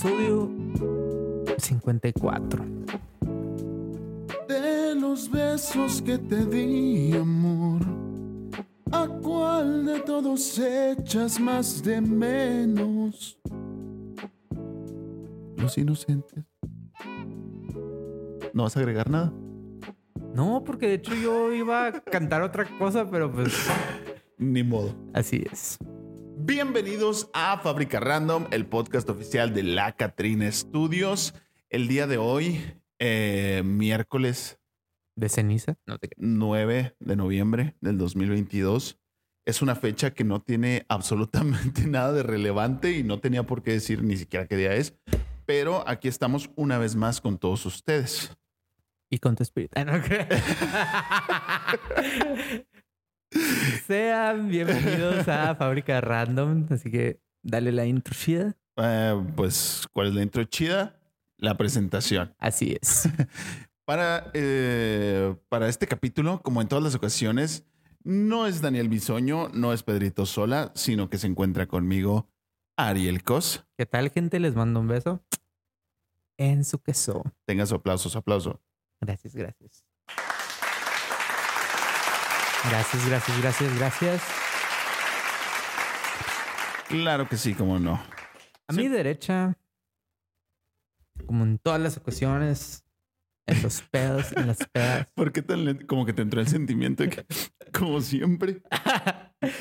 episodio 0.00 0.50
54. 1.58 2.64
De 4.48 4.94
los 4.94 5.30
besos 5.30 6.00
que 6.00 6.16
te 6.16 6.46
di, 6.46 7.14
amor, 7.14 7.82
¿a 8.92 9.06
cuál 9.06 9.84
de 9.84 10.00
todos 10.00 10.58
echas 10.58 11.38
más 11.38 11.82
de 11.82 12.00
menos? 12.00 13.38
Los 15.58 15.76
inocentes. 15.76 16.44
¿No 18.54 18.62
vas 18.62 18.76
a 18.76 18.80
agregar 18.80 19.10
nada? 19.10 19.30
No, 20.34 20.64
porque 20.64 20.88
de 20.88 20.94
hecho 20.94 21.14
yo 21.14 21.52
iba 21.52 21.88
a 21.88 22.00
cantar 22.00 22.40
otra 22.40 22.66
cosa, 22.78 23.10
pero 23.10 23.30
pues 23.30 23.52
Ni 24.38 24.62
modo. 24.62 24.94
así 25.12 25.44
es. 25.52 25.78
Bienvenidos 26.42 27.28
a 27.34 27.58
Fábrica 27.58 28.00
Random, 28.00 28.46
el 28.50 28.64
podcast 28.64 29.10
oficial 29.10 29.52
de 29.52 29.62
la 29.62 29.92
Catrina 29.92 30.50
Studios. 30.50 31.34
El 31.68 31.86
día 31.86 32.06
de 32.06 32.16
hoy, 32.16 32.62
eh, 32.98 33.62
miércoles 33.64 34.58
¿De 35.16 35.28
ceniza? 35.28 35.76
No 35.84 35.98
te 35.98 36.08
creas. 36.08 36.26
9 36.26 36.96
de 36.98 37.16
noviembre 37.16 37.76
del 37.82 37.98
2022. 37.98 38.98
Es 39.44 39.60
una 39.60 39.76
fecha 39.76 40.14
que 40.14 40.24
no 40.24 40.40
tiene 40.40 40.84
absolutamente 40.88 41.86
nada 41.86 42.12
de 42.12 42.22
relevante 42.22 42.92
y 42.92 43.02
no 43.02 43.20
tenía 43.20 43.42
por 43.42 43.62
qué 43.62 43.72
decir 43.72 44.02
ni 44.02 44.16
siquiera 44.16 44.46
qué 44.46 44.56
día 44.56 44.72
es. 44.72 44.94
Pero 45.44 45.86
aquí 45.86 46.08
estamos 46.08 46.50
una 46.56 46.78
vez 46.78 46.96
más 46.96 47.20
con 47.20 47.36
todos 47.36 47.66
ustedes. 47.66 48.34
Y 49.10 49.18
con 49.18 49.36
tu 49.36 49.42
espíritu. 49.42 49.74
Ah, 49.76 49.84
no 49.84 50.00
creo. 50.00 50.26
Sean 53.86 54.48
bienvenidos 54.48 55.28
a 55.28 55.54
Fábrica 55.54 56.00
Random. 56.00 56.66
Así 56.70 56.90
que 56.90 57.20
dale 57.42 57.72
la 57.72 57.86
intro 57.86 58.14
chida. 58.14 58.56
Eh, 58.76 59.24
pues, 59.36 59.86
¿cuál 59.92 60.08
es 60.08 60.14
la 60.14 60.22
intro 60.22 60.44
chida? 60.44 61.00
La 61.36 61.56
presentación. 61.56 62.34
Así 62.38 62.76
es. 62.80 63.08
Para, 63.84 64.30
eh, 64.34 65.34
para 65.48 65.68
este 65.68 65.88
capítulo, 65.88 66.42
como 66.42 66.60
en 66.60 66.68
todas 66.68 66.84
las 66.84 66.94
ocasiones, 66.94 67.66
no 68.04 68.46
es 68.46 68.60
Daniel 68.60 68.88
Bisoño, 68.88 69.48
no 69.48 69.72
es 69.72 69.82
Pedrito 69.82 70.26
Sola, 70.26 70.70
sino 70.76 71.10
que 71.10 71.18
se 71.18 71.26
encuentra 71.26 71.66
conmigo 71.66 72.28
Ariel 72.76 73.24
Cos. 73.24 73.66
¿Qué 73.76 73.86
tal, 73.86 74.10
gente? 74.10 74.38
Les 74.38 74.54
mando 74.54 74.78
un 74.78 74.86
beso. 74.86 75.24
En 76.38 76.62
su 76.64 76.80
queso. 76.80 77.24
Tenga 77.46 77.66
su 77.66 77.74
aplauso, 77.74 78.08
su 78.08 78.18
aplauso. 78.18 78.60
Gracias, 79.00 79.34
gracias. 79.34 79.89
Gracias, 82.68 83.08
gracias, 83.08 83.40
gracias, 83.40 83.78
gracias. 83.78 84.22
Claro 86.88 87.28
que 87.28 87.36
sí, 87.36 87.54
como 87.54 87.78
no. 87.78 87.94
A 88.68 88.72
Sí. 88.72 88.80
mi 88.80 88.88
derecha, 88.88 89.56
como 91.26 91.44
en 91.44 91.58
todas 91.58 91.80
las 91.80 91.96
ocasiones, 91.96 92.84
en 93.46 93.62
los 93.62 93.82
pedos, 93.90 94.32
en 94.32 94.46
las 94.48 94.58
pedas. 94.72 95.06
¿Por 95.14 95.32
qué 95.32 95.42
tan 95.42 95.64
lento? 95.64 95.86
Como 95.86 96.04
que 96.04 96.12
te 96.12 96.22
entró 96.22 96.40
el 96.40 96.48
sentimiento 96.48 97.02
de 97.04 97.08
que, 97.10 97.24
como 97.72 98.00
siempre, 98.00 98.62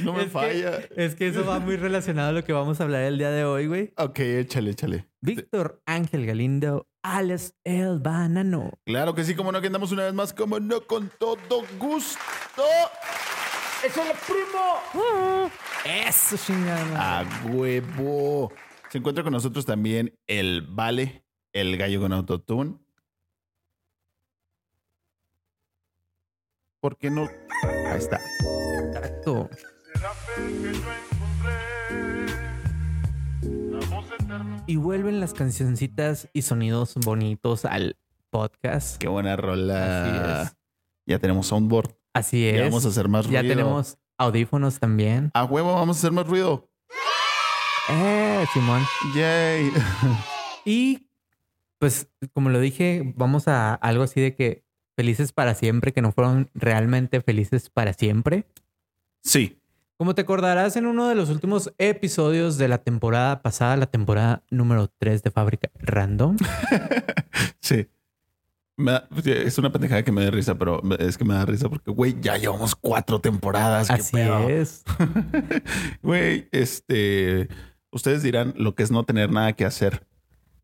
no 0.01 0.13
me 0.13 0.19
Es 0.21 0.25
que- 0.25 0.31
falla. 0.31 0.77
Es 0.95 1.15
que 1.15 1.27
eso 1.27 1.45
va 1.45 1.59
muy 1.59 1.77
relacionado 1.77 2.29
a 2.29 2.33
lo 2.33 2.43
que 2.43 2.51
vamos 2.53 2.81
a 2.81 2.83
hablar 2.83 3.03
el 3.03 3.17
día 3.17 3.29
de 3.31 3.45
hoy, 3.45 3.67
güey. 3.67 3.93
Ok, 3.97 4.19
échale, 4.19 4.71
échale. 4.71 5.09
Víctor 5.21 5.81
Ángel 5.85 6.25
Galindo, 6.25 6.87
alias 7.03 7.53
El 7.63 7.99
Banano. 7.99 8.71
Claro 8.85 9.13
que 9.13 9.23
sí, 9.23 9.35
como 9.35 9.51
no, 9.51 9.61
que 9.61 9.67
andamos 9.67 9.91
una 9.91 10.05
vez 10.05 10.13
más, 10.13 10.33
como 10.33 10.59
no, 10.59 10.81
con 10.85 11.11
todo 11.19 11.63
gusto. 11.79 12.63
¡Eso 13.85 14.01
es 14.03 14.19
primo! 14.27 15.51
Eso, 15.85 16.35
chingada. 16.37 17.19
A 17.21 17.47
huevo. 17.47 18.51
Se 18.89 18.97
encuentra 18.97 19.23
con 19.23 19.31
nosotros 19.31 19.65
también 19.65 20.17
el 20.27 20.63
Vale, 20.63 21.23
el 21.53 21.77
gallo 21.77 22.01
con 22.01 22.11
autotune. 22.11 22.77
¿Por 26.81 26.97
qué 26.97 27.09
no? 27.09 27.29
Ahí 27.63 27.97
está. 27.97 28.19
Exacto. 28.85 29.38
Y 34.69 34.75
vuelven 34.75 35.19
las 35.19 35.33
cancioncitas 35.33 36.29
y 36.31 36.43
sonidos 36.43 36.93
bonitos 37.03 37.65
al 37.65 37.97
podcast. 38.29 38.97
Qué 38.99 39.07
buena 39.07 39.35
rola. 39.35 40.43
Así 40.43 40.51
es. 40.51 40.57
Ya 41.07 41.17
tenemos 41.17 41.47
soundboard. 41.47 41.95
Así 42.13 42.47
es. 42.47 42.57
Ya 42.57 42.63
vamos 42.65 42.85
a 42.85 42.89
hacer 42.89 43.07
más 43.07 43.27
Ya 43.27 43.41
ruido. 43.41 43.55
tenemos 43.55 43.97
audífonos 44.19 44.77
también. 44.79 45.31
A 45.33 45.43
huevo, 45.45 45.73
vamos 45.73 45.97
a 45.97 45.99
hacer 46.01 46.11
más 46.11 46.27
ruido. 46.27 46.69
Eh, 47.89 48.45
Simón. 48.53 48.83
Yay. 49.15 49.71
Y 50.65 51.07
pues, 51.79 52.07
como 52.31 52.49
lo 52.51 52.59
dije, 52.59 53.11
vamos 53.15 53.47
a 53.47 53.73
algo 53.73 54.03
así 54.03 54.21
de 54.21 54.35
que 54.35 54.65
felices 54.95 55.31
para 55.31 55.55
siempre, 55.55 55.93
que 55.93 56.03
no 56.03 56.11
fueron 56.11 56.51
realmente 56.53 57.21
felices 57.21 57.71
para 57.71 57.93
siempre. 57.93 58.45
Sí. 59.23 59.58
Como 59.99 60.15
te 60.15 60.21
acordarás 60.21 60.77
en 60.77 60.85
uno 60.85 61.09
de 61.09 61.15
los 61.15 61.29
últimos 61.29 61.73
episodios 61.77 62.57
de 62.57 62.69
la 62.69 62.77
temporada 62.77 63.41
pasada, 63.41 63.75
la 63.75 63.85
temporada 63.87 64.43
número 64.49 64.87
3 64.97 65.21
de 65.23 65.29
Fábrica 65.29 65.69
Random. 65.75 66.37
Sí. 67.61 67.85
Da- 68.77 69.07
es 69.25 69.57
una 69.57 69.71
pendejada 69.73 70.03
que 70.03 70.11
me 70.13 70.23
da 70.23 70.31
risa, 70.31 70.55
pero 70.57 70.81
es 70.97 71.17
que 71.17 71.25
me 71.25 71.33
da 71.33 71.45
risa 71.45 71.67
porque, 71.69 71.91
güey, 71.91 72.15
ya 72.21 72.37
llevamos 72.37 72.75
cuatro 72.77 73.19
temporadas. 73.19 73.87
¿qué 73.89 73.93
Así 73.93 74.13
pedo? 74.13 74.47
es. 74.49 74.83
Güey, 76.01 76.47
este, 76.53 77.49
ustedes 77.91 78.23
dirán 78.23 78.53
lo 78.57 78.73
que 78.75 78.83
es 78.83 78.91
no 78.91 79.03
tener 79.03 79.31
nada 79.31 79.51
que 79.53 79.65
hacer. 79.65 80.07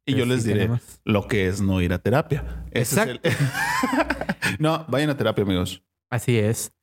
Y 0.05 0.13
Pero 0.13 0.19
yo 0.19 0.33
les 0.33 0.43
sí 0.43 0.47
diré 0.47 0.59
tenemos. 0.61 1.01
lo 1.03 1.27
que 1.27 1.47
es 1.47 1.61
no 1.61 1.81
ir 1.81 1.91
a 1.93 1.99
terapia. 1.99 2.65
Ese 2.71 3.01
es 3.01 3.07
el- 3.07 3.19
no, 4.59 4.85
vayan 4.87 5.09
a 5.09 5.17
terapia, 5.17 5.43
amigos. 5.43 5.83
Así 6.09 6.37
es. 6.39 6.73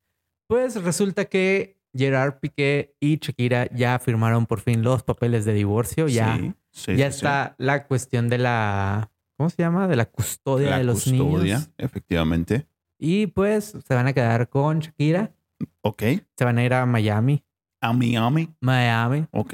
Pues 0.47 0.81
resulta 0.83 1.25
que 1.25 1.81
Gerard 1.95 2.39
Piqué 2.39 2.95
y 2.99 3.17
Shakira 3.17 3.67
ya 3.73 3.99
firmaron 3.99 4.45
por 4.45 4.59
fin 4.61 4.81
los 4.83 5.03
papeles 5.03 5.45
de 5.45 5.53
divorcio. 5.53 6.07
Ya, 6.07 6.37
Sí, 6.37 6.53
sí, 6.71 6.95
ya 6.95 7.11
sí, 7.11 7.17
está 7.17 7.55
la 7.57 7.85
cuestión 7.85 8.29
de 8.29 8.37
la. 8.39 9.11
¿Cómo 9.37 9.49
se 9.49 9.57
llama? 9.57 9.87
De 9.87 9.95
la 9.95 10.05
custodia 10.05 10.71
La 10.71 10.77
de 10.79 10.83
los 10.85 11.03
custodia, 11.03 11.55
niños. 11.57 11.69
efectivamente. 11.77 12.67
Y 12.99 13.27
pues 13.27 13.75
se 13.85 13.93
van 13.95 14.07
a 14.07 14.13
quedar 14.13 14.49
con 14.49 14.79
Shakira. 14.79 15.33
Ok. 15.81 16.03
Se 16.37 16.45
van 16.45 16.57
a 16.57 16.63
ir 16.63 16.73
a 16.73 16.85
Miami. 16.85 17.43
A 17.81 17.91
Miami. 17.93 18.49
Miami. 18.61 19.25
Ok. 19.31 19.53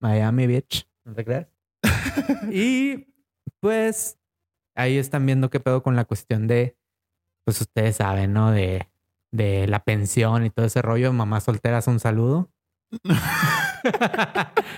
Miami 0.00 0.46
Beach. 0.46 0.86
¿No 1.04 1.14
te 1.14 1.24
creas? 1.24 1.46
y 2.52 3.06
pues 3.60 4.18
ahí 4.74 4.98
están 4.98 5.26
viendo 5.26 5.50
qué 5.50 5.58
pedo 5.60 5.82
con 5.82 5.96
la 5.96 6.04
cuestión 6.04 6.46
de, 6.46 6.76
pues 7.44 7.60
ustedes 7.60 7.96
saben, 7.96 8.32
¿no? 8.32 8.50
De, 8.50 8.86
de 9.36 9.68
la 9.68 9.84
pensión 9.84 10.44
y 10.44 10.50
todo 10.50 10.66
ese 10.66 10.82
rollo. 10.82 11.12
Mamás 11.12 11.44
solteras, 11.44 11.86
un 11.86 12.00
saludo. 12.00 12.50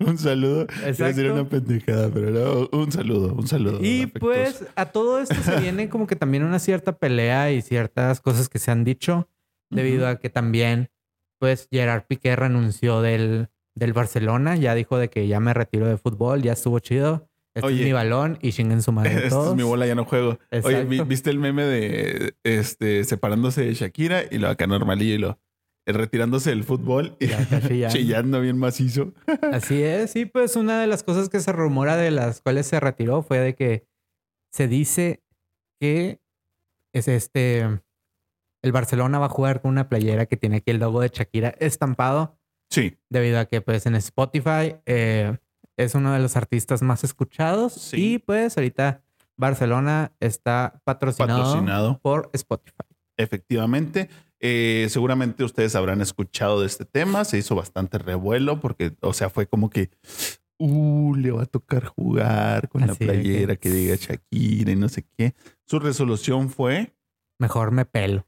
un 0.00 0.18
saludo. 0.18 0.66
Decir 0.66 1.30
una 1.30 1.48
pendejada, 1.48 2.10
pero 2.12 2.30
no, 2.30 2.68
un 2.78 2.92
saludo, 2.92 3.34
un 3.34 3.46
saludo. 3.46 3.82
Y 3.82 4.02
afectuoso. 4.02 4.20
pues 4.20 4.66
a 4.76 4.86
todo 4.86 5.18
esto 5.18 5.36
se 5.36 5.60
viene 5.60 5.88
como 5.92 6.06
que 6.06 6.16
también 6.16 6.44
una 6.44 6.58
cierta 6.58 6.98
pelea 6.98 7.52
y 7.52 7.62
ciertas 7.62 8.20
cosas 8.20 8.48
que 8.48 8.58
se 8.58 8.70
han 8.70 8.84
dicho 8.84 9.28
debido 9.70 10.06
a 10.06 10.20
que 10.20 10.30
también 10.30 10.90
pues 11.38 11.68
Gerard 11.70 12.06
Piqué 12.06 12.36
renunció 12.36 13.02
del, 13.02 13.48
del 13.74 13.92
Barcelona, 13.92 14.56
ya 14.56 14.74
dijo 14.74 14.98
de 14.98 15.10
que 15.10 15.26
ya 15.26 15.40
me 15.40 15.52
retiro 15.52 15.86
de 15.86 15.96
fútbol, 15.96 16.42
ya 16.42 16.52
estuvo 16.52 16.78
chido. 16.78 17.28
Este 17.54 17.66
Oye. 17.66 17.80
es 17.80 17.84
mi 17.86 17.92
balón 17.92 18.38
y 18.42 18.50
chinguen 18.52 18.82
su 18.82 18.90
madre 18.92 19.28
todos. 19.28 19.50
es 19.50 19.54
mi 19.56 19.62
bola, 19.62 19.86
ya 19.86 19.94
no 19.94 20.04
juego. 20.04 20.30
Oye, 20.30 20.58
Exacto. 20.58 20.88
¿vi- 20.88 21.00
¿viste 21.02 21.30
el 21.30 21.38
meme 21.38 21.62
de 21.64 22.34
este 22.42 23.04
separándose 23.04 23.62
de 23.64 23.74
Shakira 23.74 24.22
y 24.30 24.38
lo 24.38 24.48
acá 24.48 24.66
normalillo 24.66 25.14
y 25.14 25.18
lo 25.18 25.38
eh, 25.86 25.92
retirándose 25.92 26.50
del 26.50 26.64
fútbol 26.64 27.16
y 27.20 27.28
chillando. 27.88 28.40
bien 28.40 28.58
macizo? 28.58 29.12
Así 29.52 29.82
es, 29.82 30.16
y 30.16 30.24
pues 30.26 30.56
una 30.56 30.80
de 30.80 30.86
las 30.88 31.02
cosas 31.04 31.28
que 31.28 31.38
se 31.40 31.52
rumora 31.52 31.96
de 31.96 32.10
las 32.10 32.40
cuales 32.40 32.66
se 32.66 32.80
retiró 32.80 33.22
fue 33.22 33.38
de 33.38 33.54
que 33.54 33.86
se 34.52 34.66
dice 34.68 35.22
que 35.80 36.20
es 36.92 37.06
este 37.08 37.60
el 38.62 38.72
Barcelona 38.72 39.18
va 39.18 39.26
a 39.26 39.30
jugar 39.30 39.60
con 39.60 39.70
una 39.72 39.88
playera 39.88 40.26
que 40.26 40.36
tiene 40.38 40.56
aquí 40.56 40.70
el 40.70 40.78
logo 40.78 41.00
de 41.00 41.08
Shakira 41.12 41.54
estampado 41.60 42.38
Sí, 42.70 42.96
debido 43.10 43.38
a 43.38 43.44
que 43.44 43.60
pues 43.60 43.84
en 43.86 43.94
Spotify 43.96 44.76
eh, 44.86 45.36
es 45.76 45.94
uno 45.94 46.12
de 46.12 46.20
los 46.20 46.36
artistas 46.36 46.82
más 46.82 47.04
escuchados 47.04 47.72
Sí. 47.72 48.14
y 48.14 48.18
pues 48.18 48.56
ahorita 48.56 49.02
Barcelona 49.36 50.12
está 50.20 50.80
patrocinado, 50.84 51.42
patrocinado. 51.42 51.98
por 52.00 52.30
Spotify. 52.32 52.76
Efectivamente. 53.16 54.08
Eh, 54.40 54.86
seguramente 54.90 55.42
ustedes 55.44 55.74
habrán 55.74 56.00
escuchado 56.00 56.60
de 56.60 56.66
este 56.66 56.84
tema. 56.84 57.24
Se 57.24 57.38
hizo 57.38 57.54
bastante 57.54 57.98
revuelo 57.98 58.60
porque, 58.60 58.94
o 59.00 59.12
sea, 59.14 59.30
fue 59.30 59.46
como 59.46 59.70
que, 59.70 59.90
uh, 60.58 61.14
le 61.14 61.30
va 61.30 61.42
a 61.44 61.46
tocar 61.46 61.86
jugar 61.86 62.68
con 62.68 62.82
Así 62.82 62.90
la 62.92 62.98
que- 62.98 63.04
playera 63.06 63.56
que, 63.56 63.70
diga 63.70 63.96
Shakira 63.96 64.72
y 64.72 64.76
no 64.76 64.88
sé 64.88 65.04
qué. 65.16 65.34
Su 65.66 65.78
resolución 65.78 66.50
fue, 66.50 66.94
Mejor 67.38 67.70
me 67.72 67.84
pelo. 67.84 68.26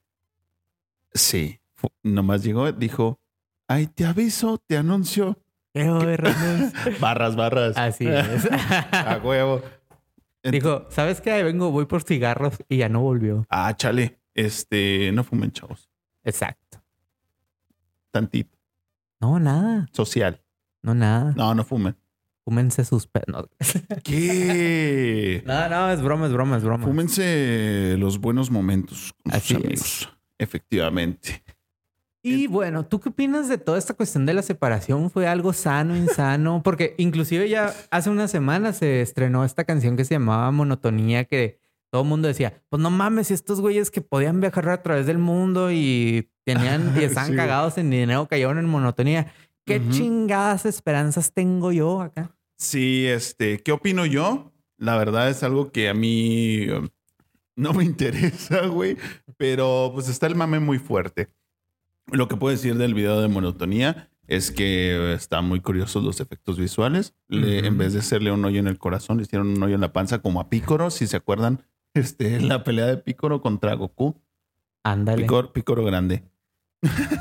sí, 1.13 1.61
nomás 2.03 2.43
llegó, 2.43 2.71
dijo, 2.73 3.21
ay, 3.69 3.87
te 3.87 4.05
aviso, 4.07 4.59
te 4.67 4.77
anuncio. 4.77 5.39
Barras, 7.01 7.37
barras. 7.37 7.77
Así 7.77 8.07
es. 8.09 8.49
A 8.93 9.21
huevo. 9.23 9.63
Dijo, 10.43 10.87
¿sabes 10.91 11.21
qué? 11.21 11.33
Ahí 11.33 11.43
vengo, 11.43 11.71
voy 11.71 11.87
por 11.87 12.03
cigarros 12.03 12.55
y 12.69 12.79
ya 12.79 12.89
no 12.89 13.01
volvió. 13.01 13.47
Ah, 13.51 13.75
chale. 13.77 14.21
Este, 14.35 15.11
no 15.13 15.25
fumen, 15.25 15.51
chavos. 15.51 15.91
Exacto. 16.23 16.83
Tantito. 18.11 18.57
No, 19.21 19.39
nada. 19.41 19.89
Social. 19.93 20.41
No, 20.83 20.95
nada. 20.95 21.33
No, 21.37 21.55
no 21.55 21.65
fumen. 21.65 21.97
Fúmense 22.45 22.85
sus. 22.85 23.09
¿Qué? 24.05 25.43
no, 25.45 25.69
no, 25.69 25.91
es 25.91 26.01
broma, 26.01 26.27
es 26.27 26.33
broma, 26.33 26.57
es 26.59 26.63
broma. 26.63 26.85
Fúmense 26.85 27.97
los 27.99 28.21
buenos 28.21 28.53
momentos 28.53 29.13
con 29.25 29.35
Así 29.35 29.55
sus 29.55 29.65
es. 29.65 29.65
amigos. 29.65 30.19
Efectivamente. 30.39 31.43
Y 32.27 32.47
bueno, 32.49 32.85
¿tú 32.85 33.01
qué 33.01 33.11
opinas 33.11 33.49
de 33.49 33.59
toda 33.59 33.79
esta 33.79 33.95
cuestión 33.95 34.27
de 34.27 34.35
la 34.35 34.43
separación? 34.43 35.11
¿Fue 35.11 35.27
algo 35.27 35.53
sano, 35.53 35.97
insano? 35.97 36.63
Porque 36.65 36.95
inclusive 36.99 37.49
ya 37.49 37.73
hace 37.91 38.11
una 38.11 38.27
semana 38.29 38.73
se 38.73 39.01
estrenó 39.01 39.45
esta 39.45 39.65
canción 39.65 39.97
que 39.97 40.05
se 40.05 40.15
llamaba 40.15 40.51
Monotonía, 40.51 41.25
que 41.25 41.61
todo 41.93 42.03
el 42.03 42.09
mundo 42.09 42.27
decía, 42.29 42.63
pues 42.69 42.83
no 42.83 42.91
mames, 42.91 43.31
estos 43.31 43.61
güeyes 43.61 43.91
que 43.91 44.01
podían 44.01 44.41
viajar 44.41 44.69
a 44.69 44.83
través 44.83 45.07
del 45.07 45.19
mundo 45.19 45.71
y 45.71 46.29
tenían 46.45 46.95
y 47.01 47.05
estaban 47.05 47.31
Sí. 47.31 47.37
cagados 47.37 47.79
en 47.79 47.91
dinero, 47.91 48.27
cayeron 48.27 48.59
en 48.59 48.67
monotonía. 48.67 49.33
¿Qué 49.65 49.81
chingadas 49.91 50.65
esperanzas 50.67 51.33
tengo 51.33 51.73
yo 51.73 52.01
acá? 52.01 52.37
Sí, 52.57 53.07
este, 53.07 53.59
¿qué 53.63 53.73
opino 53.73 54.07
yo? 54.07 54.53
La 54.79 54.97
verdad 54.97 55.29
es 55.29 55.43
algo 55.43 55.71
que 55.73 55.89
a 55.89 55.95
mí 55.95 56.69
um, 56.71 56.89
no 57.57 57.73
me 57.73 57.85
interesa, 58.51 58.67
güey, 58.67 58.97
pero 59.37 59.91
pues 59.95 60.09
está 60.09 60.27
el 60.27 60.35
mame 60.37 60.61
muy 60.61 60.79
fuerte. 60.79 61.29
Lo 62.13 62.29
que 62.29 62.37
puedo 62.37 62.53
decir 62.55 62.77
del 62.77 62.95
video 62.95 63.21
de 63.21 63.29
monotonía 63.29 64.09
es 64.29 64.51
que 64.51 65.13
están 65.15 65.47
muy 65.47 65.61
curiosos 65.61 66.05
los 66.05 66.21
efectos 66.21 66.59
visuales. 66.59 67.15
Le-. 67.29 67.67
En 67.67 67.79
vez 67.79 67.93
de 67.93 68.01
hacerle 68.01 68.33
un 68.33 68.45
hoyo 68.45 68.61
en 68.61 68.67
el 68.67 68.79
corazón, 68.79 69.19
le 69.19 69.25
hicieron 69.25 69.49
un 69.49 69.63
hoyo 69.63 69.75
en 69.75 69.81
la 69.81 69.93
panza 69.93 70.21
como 70.21 70.41
a 70.41 70.49
Pícoro, 70.49 70.91
si 70.91 71.07
se 71.07 71.17
acuerdan, 71.17 71.65
este, 71.95 72.41
la 72.41 72.65
pelea 72.65 72.87
de 72.87 72.97
Pícoro 72.99 73.41
contra 73.41 73.75
Goku. 73.75 74.21
Ándale. 74.83 75.23
Pícoro, 75.23 75.53
Pícoro 75.53 75.85
grande. 75.85 76.25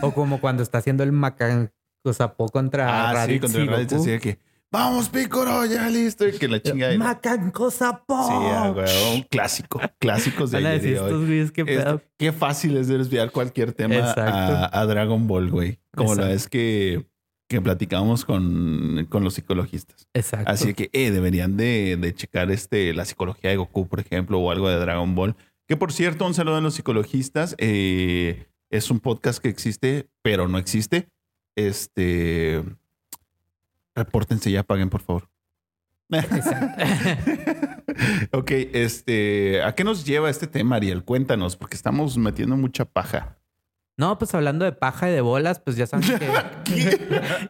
O 0.02 0.14
como 0.14 0.40
cuando 0.40 0.62
está 0.62 0.80
haciendo 0.80 1.04
el 1.04 1.12
Macancosapó 1.12 2.50
contra 2.50 3.10
Ah, 3.10 3.26
sí, 3.26 3.40
contra 3.40 3.66
Raditz, 3.66 3.94
así 3.94 4.12
de 4.12 4.20
que, 4.20 4.40
vamos 4.76 5.10
Pícoro, 5.10 5.66
ya 5.66 5.90
listo, 5.90 6.28
y 6.28 6.34
que 6.34 6.48
la 6.48 6.62
chinga 6.62 6.88
de... 6.90 6.98
Macancosapó. 6.98 8.24
Sí, 8.28 8.34
ah, 8.34 8.72
güey, 8.74 9.16
un 9.16 9.22
clásico. 9.24 9.80
Clásicos 10.00 10.52
de 10.52 10.58
ayer 10.60 11.00
hoy. 11.00 11.06
estos 11.06 11.26
güeyes 11.26 11.52
qué 11.52 11.62
Es- 11.68 12.02
qué 12.18 12.32
fácil 12.32 12.78
es 12.78 12.88
desviar 12.88 13.32
cualquier 13.32 13.74
tema 13.74 14.12
a, 14.12 14.80
a 14.80 14.86
Dragon 14.86 15.28
Ball, 15.28 15.50
güey. 15.50 15.80
Como 15.96 16.16
la 16.16 16.24
Exacto. 16.24 16.34
vez 16.34 16.48
que, 16.50 17.06
que 17.50 17.62
platicamos 17.62 18.26
con, 18.26 19.08
con 19.10 19.24
los 19.24 19.34
psicologistas. 19.36 20.08
Exacto. 20.14 20.52
Así 20.52 20.74
que 20.74 20.90
eh, 20.94 21.12
deberían 21.12 21.58
de, 21.58 21.98
de 22.00 22.14
checar 22.14 22.52
este, 22.52 22.94
la 22.94 23.06
psicología 23.06 23.50
de 23.50 23.58
Goku, 23.58 23.88
por 23.88 24.00
ejemplo, 24.00 24.40
o 24.40 24.52
algo 24.52 24.70
de 24.70 24.78
Dragon 24.78 25.16
Ball. 25.16 25.36
Que 25.68 25.78
por 25.78 25.92
cierto, 25.92 26.26
un 26.28 26.34
saludo 26.34 26.58
a 26.58 26.62
los 26.62 26.76
psicologistas. 26.76 27.56
eh, 27.58 28.48
es 28.72 28.90
un 28.92 29.00
podcast 29.00 29.40
que 29.42 29.48
existe, 29.50 30.10
pero 30.22 30.48
no 30.48 30.58
existe. 30.58 31.08
Este. 31.56 32.64
Repórtense 33.96 34.52
ya, 34.52 34.64
paguen, 34.64 34.90
por 34.90 35.02
favor. 35.02 35.30
ok, 38.32 38.52
este, 38.74 39.64
¿a 39.64 39.74
qué 39.74 39.84
nos 39.84 40.06
lleva 40.06 40.30
este 40.30 40.48
tema, 40.48 40.76
Ariel? 40.76 41.04
Cuéntanos, 41.04 41.56
porque 41.56 41.76
estamos 41.76 42.18
metiendo 42.18 42.56
mucha 42.58 42.86
paja. 42.86 43.38
No, 43.98 44.18
pues 44.20 44.36
hablando 44.36 44.66
de 44.66 44.74
paja 44.74 45.10
y 45.10 45.14
de 45.14 45.22
bolas, 45.22 45.60
pues 45.62 45.78
ya 45.78 45.88
saben 45.88 46.06
que 46.20 47.00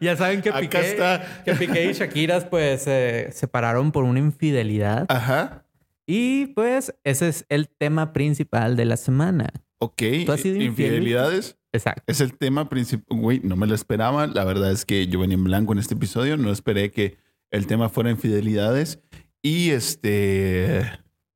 ya 0.00 0.16
saben 0.16 0.42
que 0.42 0.50
Acá 0.50 0.60
Piqué, 0.60 0.80
está. 0.90 1.42
que 1.44 1.54
Piqué 1.54 1.90
y 1.90 1.92
Shakira 1.92 2.48
pues 2.48 2.82
se 2.82 3.32
separaron 3.32 3.90
por 3.90 4.04
una 4.04 4.20
infidelidad 4.20 5.06
Ajá. 5.08 5.64
y 6.06 6.46
pues 6.46 6.94
ese 7.02 7.28
es 7.28 7.46
el 7.48 7.68
tema 7.68 8.12
principal 8.12 8.76
de 8.76 8.84
la 8.84 8.96
semana. 8.96 9.48
Ok. 9.78 10.02
¿Tú 10.24 10.30
has 10.32 10.40
sido 10.40 10.54
infiel, 10.54 10.94
Infidelidades. 10.94 11.58
Exacto. 11.76 12.02
Es 12.06 12.20
el 12.20 12.36
tema 12.36 12.68
principal. 12.68 13.18
Güey, 13.18 13.40
no 13.42 13.56
me 13.56 13.66
lo 13.66 13.74
esperaba. 13.74 14.26
La 14.26 14.44
verdad 14.44 14.72
es 14.72 14.84
que 14.84 15.06
yo 15.06 15.20
venía 15.20 15.36
en 15.36 15.44
blanco 15.44 15.72
en 15.72 15.78
este 15.78 15.94
episodio. 15.94 16.36
No 16.36 16.50
esperé 16.50 16.90
que 16.90 17.16
el 17.50 17.66
tema 17.66 17.88
fuera 17.88 18.10
infidelidades. 18.10 19.00
Y 19.42 19.70
este. 19.70 20.82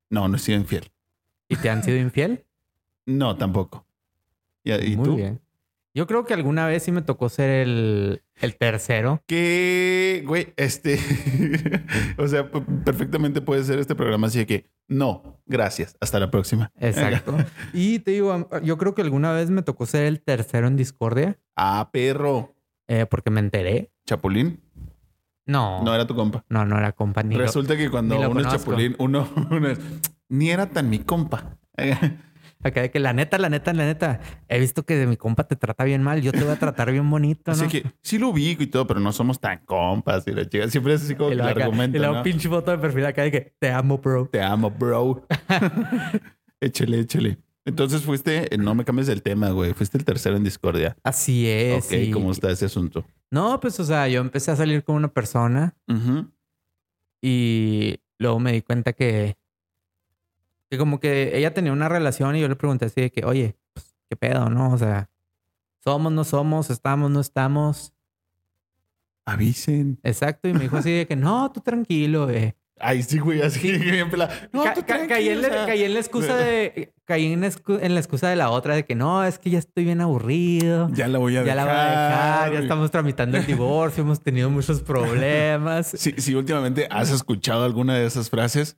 No, 0.09 0.27
no 0.27 0.35
he 0.35 0.39
sido 0.39 0.57
infiel. 0.59 0.91
¿Y 1.47 1.55
te 1.55 1.69
han 1.69 1.83
sido 1.83 1.97
infiel? 1.97 2.45
No, 3.05 3.35
tampoco. 3.37 3.85
¿Y, 4.63 4.71
y 4.73 4.95
Muy 4.97 5.05
tú? 5.05 5.15
bien. 5.15 5.41
Yo 5.93 6.07
creo 6.07 6.25
que 6.25 6.33
alguna 6.33 6.67
vez 6.67 6.83
sí 6.83 6.91
me 6.93 7.01
tocó 7.01 7.27
ser 7.27 7.49
el, 7.49 8.23
el 8.35 8.55
tercero. 8.57 9.21
Que, 9.27 10.23
güey, 10.25 10.53
este. 10.55 10.97
o 12.17 12.27
sea, 12.27 12.49
perfectamente 12.85 13.41
puede 13.41 13.63
ser 13.65 13.77
este 13.79 13.93
programa 13.95 14.27
así 14.27 14.39
de 14.39 14.45
que 14.45 14.71
no, 14.87 15.41
gracias. 15.45 15.95
Hasta 15.99 16.19
la 16.19 16.31
próxima. 16.31 16.71
Exacto. 16.79 17.35
y 17.73 17.99
te 17.99 18.11
digo, 18.11 18.49
yo 18.63 18.77
creo 18.77 18.95
que 18.95 19.01
alguna 19.01 19.33
vez 19.33 19.49
me 19.49 19.61
tocó 19.63 19.85
ser 19.85 20.05
el 20.05 20.21
tercero 20.21 20.67
en 20.67 20.77
discordia 20.77 21.37
Ah, 21.57 21.89
perro. 21.91 22.55
eh, 22.87 23.05
porque 23.05 23.29
me 23.29 23.39
enteré. 23.41 23.91
Chapulín. 24.05 24.61
No, 25.45 25.83
No 25.83 25.93
era 25.93 26.05
tu 26.07 26.15
compa. 26.15 26.45
no, 26.49 26.65
no 26.65 26.77
era 26.77 26.91
compa 26.93 27.23
ni 27.23 27.35
lo- 27.35 27.41
Resulta 27.41 27.75
que 27.75 27.89
cuando 27.89 28.17
uno 28.29 28.39
es 28.39 28.47
chapulín, 28.47 28.95
uno, 28.99 29.27
uno 29.51 29.67
es- 29.67 29.79
ni 30.29 30.51
era 30.51 30.67
tan 30.69 30.89
mi 30.89 30.99
compa. 30.99 31.57
Acá 32.63 32.81
de 32.81 32.91
que 32.91 32.99
la 32.99 33.13
neta, 33.13 33.37
la 33.37 33.49
neta, 33.49 33.73
la 33.73 33.85
neta, 33.85 34.19
he 34.47 34.59
visto 34.59 34.83
que 34.83 35.05
mi 35.07 35.17
compa 35.17 35.45
te 35.47 35.55
trata 35.55 35.83
bien 35.83 36.03
mal, 36.03 36.21
yo 36.21 36.31
te 36.31 36.41
voy 36.43 36.51
a 36.53 36.59
tratar 36.59 36.91
bien 36.91 37.09
bonito, 37.09 37.51
¿no? 37.51 37.53
Así 37.53 37.67
que 37.67 37.91
sí 38.03 38.17
lo 38.19 38.29
ubico 38.29 38.61
y 38.63 38.67
todo, 38.67 38.85
pero 38.85 38.99
no 38.99 39.11
somos 39.11 39.39
tan 39.39 39.59
compas. 39.65 40.27
Y 40.27 40.31
la 40.31 40.47
chica 40.47 40.67
siempre 40.69 40.93
es 40.93 41.03
así 41.03 41.15
como 41.15 41.29
y 41.29 41.31
que 41.31 41.35
luego 41.37 41.49
el 41.49 41.55
acá- 41.57 41.63
argumento. 41.65 41.97
y 41.97 41.99
luego 41.99 42.15
¿no? 42.15 42.23
pinche 42.23 42.47
foto 42.49 42.71
de 42.71 42.77
perfil 42.77 43.05
acá 43.05 43.23
de 43.23 43.31
que 43.31 43.53
te 43.59 43.71
amo, 43.71 43.97
bro. 43.97 44.27
Te 44.31 44.41
amo, 44.41 44.69
bro. 44.69 45.25
échale, 46.61 46.99
échale. 46.99 47.37
Entonces 47.65 48.01
fuiste, 48.01 48.53
eh, 48.53 48.57
no 48.57 48.73
me 48.75 48.83
cambies 48.85 49.07
el 49.09 49.21
tema, 49.21 49.49
güey. 49.51 49.73
Fuiste 49.73 49.97
el 49.97 50.03
tercero 50.05 50.35
en 50.35 50.43
discordia. 50.43 50.95
Así 51.03 51.47
es. 51.47 51.85
ok, 51.85 51.91
y- 51.93 52.11
¿cómo 52.11 52.31
está 52.31 52.49
ese 52.51 52.65
asunto? 52.65 53.05
No, 53.29 53.59
pues, 53.59 53.79
o 53.79 53.85
sea, 53.85 54.07
yo 54.07 54.19
empecé 54.19 54.51
a 54.51 54.55
salir 54.55 54.83
con 54.83 54.95
una 54.95 55.07
persona 55.07 55.75
y 57.21 57.95
luego 58.19 58.39
me 58.39 58.51
di 58.53 58.61
cuenta 58.61 58.93
que, 58.93 59.35
que 60.71 60.77
como 60.77 60.99
que 61.01 61.37
ella 61.37 61.53
tenía 61.53 61.73
una 61.73 61.89
relación 61.89 62.35
y 62.35 62.39
yo 62.41 62.47
le 62.47 62.55
pregunté 62.55 62.85
así 62.85 63.01
de 63.01 63.11
que, 63.11 63.25
oye, 63.25 63.57
pues, 63.73 63.93
¿qué 64.09 64.15
pedo, 64.15 64.49
no? 64.49 64.71
O 64.71 64.77
sea, 64.77 65.09
somos, 65.83 66.11
no 66.13 66.23
somos, 66.23 66.69
estamos, 66.69 67.11
no 67.11 67.19
estamos. 67.19 67.93
Avisen. 69.25 69.99
Exacto. 70.03 70.47
Y 70.47 70.53
me 70.53 70.61
dijo 70.61 70.77
así 70.77 70.91
de 70.91 71.05
que, 71.05 71.15
no, 71.15 71.51
tú 71.51 71.59
tranquilo, 71.61 72.29
eh. 72.29 72.55
Ay, 72.79 73.03
sí, 73.03 73.19
güey, 73.19 73.41
así 73.41 73.71
bien 73.77 74.09
pelada. 74.09 74.33
No, 74.51 74.63
Ca- 74.63 74.73
tú 74.73 74.83
ca- 74.87 75.05
caí, 75.07 75.29
en 75.29 75.41
la, 75.41 75.49
o 75.49 75.51
sea. 75.51 75.65
caí 75.67 75.83
en 75.83 75.93
la 75.93 75.99
excusa 75.99 76.35
de. 76.35 76.91
Caí 77.05 77.31
en 77.31 77.41
la, 77.41 77.47
excu- 77.47 77.79
en 77.79 77.93
la 77.93 77.99
excusa 77.99 78.29
de 78.29 78.35
la 78.37 78.49
otra 78.49 78.73
de 78.73 78.85
que 78.85 78.95
no, 78.95 79.23
es 79.23 79.37
que 79.37 79.51
ya 79.51 79.59
estoy 79.59 79.83
bien 79.83 80.01
aburrido. 80.01 80.89
Ya 80.93 81.07
la 81.07 81.19
voy 81.19 81.35
a 81.37 81.43
Ya 81.43 81.53
dejar. 81.53 81.57
la 81.57 81.63
voy 81.65 81.73
a 81.75 81.91
dejar, 81.91 82.53
ya 82.53 82.59
estamos 82.61 82.89
tramitando 82.89 83.37
el 83.37 83.45
divorcio, 83.45 84.01
hemos 84.03 84.21
tenido 84.21 84.49
muchos 84.49 84.81
problemas. 84.81 85.91
Si, 85.97 86.13
si 86.13 86.33
últimamente 86.33 86.87
has 86.89 87.11
escuchado 87.11 87.65
alguna 87.65 87.95
de 87.95 88.05
esas 88.07 88.29
frases, 88.31 88.77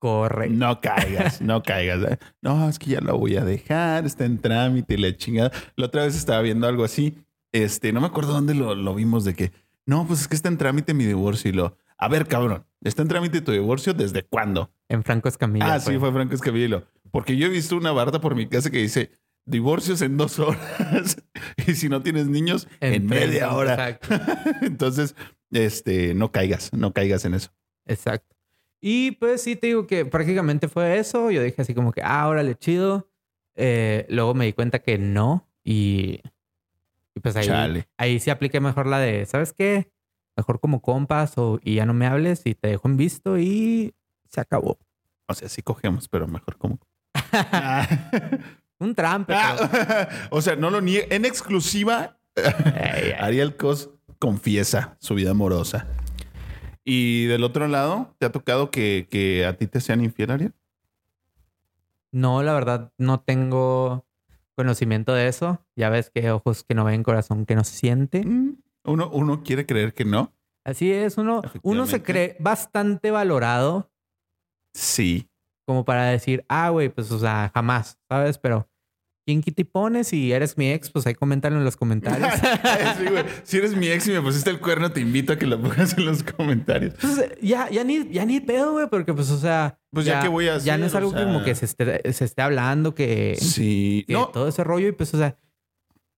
Correcto. 0.00 0.56
no 0.56 0.80
caigas, 0.80 1.40
no 1.40 1.62
caigas. 1.62 2.18
No, 2.42 2.68
es 2.68 2.78
que 2.78 2.90
ya 2.90 3.00
la 3.00 3.12
voy 3.12 3.36
a 3.36 3.44
dejar, 3.44 4.06
está 4.06 4.24
en 4.24 4.38
trámite 4.38 4.94
y 4.94 4.96
la 4.96 5.16
chingada. 5.16 5.52
La 5.76 5.86
otra 5.86 6.04
vez 6.04 6.16
estaba 6.16 6.40
viendo 6.40 6.66
algo 6.66 6.84
así. 6.84 7.18
Este, 7.52 7.92
no 7.92 8.00
me 8.00 8.06
acuerdo 8.06 8.32
dónde 8.32 8.54
lo, 8.54 8.74
lo 8.74 8.94
vimos 8.94 9.24
de 9.24 9.34
que, 9.34 9.52
no, 9.84 10.06
pues 10.06 10.22
es 10.22 10.28
que 10.28 10.34
está 10.34 10.48
en 10.48 10.56
trámite 10.56 10.94
mi 10.94 11.04
divorcio 11.04 11.50
y 11.50 11.52
lo, 11.52 11.76
a 11.98 12.08
ver, 12.08 12.26
cabrón, 12.26 12.64
está 12.82 13.02
en 13.02 13.08
trámite 13.08 13.42
tu 13.42 13.52
divorcio 13.52 13.92
desde 13.92 14.22
cuándo? 14.22 14.72
En 14.88 15.04
Franco 15.04 15.28
Escamilla. 15.28 15.74
ah, 15.74 15.80
sí, 15.80 15.98
fue 15.98 16.10
Franco 16.10 16.34
Escabilo. 16.34 16.86
Porque 17.10 17.36
yo 17.36 17.46
he 17.46 17.50
visto 17.50 17.76
una 17.76 17.92
barda 17.92 18.22
por 18.22 18.34
mi 18.34 18.48
casa 18.48 18.70
que 18.70 18.78
dice 18.78 19.10
divorcios 19.44 20.00
en 20.00 20.16
dos 20.16 20.38
horas 20.38 21.18
y 21.66 21.74
si 21.74 21.90
no 21.90 22.02
tienes 22.02 22.26
niños, 22.26 22.68
en, 22.80 23.06
media 23.06 23.26
treinta, 23.26 23.54
hora. 23.54 23.88
Exacto. 23.90 24.14
Entonces, 24.62 25.14
este, 25.50 26.14
no 26.14 26.32
caigas, 26.32 26.72
no 26.72 26.94
caigas 26.94 27.26
en 27.26 27.34
eso. 27.34 27.50
Exacto. 27.86 28.29
Y 28.80 29.12
pues 29.12 29.42
sí, 29.42 29.56
te 29.56 29.68
digo 29.68 29.86
que 29.86 30.04
prácticamente 30.06 30.68
fue 30.68 30.98
eso. 30.98 31.30
Yo 31.30 31.42
dije 31.42 31.60
así 31.62 31.74
como 31.74 31.92
que, 31.92 32.02
ah, 32.02 32.26
órale, 32.28 32.54
chido. 32.54 33.10
Eh, 33.54 34.06
luego 34.08 34.34
me 34.34 34.46
di 34.46 34.52
cuenta 34.52 34.78
que 34.78 34.96
no. 34.98 35.46
Y, 35.62 36.22
y 37.14 37.20
pues 37.20 37.36
ahí, 37.36 37.46
Chale. 37.46 37.88
ahí 37.98 38.18
sí 38.20 38.30
apliqué 38.30 38.60
mejor 38.60 38.86
la 38.86 38.98
de, 38.98 39.26
¿sabes 39.26 39.52
qué? 39.52 39.92
Mejor 40.36 40.60
como 40.60 40.80
compas 40.80 41.36
o, 41.36 41.60
y 41.62 41.74
ya 41.74 41.84
no 41.84 41.92
me 41.92 42.06
hables 42.06 42.42
y 42.46 42.54
te 42.54 42.68
dejo 42.68 42.88
en 42.88 42.96
visto 42.96 43.38
y 43.38 43.94
se 44.30 44.40
acabó. 44.40 44.78
O 45.28 45.34
sea, 45.34 45.48
sí 45.48 45.62
cogemos, 45.62 46.08
pero 46.08 46.26
mejor 46.26 46.56
como. 46.56 46.78
Un 48.78 48.94
trampe. 48.94 49.34
Ah, 49.36 50.08
o 50.30 50.40
sea, 50.40 50.56
no 50.56 50.70
lo 50.70 50.80
niega. 50.80 51.06
En 51.14 51.26
exclusiva. 51.26 52.16
Ariel 53.18 53.56
Cos 53.56 53.90
confiesa 54.18 54.96
su 55.00 55.14
vida 55.14 55.32
amorosa. 55.32 55.86
Y 56.92 57.26
del 57.26 57.44
otro 57.44 57.68
lado, 57.68 58.16
¿te 58.18 58.26
ha 58.26 58.32
tocado 58.32 58.72
que, 58.72 59.06
que 59.08 59.46
a 59.46 59.56
ti 59.56 59.68
te 59.68 59.80
sean 59.80 60.00
infiel, 60.02 60.32
Ariel? 60.32 60.54
No, 62.10 62.42
la 62.42 62.52
verdad, 62.52 62.92
no 62.98 63.20
tengo 63.20 64.06
conocimiento 64.56 65.14
de 65.14 65.28
eso. 65.28 65.64
Ya 65.76 65.88
ves 65.88 66.10
que 66.10 66.32
ojos 66.32 66.64
que 66.64 66.74
no 66.74 66.82
ven, 66.84 67.04
corazón 67.04 67.46
que 67.46 67.54
no 67.54 67.62
siente. 67.62 68.24
Mm, 68.24 68.56
Uno, 68.86 69.08
uno 69.12 69.44
quiere 69.44 69.66
creer 69.66 69.94
que 69.94 70.04
no. 70.04 70.32
Así 70.64 70.90
es, 70.90 71.16
uno, 71.16 71.42
uno 71.62 71.86
se 71.86 72.02
cree 72.02 72.36
bastante 72.40 73.12
valorado 73.12 73.90
Sí. 74.74 75.28
como 75.66 75.84
para 75.84 76.06
decir, 76.06 76.44
ah, 76.48 76.70
güey, 76.70 76.88
pues, 76.88 77.12
o 77.12 77.20
sea, 77.20 77.52
jamás, 77.54 78.00
¿sabes? 78.08 78.36
Pero, 78.38 78.68
¿quién 79.30 79.42
quita 79.42 79.62
y 79.62 79.64
pone? 79.64 80.02
Si 80.04 80.32
eres 80.32 80.58
mi 80.58 80.70
ex, 80.72 80.90
pues 80.90 81.06
ahí 81.06 81.14
coméntalo 81.14 81.56
en 81.56 81.64
los 81.64 81.76
comentarios. 81.76 82.28
Sí, 82.98 83.06
güey. 83.08 83.24
Si 83.44 83.56
eres 83.58 83.76
mi 83.76 83.88
ex 83.88 84.06
y 84.08 84.10
me 84.10 84.20
pusiste 84.20 84.50
el 84.50 84.60
cuerno, 84.60 84.90
te 84.90 85.00
invito 85.00 85.32
a 85.32 85.36
que 85.36 85.46
lo 85.46 85.60
pongas 85.60 85.96
en 85.96 86.04
los 86.06 86.22
comentarios. 86.22 86.94
Pues, 87.00 87.30
ya, 87.40 87.70
ya 87.70 87.84
ni, 87.84 88.08
ya 88.10 88.24
ni 88.24 88.40
pedo, 88.40 88.72
güey, 88.72 88.88
porque, 88.88 89.14
pues, 89.14 89.30
o 89.30 89.38
sea, 89.38 89.78
Pues 89.92 90.04
ya, 90.06 90.20
¿qué 90.20 90.28
voy 90.28 90.48
a 90.48 90.58
ya 90.58 90.76
no 90.76 90.86
es? 90.86 90.94
O 90.94 90.98
algo 90.98 91.12
sea, 91.12 91.24
como 91.24 91.42
que 91.44 91.54
se 91.54 91.64
esté, 91.66 92.12
se 92.12 92.24
esté 92.24 92.42
hablando, 92.42 92.94
que, 92.94 93.36
Sí. 93.40 94.04
que 94.06 94.12
No, 94.14 94.28
todo 94.28 94.48
ese 94.48 94.64
rollo, 94.64 94.88
y 94.88 94.92
pues, 94.92 95.14
o 95.14 95.18
sea, 95.18 95.38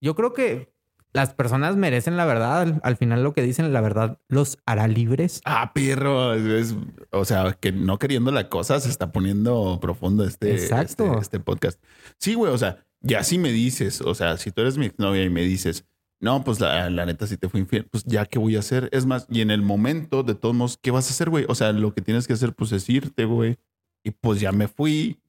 yo 0.00 0.14
creo 0.14 0.32
que 0.32 0.72
las 1.14 1.34
personas 1.34 1.76
merecen 1.76 2.16
la 2.16 2.24
verdad. 2.24 2.62
Al, 2.62 2.80
al 2.82 2.96
final, 2.96 3.22
lo 3.22 3.34
que 3.34 3.42
dicen, 3.42 3.70
la 3.72 3.82
verdad 3.82 4.18
los 4.28 4.56
hará 4.64 4.88
libres. 4.88 5.42
Ah, 5.44 5.72
perro. 5.74 6.32
es- 6.34 6.74
o 7.10 7.24
sea, 7.26 7.52
que 7.60 7.70
no 7.70 7.98
queriendo 7.98 8.32
la 8.32 8.48
cosa 8.48 8.80
se 8.80 8.88
está 8.88 9.12
poniendo 9.12 9.78
profundo 9.78 10.24
este, 10.24 10.54
Exacto. 10.54 11.04
este, 11.12 11.18
este 11.20 11.40
podcast. 11.40 11.82
Sí, 12.18 12.32
güey. 12.32 12.50
O 12.50 12.56
sea, 12.56 12.86
ya 13.02 13.22
si 13.24 13.38
me 13.38 13.52
dices, 13.52 14.00
o 14.00 14.14
sea, 14.14 14.36
si 14.38 14.50
tú 14.50 14.62
eres 14.62 14.78
mi 14.78 14.90
novia 14.98 15.22
y 15.24 15.30
me 15.30 15.42
dices, 15.42 15.84
no, 16.20 16.44
pues 16.44 16.60
la, 16.60 16.88
la 16.90 17.04
neta 17.04 17.26
sí 17.26 17.36
te 17.36 17.48
fue 17.48 17.60
infiel, 17.60 17.84
pues 17.86 18.04
ya 18.04 18.24
qué 18.26 18.38
voy 18.38 18.56
a 18.56 18.60
hacer. 18.60 18.88
Es 18.92 19.06
más, 19.06 19.26
y 19.28 19.40
en 19.40 19.50
el 19.50 19.62
momento, 19.62 20.22
de 20.22 20.34
todos 20.34 20.54
modos, 20.54 20.78
¿qué 20.80 20.90
vas 20.90 21.08
a 21.08 21.10
hacer, 21.10 21.30
güey? 21.30 21.44
O 21.48 21.54
sea, 21.54 21.72
lo 21.72 21.92
que 21.94 22.00
tienes 22.00 22.26
que 22.26 22.32
hacer, 22.34 22.54
pues 22.54 22.70
es 22.72 22.88
irte, 22.88 23.24
güey. 23.24 23.58
Y 24.04 24.10
pues 24.12 24.40
ya 24.40 24.52
me 24.52 24.68
fui. 24.68 25.20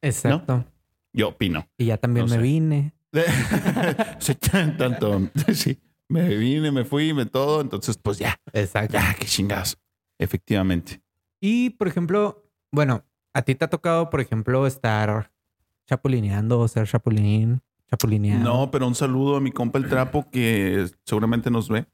Exacto. 0.00 0.64
Yo 1.12 1.28
opino. 1.28 1.68
Y 1.78 1.86
ya 1.86 1.96
también 1.96 2.26
No 2.26 2.30
me 2.30 2.36
sé. 2.36 2.42
vine. 2.42 2.94
Sí, 4.18 4.34
tanto. 4.76 5.28
Sí. 5.54 5.78
Me 6.08 6.28
vine, 6.36 6.70
me 6.70 6.84
fui, 6.84 7.14
me 7.14 7.24
todo. 7.26 7.60
Entonces, 7.60 7.96
pues 7.96 8.18
ya, 8.18 8.38
Exacto. 8.52 8.92
ya, 8.94 9.14
qué 9.18 9.26
chingados. 9.26 9.78
Efectivamente. 10.18 11.00
Y, 11.40 11.70
por 11.70 11.88
ejemplo, 11.88 12.48
bueno, 12.70 13.04
a 13.32 13.42
ti 13.42 13.54
te 13.54 13.64
ha 13.64 13.70
tocado, 13.70 14.10
por 14.10 14.20
ejemplo, 14.20 14.66
estar 14.66 15.31
chapulineando 15.92 16.58
o 16.58 16.68
ser 16.68 16.88
chapulín, 16.88 17.60
chapulineado. 17.90 18.42
No, 18.42 18.70
pero 18.70 18.86
un 18.86 18.94
saludo 18.94 19.36
a 19.36 19.40
mi 19.40 19.52
compa 19.52 19.78
el 19.78 19.88
trapo 19.88 20.30
que 20.30 20.86
seguramente 21.04 21.50
nos 21.50 21.68
ve. 21.68 21.84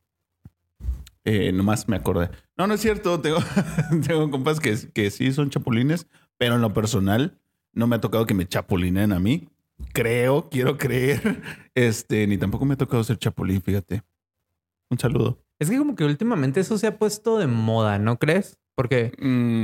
Eh, 1.25 1.51
nomás 1.51 1.89
me 1.89 1.97
acordé. 1.97 2.31
No, 2.57 2.69
no 2.69 2.75
es 2.75 2.81
cierto. 2.81 3.21
Tengo, 3.21 3.39
tengo 4.07 4.31
compas 4.31 4.61
que, 4.61 4.77
que 4.95 5.11
sí 5.11 5.33
son 5.33 5.51
chapulines, 5.51 6.07
pero 6.37 6.55
en 6.55 6.61
lo 6.61 6.73
personal 6.73 7.41
no 7.73 7.89
me 7.89 7.97
ha 7.97 8.01
tocado 8.01 8.25
que 8.25 8.35
me 8.35 8.47
chapulinen 8.47 9.13
a 9.13 9.19
mí. 9.19 9.49
Creo, 9.93 10.49
quiero 10.49 10.79
creer. 10.79 11.43
Este, 11.75 12.27
ni 12.27 12.39
tampoco 12.39 12.65
me 12.65 12.75
ha 12.75 12.77
tocado 12.77 13.05
ser 13.05 13.19
chapulín, 13.19 13.63
fíjate. 13.63 14.03
Un 14.91 14.99
saludo. 14.99 15.39
Es 15.61 15.71
que 15.71 15.79
como 15.79 15.95
que 15.95 16.05
últimamente 16.05 16.59
eso 16.59 16.77
se 16.77 16.89
ha 16.89 16.99
puesto 16.99 17.39
de 17.39 17.47
moda, 17.47 18.01
¿no 18.01 18.19
crees? 18.19 18.59
Porque, 18.79 19.11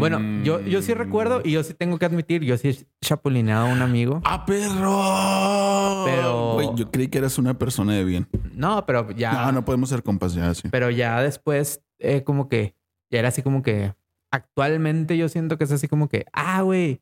bueno, 0.00 0.18
yo, 0.42 0.60
yo 0.60 0.82
sí 0.82 0.92
recuerdo 0.92 1.40
y 1.44 1.52
yo 1.52 1.62
sí 1.62 1.72
tengo 1.72 2.00
que 2.00 2.04
admitir, 2.04 2.42
yo 2.42 2.56
sí 2.58 2.70
he 2.70 2.76
chapulineado 3.00 3.66
a 3.68 3.72
un 3.72 3.80
amigo. 3.80 4.20
¡Ah, 4.24 4.44
perro! 4.44 6.04
Pero- 6.04 6.54
Güey, 6.54 6.68
yo 6.74 6.90
creí 6.90 7.06
que 7.06 7.18
eras 7.18 7.38
una 7.38 7.54
persona 7.54 7.92
de 7.94 8.02
bien. 8.02 8.26
No, 8.54 8.84
pero 8.86 9.12
ya... 9.12 9.32
No, 9.46 9.52
no 9.52 9.64
podemos 9.64 9.88
ser 9.90 10.02
compas 10.02 10.34
ya, 10.34 10.52
sí. 10.54 10.68
Pero 10.68 10.90
ya 10.90 11.22
después, 11.22 11.80
eh, 12.00 12.24
como 12.24 12.48
que, 12.48 12.74
ya 13.08 13.20
era 13.20 13.28
así 13.28 13.40
como 13.42 13.62
que, 13.62 13.94
actualmente 14.32 15.16
yo 15.16 15.28
siento 15.28 15.58
que 15.58 15.62
es 15.64 15.70
así 15.70 15.86
como 15.86 16.08
que, 16.08 16.26
ah, 16.32 16.62
güey, 16.62 17.00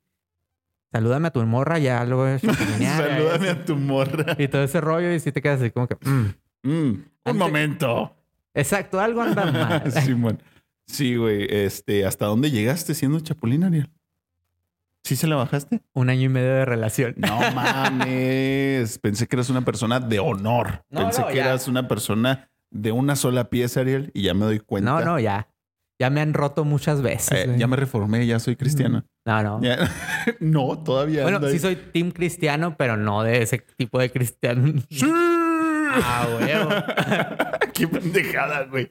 salúdame 0.92 1.28
a 1.28 1.30
tu 1.30 1.42
morra, 1.46 1.78
ya 1.78 2.04
luego 2.04 2.24
voy 2.24 2.32
a 2.32 2.38
chapulinear, 2.40 3.08
Salúdame 3.08 3.48
a 3.48 3.64
tu 3.64 3.74
morra. 3.76 4.36
Y 4.38 4.48
todo 4.48 4.62
ese 4.64 4.82
rollo 4.82 5.10
y 5.14 5.18
si 5.18 5.32
te 5.32 5.40
quedas 5.40 5.62
así 5.62 5.70
como 5.70 5.86
que, 5.88 5.94
mm. 5.94 6.34
Mm, 6.64 6.70
un 6.70 7.04
Antes- 7.24 7.34
momento. 7.36 8.14
exacto, 8.52 9.00
algo 9.00 9.22
anda 9.22 9.46
mal. 9.50 9.90
Simón. 9.92 10.38
Sí, 10.92 11.16
güey. 11.16 11.46
Este, 11.48 12.04
¿hasta 12.06 12.26
dónde 12.26 12.50
llegaste 12.50 12.94
siendo 12.94 13.18
chapulín, 13.20 13.64
Ariel? 13.64 13.88
¿Sí 15.04 15.16
se 15.16 15.26
la 15.26 15.36
bajaste? 15.36 15.80
Un 15.94 16.10
año 16.10 16.22
y 16.22 16.28
medio 16.28 16.52
de 16.54 16.64
relación. 16.64 17.14
No 17.16 17.38
mames. 17.54 18.98
Pensé 18.98 19.26
que 19.26 19.36
eras 19.36 19.50
una 19.50 19.62
persona 19.64 20.00
de 20.00 20.18
honor. 20.18 20.84
No, 20.90 21.00
Pensé 21.00 21.22
no, 21.22 21.28
que 21.28 21.36
ya. 21.36 21.46
eras 21.46 21.66
una 21.66 21.88
persona 21.88 22.50
de 22.70 22.92
una 22.92 23.16
sola 23.16 23.50
pieza, 23.50 23.80
Ariel, 23.80 24.10
y 24.14 24.22
ya 24.22 24.34
me 24.34 24.44
doy 24.44 24.60
cuenta. 24.60 24.90
No, 24.90 25.00
no, 25.04 25.18
ya. 25.18 25.48
Ya 25.98 26.10
me 26.10 26.20
han 26.20 26.34
roto 26.34 26.64
muchas 26.64 27.00
veces. 27.00 27.46
Eh, 27.48 27.54
ya 27.58 27.66
me 27.66 27.76
reformé, 27.76 28.26
ya 28.26 28.38
soy 28.38 28.56
cristiano. 28.56 29.04
No, 29.24 29.42
no. 29.42 29.62
Ya- 29.62 29.90
no, 30.40 30.78
todavía. 30.82 31.22
Bueno, 31.22 31.40
sí 31.48 31.58
soy 31.58 31.76
team 31.76 32.10
cristiano, 32.10 32.76
pero 32.76 32.96
no 32.96 33.22
de 33.22 33.42
ese 33.42 33.58
tipo 33.76 33.98
de 33.98 34.10
cristiano. 34.10 34.72
¡Sí! 34.90 35.06
Ah, 35.94 36.26
huevo. 36.40 36.70
Qué 37.74 37.86
pendejada, 37.86 38.64
güey. 38.64 38.88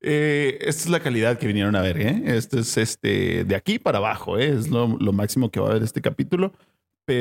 Eh, 0.00 0.58
esta 0.62 0.82
es 0.84 0.88
la 0.88 1.00
calidad 1.00 1.38
que 1.38 1.46
vinieron 1.46 1.76
a 1.76 1.80
ver, 1.82 2.00
¿eh? 2.00 2.22
Esto 2.26 2.58
es 2.58 2.76
este 2.76 3.44
de 3.44 3.54
aquí 3.54 3.78
para 3.78 3.98
abajo, 3.98 4.38
¿eh? 4.38 4.48
Es 4.48 4.68
lo, 4.68 4.96
lo 4.98 5.12
máximo 5.12 5.50
que 5.50 5.60
va 5.60 5.68
a 5.68 5.70
haber 5.70 5.82
este 5.82 6.00
capítulo. 6.00 6.52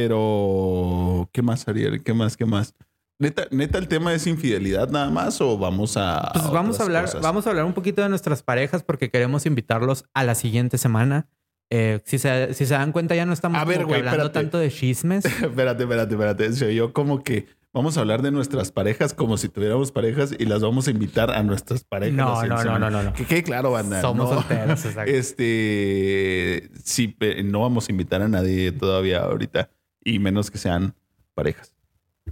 Pero, 0.08 1.30
¿qué 1.32 1.42
más, 1.42 1.68
Ariel? 1.68 2.04
¿Qué 2.04 2.13
más? 2.13 2.38
¿Qué 2.38 2.46
más? 2.46 2.75
Neta, 3.20 3.48
neta, 3.51 3.77
el 3.80 3.88
tema 3.88 4.13
es 4.13 4.27
infidelidad 4.27 4.89
nada 4.89 5.10
más 5.10 5.42
o 5.42 5.58
vamos 5.58 5.98
a. 5.98 6.30
Pues 6.34 6.51
vamos 6.51 6.80
a 6.80 6.84
hablar, 6.84 7.06
cosas? 7.06 7.22
vamos 7.22 7.48
a 7.48 7.50
hablar 7.50 7.66
un 7.66 7.74
poquito 7.74 8.01
de 8.04 8.10
nuestras 8.10 8.44
parejas 8.44 8.84
porque 8.84 9.10
queremos 9.10 9.46
invitarlos 9.46 10.06
a 10.13 10.24
la 10.24 10.36
siguiente 10.36 10.77
semana. 10.77 11.27
Eh, 11.70 12.00
si, 12.06 12.20
se, 12.20 12.54
si 12.54 12.66
se 12.66 12.74
dan 12.75 12.92
cuenta, 12.92 13.16
ya 13.16 13.25
no 13.25 13.34
estamos 13.34 13.60
A 13.60 13.66
ver, 13.66 13.86
güey, 13.86 14.00
hablando 14.00 14.25
espérate. 14.25 14.39
tanto 14.46 14.60
de 14.60 14.70
chismes. 14.70 15.25
espérate, 15.42 15.84
espérate, 15.84 16.13
espérate. 16.13 16.54
Se 16.54 16.68
oyó 16.68 16.94
como 16.94 17.24
que 17.24 17.48
vamos 17.77 17.98
a 17.98 18.01
hablar 18.01 18.22
de 18.22 18.31
nuestras 18.31 18.72
parejas 18.72 19.13
como 19.13 19.38
si 19.38 19.50
tuviéramos 19.50 19.91
parejas 19.91 20.34
y 20.38 20.46
las 20.46 20.62
vamos 20.62 20.88
a 20.88 20.91
invitar 20.91 21.31
a 21.31 21.41
nuestras 21.43 21.84
parejas. 21.84 22.15
No, 22.15 22.43
no, 22.46 22.63
no, 22.63 22.79
no, 22.79 22.89
no, 22.89 23.03
no. 23.03 23.13
Que 23.13 23.25
quede 23.25 23.43
claro, 23.43 23.72
banda. 23.72 24.01
Somos 24.01 24.29
no. 24.29 24.36
solteros, 24.36 24.84
exacto. 24.86 25.12
Este, 25.12 26.69
sí, 26.84 27.07
pe- 27.07 27.43
no 27.43 27.62
vamos 27.62 27.88
a 27.88 27.91
invitar 27.91 28.22
a 28.22 28.27
nadie 28.27 28.72
todavía 28.72 29.19
ahorita 29.24 29.69
y 30.03 30.19
menos 30.19 30.50
que 30.51 30.57
sean 30.57 30.96
parejas, 31.34 31.74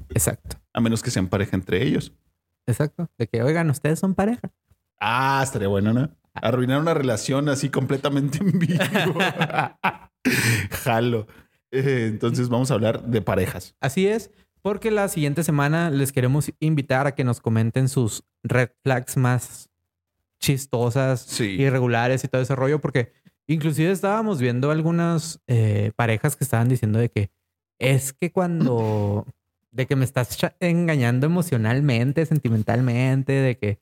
Exacto, 0.09 0.57
a 0.73 0.81
menos 0.81 1.01
que 1.03 1.11
sean 1.11 1.27
pareja 1.27 1.55
entre 1.55 1.83
ellos. 1.83 2.11
exacto. 2.67 3.09
De 3.17 3.27
que, 3.27 3.43
oigan, 3.43 3.69
ustedes 3.69 3.99
son 3.99 4.15
pareja. 4.15 4.51
Ah, 4.99 5.41
estaría 5.43 5.67
bueno, 5.67 5.93
¿no? 5.93 6.09
Arruinar 6.33 6.79
una 6.81 6.93
relación 6.93 7.47
así 7.49 7.69
completamente 7.69 8.39
en 8.39 8.57
vivo. 8.59 8.83
Jalo. 10.83 11.27
Eh, 11.71 12.07
entonces 12.09 12.49
vamos 12.49 12.71
a 12.71 12.75
hablar 12.75 13.03
de 13.03 13.21
parejas. 13.21 13.75
Así 13.79 14.07
es, 14.07 14.31
porque 14.65 14.89
la 14.89 15.07
siguiente 15.09 15.43
semana 15.43 15.91
les 15.91 16.11
queremos 16.11 16.51
invitar 16.59 17.05
a 17.05 17.13
que 17.13 17.23
nos 17.23 17.39
comenten 17.39 17.87
sus 17.87 18.23
red 18.41 18.69
flags 18.81 19.15
más 19.15 19.69
chistosas, 20.39 21.21
Sí. 21.21 21.43
irregulares 21.61 22.23
y 22.23 22.27
todo 22.27 22.41
ese 22.41 22.55
rollo, 22.55 22.81
porque 22.81 23.13
inclusive 23.45 23.91
estábamos 23.91 24.39
viendo 24.41 24.71
algunas 24.71 25.39
eh, 25.45 25.91
parejas 25.95 26.35
que 26.35 26.43
estaban 26.43 26.67
diciendo 26.67 26.97
de 26.97 27.09
que 27.09 27.29
es 27.77 28.11
que 28.11 28.31
cuando, 28.31 29.27
de 29.69 29.85
que 29.85 29.95
me 29.95 30.03
estás 30.03 30.35
engañando 30.59 31.27
emocionalmente, 31.27 32.25
sentimentalmente, 32.25 33.33
de 33.33 33.57
que 33.59 33.79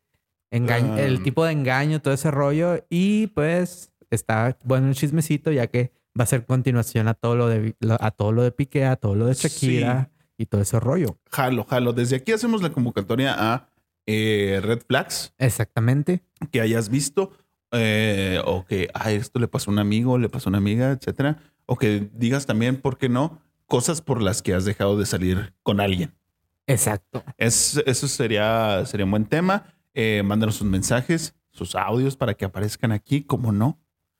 Ah. 0.52 1.00
el 1.00 1.24
tipo 1.24 1.46
de 1.46 1.54
engaño, 1.54 2.02
todo 2.02 2.13
ese 2.13 2.30
rollo, 2.30 2.86
y 2.90 3.28
pues 3.28 3.90
está 4.12 4.58
bueno 4.66 4.90
el 4.90 4.96
chismecito, 4.96 5.50
ya 5.54 5.68
que 5.68 5.94
va 6.20 6.25
a 6.25 6.28
ser 6.28 6.46
continuación 6.46 7.08
a 7.08 7.13
todo 7.13 7.38
lo 7.38 7.48
de, 7.48 7.74
a 8.02 8.12
todo 8.12 8.34
lo 8.34 8.44
de 8.44 8.52
Piqué, 8.52 8.84
a 8.84 8.98
todo 8.98 9.16
lo 9.16 9.28
de 9.28 9.34
Shakira 9.34 10.12
y 10.38 10.46
todo 10.46 10.62
ese 10.62 10.80
rollo. 10.80 11.18
Jalo, 11.32 11.63
jalo. 11.66 11.94
Desde 11.94 12.16
aquí 12.18 12.32
hacemos 12.32 12.62
la 12.62 12.72
convocatoria 12.72 13.36
a 13.38 13.70
eh, 14.06 14.60
Red 14.62 14.82
Flags 14.88 15.34
Exactamente. 15.38 16.22
que 16.52 16.62
hayas 16.62 16.90
visto 16.90 17.32
eh, 17.72 18.40
o 18.46 18.66
que 18.66 18.90
ay, 18.94 19.16
esto 19.16 19.40
le 19.40 19.48
pasó 19.48 19.72
a 19.72 19.74
un 19.74 19.80
amigo, 19.80 20.18
le 20.18 20.30
pasó 20.30 20.50
a 20.50 20.52
una 20.52 20.58
amiga, 20.60 20.92
etcétera. 20.92 21.38
O 21.66 21.78
que 21.78 22.10
digas 22.13 22.46
también, 22.46 22.78
¿por 22.78 22.98
qué 22.98 23.10
no? 23.10 23.42
Cosas 23.66 24.02
por 24.02 24.22
las 24.22 24.42
que 24.42 24.54
has 24.54 24.66
dejado 24.66 24.98
de 24.98 25.06
salir 25.06 25.54
con 25.63 25.80
alguien. 25.80 26.13
Exacto. 26.68 27.24
Es, 27.38 27.82
eso 27.86 28.08
sería, 28.08 28.86
sería 28.86 29.06
un 29.06 29.12
buen 29.12 29.25
tema. 29.25 29.74
Eh, 29.94 30.22
mándanos 30.24 30.56
sus 30.56 30.68
mensajes, 30.68 31.36
sus 31.52 31.75
audios 31.75 32.16
para 32.16 32.34
que 32.34 32.46
aparezcan 32.46 32.92
aquí, 32.92 33.24
como 33.24 33.52
no, 33.52 33.80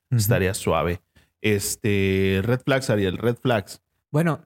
estaría 0.10 0.54
suave. 0.54 1.02
Este, 1.42 2.42
Red 2.44 2.62
Flags, 2.62 2.90
Ariel, 2.90 3.18
Red 3.18 3.38
Flags, 3.38 3.82
Bueno, 4.12 4.46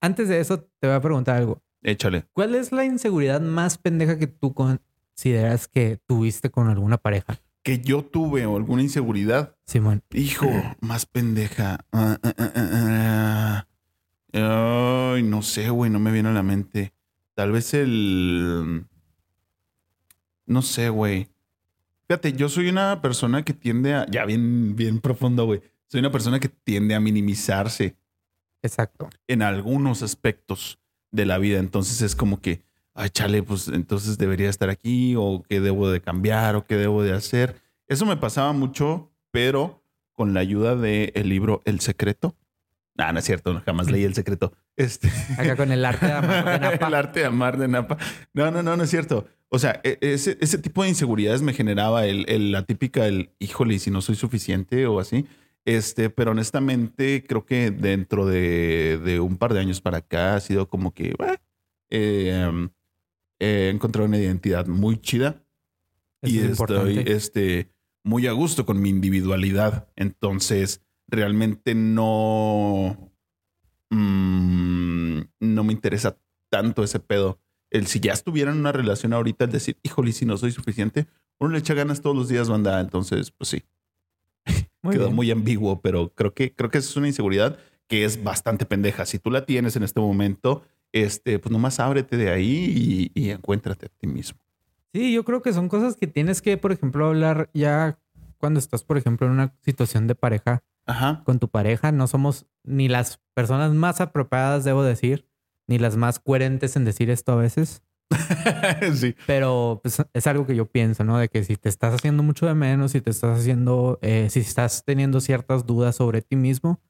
antes 0.00 0.28
de 0.28 0.40
eso 0.40 0.60
te 0.78 0.86
voy 0.86 0.96
a 0.96 1.00
preguntar 1.00 1.36
algo. 1.36 1.62
échale. 1.82 2.26
¿Cuál 2.32 2.54
es 2.54 2.72
la 2.72 2.84
inseguridad 2.84 3.40
más 3.40 3.78
pendeja 3.78 4.18
que 4.18 4.26
tú 4.26 4.54
consideras 4.54 5.68
que 5.68 5.98
tuviste 6.06 6.50
con 6.50 6.68
alguna 6.68 6.98
pareja? 6.98 7.40
Que 7.62 7.80
yo 7.80 8.02
tuve 8.02 8.46
o 8.46 8.56
alguna 8.56 8.82
inseguridad. 8.82 9.56
Simón. 9.66 10.02
Hijo, 10.12 10.48
más 10.80 11.04
pendeja. 11.06 11.80
Ah, 11.92 12.18
ah, 12.22 12.34
ah. 12.54 13.66
Ay, 14.32 15.22
no 15.22 15.42
sé, 15.42 15.68
güey, 15.70 15.90
no 15.90 15.98
me 15.98 16.12
viene 16.12 16.30
a 16.30 16.32
la 16.32 16.42
mente. 16.42 16.92
Tal 17.34 17.52
vez 17.52 17.74
el... 17.74 18.86
No 20.46 20.62
sé, 20.62 20.88
güey. 20.88 21.28
Fíjate, 22.08 22.32
yo 22.32 22.48
soy 22.48 22.68
una 22.68 23.00
persona 23.02 23.44
que 23.44 23.52
tiende 23.52 23.94
a... 23.94 24.06
Ya 24.10 24.24
bien, 24.24 24.74
bien 24.74 25.00
profundo, 25.00 25.46
güey. 25.46 25.60
Soy 25.86 26.00
una 26.00 26.10
persona 26.10 26.40
que 26.40 26.48
tiende 26.48 26.94
a 26.94 27.00
minimizarse 27.00 27.96
Exacto. 28.62 29.08
en 29.28 29.42
algunos 29.42 30.02
aspectos 30.02 30.78
de 31.10 31.26
la 31.26 31.38
vida. 31.38 31.58
Entonces 31.58 32.02
es 32.02 32.14
como 32.14 32.40
que, 32.40 32.62
ay, 32.94 33.10
chale, 33.10 33.42
pues 33.42 33.68
entonces 33.68 34.18
debería 34.18 34.48
estar 34.50 34.70
aquí 34.70 35.14
o 35.16 35.42
qué 35.48 35.60
debo 35.60 35.90
de 35.90 36.00
cambiar 36.00 36.56
o 36.56 36.64
qué 36.64 36.76
debo 36.76 37.02
de 37.02 37.12
hacer. 37.12 37.56
Eso 37.88 38.06
me 38.06 38.16
pasaba 38.16 38.52
mucho, 38.52 39.10
pero 39.30 39.82
con 40.12 40.34
la 40.34 40.40
ayuda 40.40 40.76
del 40.76 41.10
el 41.14 41.28
libro 41.28 41.62
El 41.64 41.80
Secreto. 41.80 42.36
No, 42.96 43.10
no 43.12 43.18
es 43.18 43.24
cierto, 43.24 43.62
jamás 43.64 43.90
leí 43.90 44.04
El 44.04 44.14
Secreto. 44.14 44.52
Este... 44.76 45.08
Acá 45.38 45.56
con 45.56 45.72
el 45.72 45.84
arte 45.84 46.06
de 46.06 46.12
amar 46.12 46.44
de 46.44 46.58
Napa. 46.60 46.86
el 46.88 46.94
arte 46.94 47.20
de 47.20 47.26
amar 47.26 47.58
de 47.58 47.68
Napa. 47.68 47.96
No, 48.34 48.50
no, 48.50 48.62
no, 48.62 48.76
no 48.76 48.82
es 48.84 48.90
cierto. 48.90 49.26
O 49.48 49.58
sea, 49.58 49.80
e- 49.82 49.98
ese, 50.02 50.36
ese 50.40 50.58
tipo 50.58 50.82
de 50.82 50.90
inseguridades 50.90 51.40
me 51.42 51.54
generaba 51.54 52.04
el, 52.06 52.24
el- 52.28 52.52
la 52.52 52.64
típica, 52.66 53.06
el 53.06 53.30
híjole, 53.38 53.74
¿y 53.74 53.78
si 53.78 53.90
no 53.90 54.02
soy 54.02 54.14
suficiente 54.16 54.86
o 54.86 55.00
así. 55.00 55.26
Este, 55.64 56.10
pero 56.10 56.30
honestamente, 56.30 57.24
creo 57.26 57.44
que 57.44 57.70
dentro 57.70 58.26
de, 58.26 58.98
de 59.04 59.20
un 59.20 59.36
par 59.36 59.52
de 59.52 59.60
años 59.60 59.80
para 59.80 59.98
acá 59.98 60.34
ha 60.34 60.40
sido 60.40 60.68
como 60.68 60.94
que 60.94 61.14
bah, 61.18 61.40
eh, 61.90 62.46
um, 62.48 62.70
he 63.38 63.68
encontrado 63.68 64.08
una 64.08 64.18
identidad 64.18 64.66
muy 64.66 64.98
chida 64.98 65.44
Eso 66.22 66.34
y 66.34 66.38
es 66.38 66.60
estoy 66.60 66.98
este, 67.06 67.72
muy 68.02 68.26
a 68.26 68.32
gusto 68.32 68.64
con 68.64 68.80
mi 68.80 68.88
individualidad. 68.88 69.88
Entonces, 69.96 70.82
realmente 71.08 71.74
no, 71.74 73.12
mm, 73.90 75.20
no 75.40 75.64
me 75.64 75.72
interesa 75.72 76.18
tanto 76.48 76.82
ese 76.82 77.00
pedo. 77.00 77.38
El 77.70 77.86
si 77.86 78.00
ya 78.00 78.12
estuviera 78.12 78.50
en 78.50 78.58
una 78.58 78.72
relación 78.72 79.12
ahorita, 79.12 79.44
el 79.44 79.52
decir, 79.52 79.78
híjole, 79.82 80.10
¿y 80.10 80.14
si 80.14 80.26
no 80.26 80.36
soy 80.36 80.52
suficiente, 80.52 81.06
uno 81.38 81.52
le 81.52 81.58
echa 81.58 81.74
ganas 81.74 82.02
todos 82.02 82.16
los 82.16 82.28
días, 82.28 82.48
banda. 82.48 82.80
Entonces, 82.80 83.30
pues 83.30 83.48
sí, 83.48 83.62
Muy 84.82 84.94
quedó 84.94 85.04
bien. 85.06 85.16
muy 85.16 85.30
ambiguo, 85.30 85.80
pero 85.80 86.10
creo 86.14 86.32
que, 86.34 86.54
creo 86.54 86.70
que 86.70 86.78
es 86.78 86.96
una 86.96 87.06
inseguridad 87.06 87.58
que 87.86 88.04
es 88.04 88.22
bastante 88.22 88.64
pendeja. 88.66 89.04
Si 89.06 89.18
tú 89.18 89.30
la 89.30 89.44
tienes 89.44 89.76
en 89.76 89.82
este 89.82 90.00
momento, 90.00 90.62
este, 90.92 91.38
pues 91.38 91.52
nomás 91.52 91.80
ábrete 91.80 92.16
de 92.16 92.30
ahí 92.30 93.10
y, 93.14 93.20
y 93.20 93.30
encuéntrate 93.30 93.86
a 93.86 93.88
ti 93.88 94.06
mismo. 94.06 94.38
Sí, 94.92 95.12
yo 95.12 95.24
creo 95.24 95.42
que 95.42 95.52
son 95.52 95.68
cosas 95.68 95.96
que 95.96 96.06
tienes 96.06 96.42
que, 96.42 96.56
por 96.56 96.72
ejemplo, 96.72 97.06
hablar 97.06 97.50
ya 97.54 97.98
cuando 98.38 98.58
estás, 98.58 98.82
por 98.82 98.96
ejemplo, 98.96 99.26
en 99.26 99.34
una 99.34 99.54
situación 99.62 100.06
de 100.06 100.14
pareja 100.14 100.62
Ajá. 100.86 101.22
con 101.24 101.38
tu 101.38 101.48
pareja. 101.48 101.92
No 101.92 102.06
somos 102.06 102.46
ni 102.64 102.88
las 102.88 103.20
personas 103.34 103.72
más 103.72 104.00
apropiadas, 104.00 104.64
debo 104.64 104.82
decir, 104.82 105.26
ni 105.66 105.78
las 105.78 105.96
más 105.96 106.18
coherentes 106.18 106.74
en 106.76 106.84
decir 106.84 107.10
esto 107.10 107.32
a 107.32 107.36
veces. 107.36 107.82
sí. 108.94 109.14
Pero 109.26 109.80
pues, 109.82 110.02
es 110.12 110.26
algo 110.26 110.46
que 110.46 110.56
yo 110.56 110.66
pienso, 110.66 111.04
¿no? 111.04 111.18
De 111.18 111.28
que 111.28 111.44
si 111.44 111.56
te 111.56 111.68
estás 111.68 111.94
haciendo 111.94 112.22
mucho 112.22 112.46
de 112.46 112.54
menos, 112.54 112.92
si 112.92 113.00
te 113.00 113.10
estás 113.10 113.38
haciendo, 113.38 113.98
eh, 114.02 114.28
si 114.30 114.40
estás 114.40 114.84
teniendo 114.84 115.20
ciertas 115.20 115.66
dudas 115.66 115.96
sobre 115.96 116.22
ti 116.22 116.36
mismo, 116.36 116.80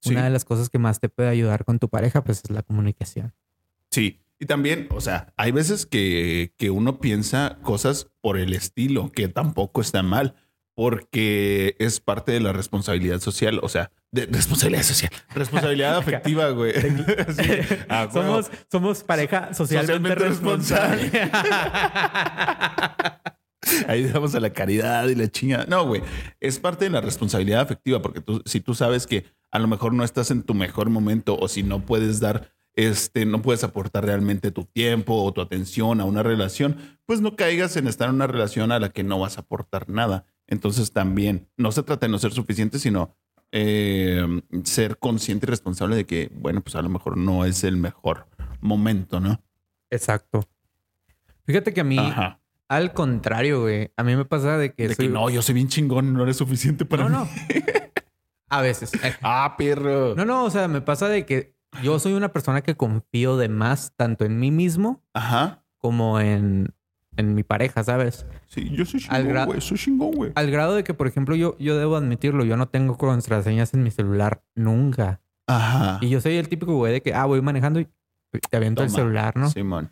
Sí. 0.00 0.10
una 0.12 0.22
de 0.24 0.30
las 0.30 0.44
cosas 0.44 0.70
que 0.70 0.78
más 0.78 1.00
te 1.00 1.08
puede 1.08 1.28
ayudar 1.28 1.64
con 1.64 1.80
tu 1.80 1.88
pareja, 1.88 2.22
pues 2.22 2.42
es 2.44 2.50
la 2.50 2.62
comunicación. 2.62 3.34
Sí. 3.90 4.20
Y 4.38 4.46
también, 4.46 4.86
o 4.92 5.00
sea, 5.00 5.32
hay 5.36 5.50
veces 5.50 5.84
que, 5.86 6.54
que 6.56 6.70
uno 6.70 7.00
piensa 7.00 7.58
cosas 7.62 8.08
por 8.20 8.38
el 8.38 8.52
estilo, 8.52 9.10
que 9.10 9.26
tampoco 9.26 9.80
está 9.80 10.04
mal, 10.04 10.36
porque 10.78 11.74
es 11.80 11.98
parte 11.98 12.30
de 12.30 12.38
la 12.38 12.52
responsabilidad 12.52 13.18
social, 13.18 13.58
o 13.64 13.68
sea, 13.68 13.90
de 14.12 14.26
responsabilidad 14.26 14.84
social, 14.84 15.10
responsabilidad 15.34 15.96
afectiva, 15.96 16.50
güey. 16.50 16.72
Sí. 16.72 17.50
Ah, 17.88 18.08
somos, 18.12 18.48
somos 18.70 19.02
pareja 19.02 19.52
socialmente, 19.54 20.14
Socialmente 20.14 20.16
responsable. 20.24 21.10
Ahí 23.88 24.04
damos 24.04 24.36
a 24.36 24.40
la 24.40 24.50
caridad 24.50 25.08
y 25.08 25.16
la 25.16 25.26
chinga. 25.26 25.66
No, 25.66 25.84
güey. 25.84 26.00
Es 26.38 26.60
parte 26.60 26.84
de 26.84 26.92
la 26.92 27.00
responsabilidad 27.00 27.62
afectiva, 27.62 28.00
porque 28.00 28.20
tú, 28.20 28.40
si 28.46 28.60
tú 28.60 28.72
sabes 28.72 29.08
que 29.08 29.24
a 29.50 29.58
lo 29.58 29.66
mejor 29.66 29.94
no 29.94 30.04
estás 30.04 30.30
en 30.30 30.44
tu 30.44 30.54
mejor 30.54 30.90
momento 30.90 31.36
o 31.36 31.48
si 31.48 31.64
no 31.64 31.84
puedes 31.84 32.20
dar, 32.20 32.52
este, 32.76 33.26
no 33.26 33.42
puedes 33.42 33.64
aportar 33.64 34.04
realmente 34.04 34.52
tu 34.52 34.64
tiempo 34.64 35.24
o 35.24 35.32
tu 35.32 35.40
atención 35.40 36.00
a 36.00 36.04
una 36.04 36.22
relación, 36.22 36.76
pues 37.04 37.20
no 37.20 37.34
caigas 37.34 37.76
en 37.76 37.88
estar 37.88 38.10
en 38.10 38.14
una 38.14 38.28
relación 38.28 38.70
a 38.70 38.78
la 38.78 38.90
que 38.90 39.02
no 39.02 39.18
vas 39.18 39.38
a 39.38 39.40
aportar 39.40 39.88
nada. 39.88 40.24
Entonces 40.48 40.92
también 40.92 41.46
no 41.56 41.70
se 41.72 41.82
trata 41.82 42.06
de 42.06 42.10
no 42.12 42.18
ser 42.18 42.32
suficiente, 42.32 42.78
sino 42.78 43.14
eh, 43.52 44.24
ser 44.64 44.98
consciente 44.98 45.46
y 45.46 45.48
responsable 45.50 45.94
de 45.96 46.04
que, 46.06 46.30
bueno, 46.34 46.60
pues 46.62 46.74
a 46.74 46.82
lo 46.82 46.88
mejor 46.88 47.16
no 47.16 47.44
es 47.44 47.62
el 47.64 47.76
mejor 47.76 48.26
momento, 48.60 49.20
¿no? 49.20 49.40
Exacto. 49.90 50.44
Fíjate 51.44 51.72
que 51.72 51.80
a 51.80 51.84
mí, 51.84 51.98
Ajá. 51.98 52.40
al 52.68 52.92
contrario, 52.92 53.62
güey, 53.62 53.90
a 53.96 54.02
mí 54.02 54.16
me 54.16 54.24
pasa 54.24 54.58
de 54.58 54.74
que, 54.74 54.88
De 54.88 54.94
soy- 54.94 55.06
que 55.06 55.12
no, 55.12 55.30
yo 55.30 55.40
soy 55.42 55.54
bien 55.54 55.68
chingón, 55.68 56.12
no 56.12 56.22
eres 56.24 56.36
suficiente 56.36 56.84
para 56.84 57.08
no, 57.08 57.24
mí. 57.24 57.30
no. 57.54 57.64
A 58.50 58.62
veces. 58.62 58.90
Ah, 59.22 59.54
perro. 59.58 60.14
No, 60.14 60.24
no, 60.24 60.44
o 60.44 60.50
sea, 60.50 60.68
me 60.68 60.80
pasa 60.80 61.08
de 61.08 61.26
que 61.26 61.54
yo 61.82 61.98
soy 61.98 62.14
una 62.14 62.32
persona 62.32 62.62
que 62.62 62.76
confío 62.76 63.36
de 63.36 63.48
más 63.50 63.92
tanto 63.96 64.24
en 64.24 64.38
mí 64.40 64.50
mismo 64.50 65.02
Ajá. 65.12 65.64
como 65.76 66.18
en, 66.20 66.74
en 67.18 67.34
mi 67.34 67.42
pareja, 67.42 67.84
¿sabes? 67.84 68.24
Sí, 68.46 68.70
yo 68.70 68.86
soy 68.86 69.00
chingón, 69.00 69.46
güey. 69.46 69.60
Soy 69.60 69.76
chingón, 69.76 70.12
güey. 70.12 70.32
Al 70.34 70.50
grado 70.50 70.74
de 70.74 70.84
que, 70.84 70.94
por 70.94 71.06
ejemplo, 71.06 71.34
yo, 71.36 71.56
yo 71.58 71.76
debo 71.76 71.96
admitirlo, 71.96 72.44
yo 72.44 72.56
no 72.56 72.68
tengo 72.68 72.96
contraseñas 72.96 73.74
en 73.74 73.82
mi 73.82 73.90
celular 73.90 74.42
nunca. 74.54 75.20
Ajá. 75.46 75.98
Y 76.00 76.08
yo 76.08 76.20
soy 76.20 76.36
el 76.36 76.48
típico 76.48 76.74
güey 76.76 76.92
de 76.94 77.02
que, 77.02 77.12
ah, 77.14 77.24
voy 77.26 77.42
manejando 77.42 77.80
y 77.80 77.88
te 78.50 78.56
aviento 78.56 78.82
el 78.82 78.90
celular, 78.90 79.36
¿no? 79.36 79.50
Simón. 79.50 79.90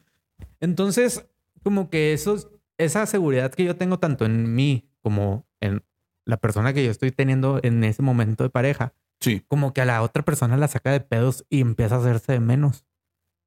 Entonces, 0.60 1.26
como 1.62 1.90
que 1.90 2.12
eso, 2.12 2.36
esa 2.78 3.04
seguridad 3.06 3.52
que 3.52 3.64
yo 3.64 3.76
tengo 3.76 3.98
tanto 3.98 4.24
en 4.24 4.54
mí 4.54 4.88
como 5.02 5.46
en 5.60 5.82
la 6.24 6.36
persona 6.36 6.72
que 6.72 6.84
yo 6.84 6.90
estoy 6.90 7.10
teniendo 7.10 7.60
en 7.62 7.82
ese 7.84 8.02
momento 8.02 8.44
de 8.44 8.50
pareja, 8.50 8.92
Sí. 9.20 9.42
como 9.48 9.72
que 9.72 9.80
a 9.80 9.84
la 9.84 10.02
otra 10.02 10.22
persona 10.24 10.56
la 10.56 10.68
saca 10.68 10.90
de 10.92 11.00
pedos 11.00 11.44
y 11.48 11.60
empieza 11.60 11.96
a 11.96 11.98
hacerse 11.98 12.32
de 12.32 12.40
menos. 12.40 12.84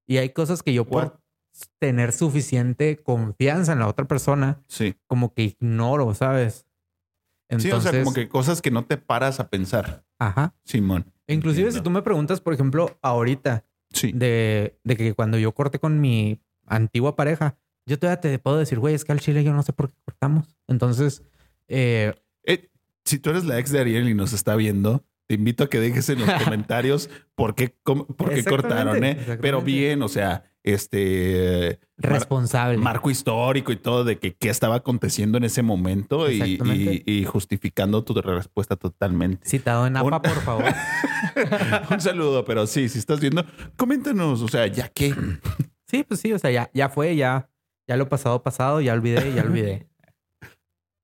Y 0.07 0.17
hay 0.17 0.29
cosas 0.29 0.63
que 0.63 0.73
yo 0.73 0.85
por 0.85 1.19
tener 1.79 2.11
suficiente 2.13 2.97
confianza 3.03 3.73
en 3.73 3.79
la 3.79 3.87
otra 3.87 4.07
persona, 4.07 4.61
Sí. 4.67 4.95
como 5.07 5.33
que 5.33 5.43
ignoro, 5.43 6.13
¿sabes? 6.13 6.65
sí, 7.57 7.71
o 7.71 7.81
sea, 7.81 7.91
como 7.91 7.97
Entonces, 8.01 8.13
que 8.13 8.29
cosas 8.29 8.61
que 8.61 8.69
no 8.71 8.85
te 8.85 8.97
paras 8.97 9.39
a 9.39 9.49
pensar. 9.49 10.03
Ajá. 10.19 10.53
Simón. 10.63 11.11
Inclusive 11.27 11.71
si 11.71 11.81
tú 11.81 11.89
me 11.89 12.01
preguntas, 12.03 12.41
por 12.41 12.53
ejemplo, 12.53 12.97
ahorita, 13.01 13.65
Sí. 13.91 14.11
de, 14.13 14.77
de 14.83 14.95
que 14.95 15.13
cuando 15.15 15.37
yo 15.39 15.51
corté 15.53 15.79
con 15.79 15.99
mi 15.99 16.39
antigua 16.67 17.15
pareja, 17.15 17.57
yo 17.87 17.97
todavía 17.97 18.21
te 18.21 18.37
puedo 18.37 18.57
decir, 18.59 18.77
güey, 18.77 18.93
es 18.93 19.03
que 19.03 19.11
al 19.13 19.19
chile 19.19 19.43
yo 19.43 19.51
no 19.53 19.63
sé 19.63 19.73
por 19.73 19.89
qué 19.89 19.95
cortamos. 20.05 20.55
Entonces, 20.67 21.23
eh, 21.67 22.13
Eh, 22.43 22.69
si 23.03 23.17
tú 23.17 23.31
eres 23.31 23.45
la 23.45 23.57
ex 23.57 23.71
de 23.71 23.79
Ariel 23.79 24.07
y 24.09 24.13
nos 24.13 24.31
está 24.33 24.55
viendo, 24.55 25.03
te 25.27 25.33
invito 25.35 25.63
a 25.63 25.69
que 25.69 25.79
dejes 25.79 26.07
en 26.09 26.19
los 26.19 26.29
comentarios 26.67 27.09
por 27.33 27.55
qué, 27.55 27.75
cómo- 27.81 28.05
por 28.05 28.29
qué 28.31 28.43
cortaron, 28.43 29.03
¿eh? 29.03 29.37
Pero 29.41 29.61
bien, 29.63 30.03
o 30.03 30.07
sea, 30.07 30.43
este 30.63 31.79
mar- 31.97 32.11
responsable. 32.13 32.77
marco 32.77 33.09
histórico 33.09 33.71
y 33.71 33.77
todo 33.77 34.03
de 34.03 34.19
que 34.19 34.35
qué 34.35 34.49
estaba 34.49 34.75
aconteciendo 34.75 35.37
en 35.37 35.45
ese 35.45 35.61
momento 35.61 36.29
y, 36.29 36.41
Exactamente. 36.41 37.03
y- 37.05 37.19
y 37.21 37.25
justificando 37.25 38.03
tu 38.03 38.13
respuesta 38.21 38.75
totalmente. 38.75 39.47
Citado 39.49 39.87
en 39.87 39.97
APA, 39.97 40.05
Un- 40.17 40.21
por 40.21 40.41
favor. 40.41 40.65
Un 41.91 42.01
saludo, 42.01 42.43
pero 42.45 42.67
sí, 42.67 42.89
si 42.89 42.99
estás 42.99 43.19
viendo, 43.19 43.45
coméntanos, 43.77 44.41
o 44.41 44.47
sea, 44.47 44.67
ya 44.67 44.87
que 44.89 45.15
Sí, 45.87 46.03
pues 46.03 46.19
sí, 46.19 46.33
o 46.33 46.39
sea, 46.39 46.51
ya, 46.51 46.69
ya 46.73 46.89
fue, 46.89 47.15
ya, 47.15 47.49
ya 47.87 47.97
lo 47.97 48.09
pasado, 48.09 48.43
pasado, 48.43 48.79
ya 48.81 48.93
olvidé, 48.93 49.33
ya 49.33 49.41
olvidé. 49.43 49.87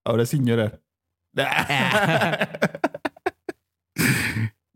ahora 0.03 0.25
sin 0.25 0.45
llorar. 0.45 0.81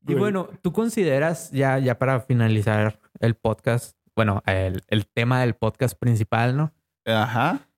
Y 0.07 0.15
bueno, 0.15 0.49
tú 0.63 0.73
consideras, 0.73 1.51
ya, 1.51 1.77
ya 1.77 1.99
para 1.99 2.19
finalizar 2.21 2.99
el 3.19 3.35
podcast, 3.35 3.95
bueno, 4.19 4.43
el, 4.47 4.82
el 4.89 5.08
tema 5.08 5.39
del 5.39 5.53
podcast 5.55 5.97
principal, 5.97 6.58
¿no? 6.58 6.73
Ajá. 7.05 7.69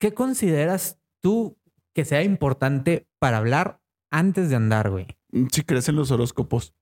¿Qué 0.00 0.12
consideras 0.12 0.98
tú 1.20 1.56
que 1.94 2.04
sea 2.04 2.24
importante 2.24 3.06
para 3.20 3.36
hablar 3.36 3.80
antes 4.10 4.50
de 4.50 4.56
andar, 4.56 4.90
güey? 4.90 5.06
Si 5.52 5.62
crees 5.62 5.88
en 5.88 5.94
los 5.94 6.10
horóscopos. 6.10 6.74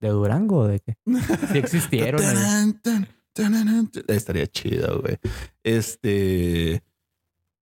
¿De 0.00 0.08
Durango 0.10 0.58
o 0.58 0.66
de 0.66 0.80
qué? 0.80 0.98
Si 1.52 1.56
existieron. 1.56 2.20
Estaría 4.08 4.46
chido, 4.48 5.00
güey. 5.00 5.16
Este. 5.62 6.82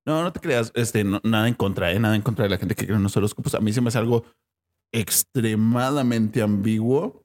No, 0.04 0.24
no 0.24 0.32
te 0.32 0.40
creas. 0.40 0.72
Este, 0.74 1.04
no- 1.04 1.20
nada 1.22 1.46
en 1.46 1.54
contra, 1.54 1.92
¿eh? 1.92 2.00
Nada 2.00 2.16
en 2.16 2.22
contra 2.22 2.42
de 2.42 2.48
la 2.50 2.58
gente 2.58 2.74
que 2.74 2.84
cree 2.86 2.96
en 2.96 3.02
los 3.04 3.16
horóscopos. 3.16 3.54
A 3.54 3.60
mí 3.60 3.72
se 3.72 3.80
me 3.80 3.88
hace 3.90 3.98
algo 3.98 4.24
extremadamente 4.90 6.42
ambiguo 6.42 7.24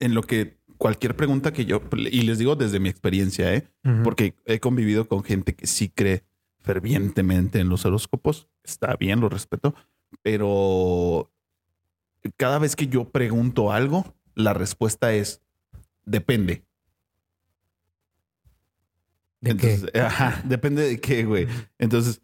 en 0.00 0.12
lo 0.12 0.22
que 0.22 0.58
cualquier 0.84 1.16
pregunta 1.16 1.50
que 1.50 1.64
yo, 1.64 1.80
y 1.96 2.24
les 2.24 2.38
digo 2.38 2.56
desde 2.56 2.78
mi 2.78 2.90
experiencia, 2.90 3.54
¿eh? 3.54 3.66
Porque 4.02 4.34
he 4.44 4.60
convivido 4.60 5.08
con 5.08 5.24
gente 5.24 5.54
que 5.54 5.66
sí 5.66 5.88
cree 5.88 6.26
fervientemente 6.60 7.58
en 7.58 7.70
los 7.70 7.86
horóscopos. 7.86 8.50
Está 8.62 8.94
bien, 8.96 9.20
lo 9.20 9.30
respeto, 9.30 9.74
pero 10.20 11.32
cada 12.36 12.58
vez 12.58 12.76
que 12.76 12.86
yo 12.86 13.08
pregunto 13.08 13.72
algo, 13.72 14.14
la 14.34 14.52
respuesta 14.52 15.14
es 15.14 15.40
depende. 16.04 16.66
¿De 19.40 19.56
qué? 19.56 19.72
Entonces, 19.72 20.02
ajá, 20.02 20.42
depende 20.44 20.86
de 20.86 21.00
qué, 21.00 21.24
güey. 21.24 21.48
Entonces, 21.78 22.20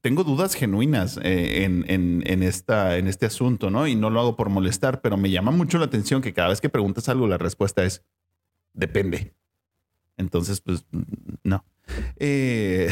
tengo 0.00 0.24
dudas 0.24 0.54
genuinas 0.54 1.18
eh, 1.22 1.64
en, 1.64 1.84
en- 1.88 2.22
en 2.26 2.42
esta, 2.42 2.98
en 2.98 3.06
este 3.08 3.26
asunto, 3.26 3.70
¿no? 3.70 3.86
Y 3.86 3.94
no 3.94 4.10
lo 4.10 4.20
hago 4.20 4.36
por 4.36 4.48
molestar, 4.50 5.00
pero 5.00 5.16
me 5.16 5.30
llama 5.30 5.50
mucho 5.50 5.78
la 5.78 5.86
atención 5.86 6.20
que 6.22 6.32
cada 6.34 6.48
vez 6.50 6.60
que 6.60 6.68
preguntas 6.68 7.08
algo, 7.08 7.26
la 7.26 7.38
respuesta 7.38 7.84
es 7.84 8.02
depende. 8.74 9.34
Entonces, 10.18 10.60
pues, 10.60 10.84
no. 11.42 11.64
Eh, 12.16 12.88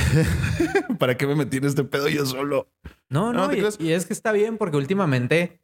¿Para 0.99 1.17
qué 1.17 1.27
me 1.27 1.35
metí 1.35 1.59
en 1.59 1.65
este 1.65 1.85
pedo 1.85 2.09
yo 2.09 2.25
solo? 2.27 2.69
No, 3.09 3.33
No, 3.33 3.47
no, 3.47 3.49
¿te 3.51 3.85
y, 3.85 3.93
es 3.93 4.07
que 4.07 4.13
está 4.13 4.33
bien 4.33 4.57
porque 4.59 4.77
últimamente 4.79 5.61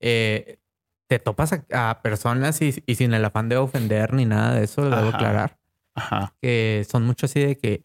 eh, 0.00 0.58
te 1.06 1.18
topas 1.18 1.52
a, 1.52 1.90
a 1.90 2.02
personas 2.02 2.60
y, 2.60 2.82
y 2.86 2.94
sin 2.96 3.14
el 3.14 3.24
afán 3.24 3.48
de 3.48 3.56
ofender 3.56 4.12
ni 4.14 4.24
nada 4.26 4.54
de 4.56 4.64
eso, 4.64 4.82
lo 4.88 4.96
debo 4.96 5.08
aclarar, 5.10 5.58
Ajá. 5.94 6.34
que 6.42 6.84
son 6.90 7.04
mucho 7.04 7.26
así 7.26 7.40
de 7.40 7.56
que 7.56 7.84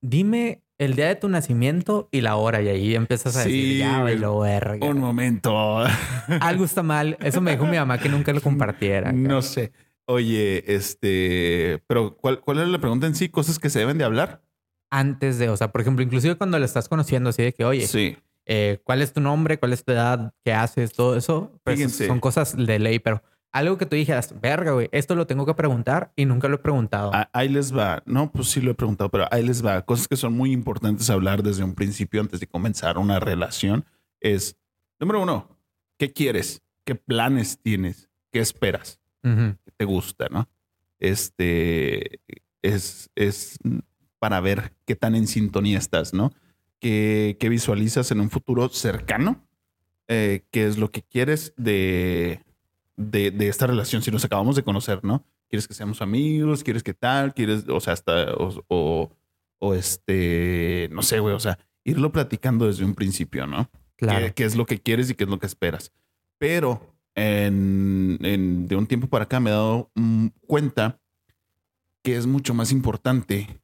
dime 0.00 0.62
el 0.78 0.94
día 0.94 1.06
de 1.08 1.16
tu 1.16 1.28
nacimiento 1.28 2.08
y 2.12 2.20
la 2.20 2.36
hora 2.36 2.60
y 2.62 2.68
ahí 2.68 2.94
empiezas 2.94 3.36
a 3.36 3.42
Sí, 3.44 3.50
decir, 3.50 3.78
ya, 3.78 4.02
güey. 4.02 4.18
lo 4.18 4.40
verga. 4.40 4.86
Un 4.86 4.98
momento. 4.98 5.78
Algo 6.40 6.64
está 6.64 6.82
mal. 6.82 7.16
Eso 7.20 7.40
me 7.40 7.52
dijo 7.52 7.66
mi 7.66 7.76
mamá 7.76 7.98
que 7.98 8.08
nunca 8.08 8.32
lo 8.32 8.40
compartiera. 8.40 9.12
No 9.12 9.42
sé. 9.42 9.72
Oye, 10.06 10.62
este, 10.74 11.82
pero 11.86 12.16
¿cuál, 12.16 12.40
¿cuál 12.40 12.60
es 12.60 12.68
la 12.68 12.78
pregunta 12.78 13.06
en 13.06 13.14
sí? 13.14 13.28
¿Cosas 13.28 13.58
que 13.58 13.70
se 13.70 13.78
deben 13.80 13.98
de 13.98 14.04
hablar? 14.04 14.42
Antes 14.90 15.38
de, 15.38 15.48
o 15.48 15.56
sea, 15.56 15.72
por 15.72 15.80
ejemplo, 15.80 16.04
inclusive 16.04 16.36
cuando 16.36 16.58
le 16.58 16.64
estás 16.64 16.88
conociendo 16.88 17.30
así 17.30 17.42
de 17.42 17.52
que, 17.52 17.64
oye, 17.64 17.86
Sí. 17.88 18.16
eh, 18.44 18.78
¿cuál 18.84 19.02
es 19.02 19.12
tu 19.12 19.20
nombre? 19.20 19.58
¿Cuál 19.58 19.72
es 19.72 19.84
tu 19.84 19.90
edad? 19.92 20.32
¿Qué 20.44 20.52
haces? 20.52 20.92
Todo 20.92 21.16
eso. 21.16 21.58
Pues, 21.64 21.76
Fíjense. 21.76 22.06
son 22.06 22.20
cosas 22.20 22.56
de 22.56 22.78
ley, 22.78 23.00
pero 23.00 23.22
algo 23.56 23.78
que 23.78 23.86
tú 23.86 23.96
dijeras, 23.96 24.38
verga, 24.40 24.72
güey, 24.72 24.88
esto 24.92 25.14
lo 25.14 25.26
tengo 25.26 25.46
que 25.46 25.54
preguntar 25.54 26.12
y 26.14 26.26
nunca 26.26 26.46
lo 26.46 26.56
he 26.56 26.58
preguntado. 26.58 27.10
Ah, 27.14 27.30
Ahí 27.32 27.48
les 27.48 27.74
va. 27.74 28.02
No, 28.04 28.30
pues 28.30 28.48
sí 28.48 28.60
lo 28.60 28.70
he 28.72 28.74
preguntado, 28.74 29.10
pero 29.10 29.26
ahí 29.30 29.42
les 29.42 29.64
va. 29.64 29.80
Cosas 29.86 30.06
que 30.08 30.16
son 30.16 30.34
muy 30.34 30.52
importantes 30.52 31.08
hablar 31.08 31.42
desde 31.42 31.64
un 31.64 31.74
principio 31.74 32.20
antes 32.20 32.38
de 32.40 32.46
comenzar 32.46 32.98
una 32.98 33.18
relación 33.18 33.86
es, 34.20 34.56
número 35.00 35.22
uno, 35.22 35.58
¿qué 35.96 36.12
quieres? 36.12 36.62
¿Qué 36.84 36.96
planes 36.96 37.58
tienes? 37.62 38.10
¿Qué 38.30 38.40
esperas? 38.40 39.00
Ujú. 39.24 39.56
¿Qué 39.64 39.72
te 39.74 39.84
gusta? 39.86 40.26
¿No? 40.30 40.48
Este 40.98 42.20
es, 42.60 43.10
es 43.14 43.58
para 44.18 44.40
ver 44.40 44.74
qué 44.84 44.96
tan 44.96 45.14
en 45.14 45.26
sintonía 45.26 45.78
estás, 45.78 46.12
¿no? 46.12 46.32
¿Qué, 46.78 47.38
qué 47.40 47.48
visualizas 47.48 48.10
en 48.10 48.20
un 48.20 48.28
futuro 48.28 48.68
cercano? 48.68 49.46
Eh, 50.08 50.44
¿Qué 50.50 50.66
es 50.66 50.76
lo 50.76 50.90
que 50.90 51.02
quieres 51.02 51.54
de, 51.56 52.42
de, 52.96 53.30
de 53.30 53.48
esta 53.48 53.66
relación 53.66 54.02
si 54.02 54.10
nos 54.10 54.24
acabamos 54.24 54.56
de 54.56 54.62
conocer, 54.62 55.04
¿no? 55.04 55.24
¿Quieres 55.48 55.68
que 55.68 55.74
seamos 55.74 56.02
amigos? 56.02 56.64
¿Quieres 56.64 56.82
que 56.82 56.94
tal? 56.94 57.34
¿Quieres, 57.34 57.68
o 57.68 57.80
sea, 57.80 57.92
hasta, 57.92 58.32
o, 58.34 58.64
o, 58.68 59.10
o 59.58 59.74
este, 59.74 60.88
no 60.92 61.02
sé, 61.02 61.20
güey, 61.20 61.34
o 61.34 61.40
sea, 61.40 61.58
irlo 61.84 62.10
platicando 62.12 62.66
desde 62.66 62.84
un 62.84 62.94
principio, 62.94 63.46
¿no? 63.46 63.70
Claro. 63.96 64.26
qué, 64.26 64.32
qué 64.34 64.44
es 64.44 64.56
lo 64.56 64.66
que 64.66 64.80
quieres 64.80 65.08
y 65.10 65.14
qué 65.14 65.24
es 65.24 65.30
lo 65.30 65.38
que 65.38 65.46
esperas. 65.46 65.92
Pero 66.38 66.94
en, 67.14 68.18
en- 68.22 68.66
de 68.68 68.76
un 68.76 68.86
tiempo 68.86 69.06
para 69.08 69.24
acá 69.24 69.40
me 69.40 69.50
he 69.50 69.52
dado 69.54 69.90
mm, 69.94 70.26
cuenta 70.46 71.00
que 72.02 72.16
es 72.16 72.26
mucho 72.26 72.54
más 72.54 72.72
importante. 72.72 73.60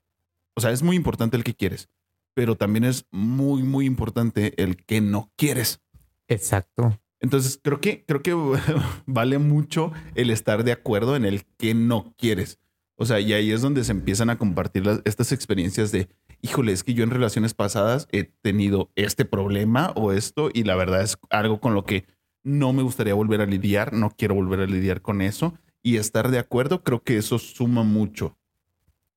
O 0.55 0.61
sea, 0.61 0.71
es 0.71 0.83
muy 0.83 0.97
importante 0.97 1.37
el 1.37 1.45
que 1.45 1.55
quieres, 1.55 1.89
pero 2.35 2.57
también 2.57 2.85
es 2.85 3.07
muy, 3.11 3.63
muy 3.63 3.87
importante 3.87 4.55
el 4.63 4.77
que 4.77 5.01
no 5.01 5.31
quieres. 5.37 5.81
Exacto. 6.29 6.99
Entonces 7.23 7.59
creo 7.63 7.81
que, 7.81 8.05
creo 8.05 8.23
que 8.23 8.35
vale 9.07 9.39
mucho 9.39 9.93
el 10.15 10.31
estar 10.31 10.65
de 10.65 10.73
acuerdo 10.73 11.17
en 11.17 11.25
el 11.25 11.45
que 11.57 11.73
no 11.75 12.13
quieres. 12.19 12.59
O 12.97 13.07
sea, 13.07 13.19
y 13.21 13.33
ahí 13.33 13.51
es 13.51 13.63
donde 13.63 13.85
se 13.85 13.93
empiezan 13.93 14.29
a 14.29 14.37
compartir 14.39 14.85
las- 14.85 15.01
estas 15.07 15.33
experiencias 15.33 15.91
de, 15.93 16.09
híjole, 16.43 16.73
es 16.73 16.85
que 16.85 16.95
yo 16.95 17.03
en 17.05 17.11
relaciones 17.11 17.55
pasadas 17.55 18.07
he 18.13 18.25
tenido 18.25 18.91
este 18.97 19.25
problema 19.25 19.93
o 19.97 20.13
esto 20.13 20.51
y 20.53 20.65
la 20.65 20.77
verdad 20.77 21.03
es 21.03 21.17
algo 21.31 21.59
con 21.61 21.75
lo 21.75 21.85
que 21.85 22.05
no 22.45 22.73
me 22.73 22.83
gustaría 22.83 23.15
volver 23.15 23.41
a 23.41 23.47
lidiar, 23.47 23.93
no 23.93 24.11
quiero 24.11 24.35
volver 24.35 24.61
a 24.61 24.67
lidiar 24.67 25.01
con 25.01 25.23
eso 25.23 25.55
y 25.83 25.97
estar 25.97 26.29
de 26.31 26.39
acuerdo, 26.41 26.83
creo 26.83 27.03
que 27.03 27.17
eso 27.17 27.39
suma 27.39 27.83
mucho. 27.85 28.37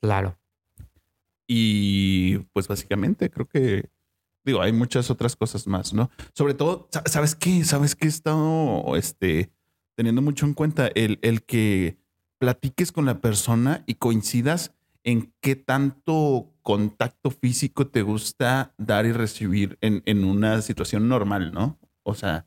Claro. 0.02 0.38
Y 1.48 2.38
pues 2.54 2.68
básicamente 2.68 3.30
creo 3.30 3.48
que, 3.48 3.90
digo, 4.46 4.62
hay 4.62 4.72
muchas 4.72 5.10
otras 5.10 5.36
cosas 5.36 5.68
más, 5.68 5.94
¿no? 5.94 6.10
Sobre 6.34 6.54
todo, 6.54 6.88
sa- 6.92 7.04
¿sabes 7.06 7.36
qué? 7.36 7.64
¿Sabes 7.66 7.96
qué 7.96 8.06
he 8.06 8.10
estado 8.10 8.96
este, 8.96 9.52
teniendo 9.96 10.22
mucho 10.22 10.46
en 10.46 10.54
cuenta? 10.54 10.88
El, 10.96 11.20
el 11.22 11.44
que 11.44 11.98
platiques 12.38 12.92
con 12.92 13.06
la 13.06 13.20
persona 13.22 13.84
y 13.88 13.96
coincidas 13.96 14.74
en 15.04 15.34
qué 15.42 15.56
tanto 15.56 16.52
contacto 16.62 17.30
físico 17.32 17.88
te 17.88 18.02
gusta 18.02 18.74
dar 18.78 19.06
y 19.06 19.12
recibir 19.12 19.78
en, 19.82 20.02
en 20.06 20.24
una 20.24 20.62
situación 20.62 21.08
normal, 21.08 21.52
¿no? 21.54 21.78
O 22.04 22.14
sea, 22.16 22.46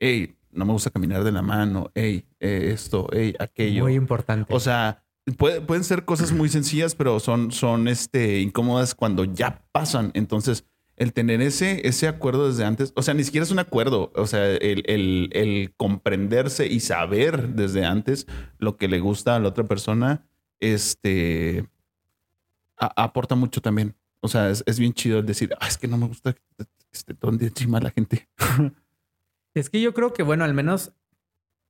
hey, 0.00 0.36
no 0.50 0.64
me 0.64 0.72
gusta 0.72 0.90
caminar 0.90 1.24
de 1.24 1.32
la 1.32 1.42
mano, 1.42 1.90
hey, 1.94 2.26
eh, 2.40 2.70
esto, 2.74 3.06
hey, 3.12 3.34
aquello. 3.38 3.84
Muy 3.84 3.94
importante. 3.94 4.52
O 4.54 4.60
sea, 4.60 5.02
puede- 5.38 5.60
pueden 5.60 5.84
ser 5.84 6.04
cosas 6.04 6.32
muy 6.32 6.48
sencillas, 6.48 6.94
pero 6.94 7.20
son, 7.20 7.52
son 7.52 7.86
este, 7.88 8.40
incómodas 8.40 8.94
cuando 8.94 9.24
ya 9.24 9.64
pasan. 9.72 10.10
Entonces, 10.14 10.64
el 11.02 11.12
tener 11.12 11.40
ese, 11.42 11.86
ese 11.86 12.08
acuerdo 12.08 12.48
desde 12.48 12.64
antes, 12.64 12.92
o 12.96 13.02
sea, 13.02 13.14
ni 13.14 13.24
siquiera 13.24 13.44
es 13.44 13.50
un 13.50 13.58
acuerdo, 13.58 14.12
o 14.14 14.26
sea, 14.26 14.46
el, 14.50 14.82
el- 14.86 15.30
el 15.32 15.74
comprenderse 15.76 16.66
y 16.66 16.80
saber 16.80 17.48
desde 17.50 17.84
antes 17.84 18.26
lo 18.58 18.76
que 18.76 18.88
le 18.88 19.00
gusta 19.00 19.36
a 19.36 19.40
la 19.40 19.48
otra 19.48 19.64
persona, 19.64 20.24
este, 20.60 21.66
a- 22.78 23.02
aporta 23.04 23.34
mucho 23.34 23.60
también. 23.60 23.94
O 24.20 24.28
sea, 24.28 24.50
es, 24.50 24.62
es 24.66 24.78
bien 24.78 24.92
chido 24.92 25.18
el 25.18 25.26
decir, 25.26 25.52
"Ah, 25.60 25.66
es 25.68 25.76
que 25.78 25.88
no 25.88 25.98
me 25.98 26.06
gusta 26.06 26.32
que 26.32 26.40
esté 26.92 27.14
todo 27.14 27.32
encima 27.32 27.80
la 27.80 27.90
gente. 27.90 28.28
Es 29.54 29.68
que 29.68 29.82
yo 29.82 29.92
creo 29.92 30.14
que, 30.14 30.22
bueno, 30.22 30.44
al 30.44 30.54
menos 30.54 30.92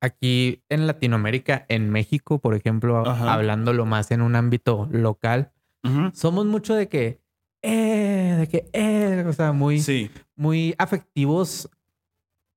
aquí 0.00 0.62
en 0.68 0.86
Latinoamérica, 0.86 1.66
en 1.68 1.90
México, 1.90 2.38
por 2.38 2.54
ejemplo, 2.54 3.04
Ajá. 3.04 3.32
hablándolo 3.34 3.86
más 3.86 4.12
en 4.12 4.20
un 4.22 4.36
ámbito 4.36 4.88
local, 4.92 5.50
somos 6.12 6.46
mucho 6.46 6.76
de 6.76 6.88
que, 6.88 7.21
eh, 7.62 8.36
de 8.38 8.48
que, 8.48 8.68
eh, 8.72 9.24
o 9.26 9.32
sea, 9.32 9.52
muy, 9.52 9.80
Sí, 9.80 10.10
muy 10.34 10.74
afectivos 10.78 11.68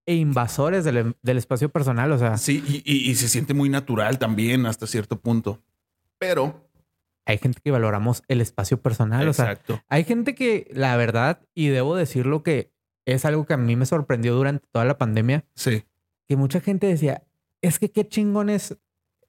e 0.07 0.15
invasores 0.15 0.83
del, 0.83 1.15
del 1.21 1.37
espacio 1.37 1.69
personal. 1.69 2.11
O 2.11 2.17
sea, 2.17 2.37
sí, 2.37 2.63
y, 2.67 2.81
y- 2.85 3.09
y 3.09 3.15
se 3.15 3.27
siente 3.27 3.53
muy 3.53 3.69
natural 3.69 4.19
también 4.19 4.65
hasta 4.65 4.87
cierto 4.87 5.19
punto. 5.19 5.61
Pero, 6.19 6.69
hay 7.25 7.37
gente 7.39 7.59
que 7.63 7.71
valoramos 7.71 8.23
el 8.27 8.39
espacio 8.41 8.81
personal. 8.81 9.27
O 9.27 9.33
sea, 9.33 9.51
exacto. 9.51 9.81
hay 9.89 10.03
gente 10.03 10.35
que, 10.35 10.67
la 10.73 10.95
verdad, 10.97 11.41
y 11.55 11.67
debo 11.69 11.95
decirlo 11.95 12.43
que 12.43 12.71
es 13.05 13.25
algo 13.25 13.45
que 13.45 13.53
a 13.53 13.57
mí 13.57 13.75
me 13.75 13.85
sorprendió 13.85 14.35
durante 14.35 14.65
toda 14.71 14.85
la 14.85 14.97
pandemia, 14.97 15.43
Sí. 15.55 15.83
que 16.27 16.35
mucha 16.35 16.59
gente 16.61 16.87
decía, 16.87 17.23
es 17.61 17.79
que 17.79 17.91
qué 17.91 18.07
chingón 18.07 18.49
es 18.49 18.77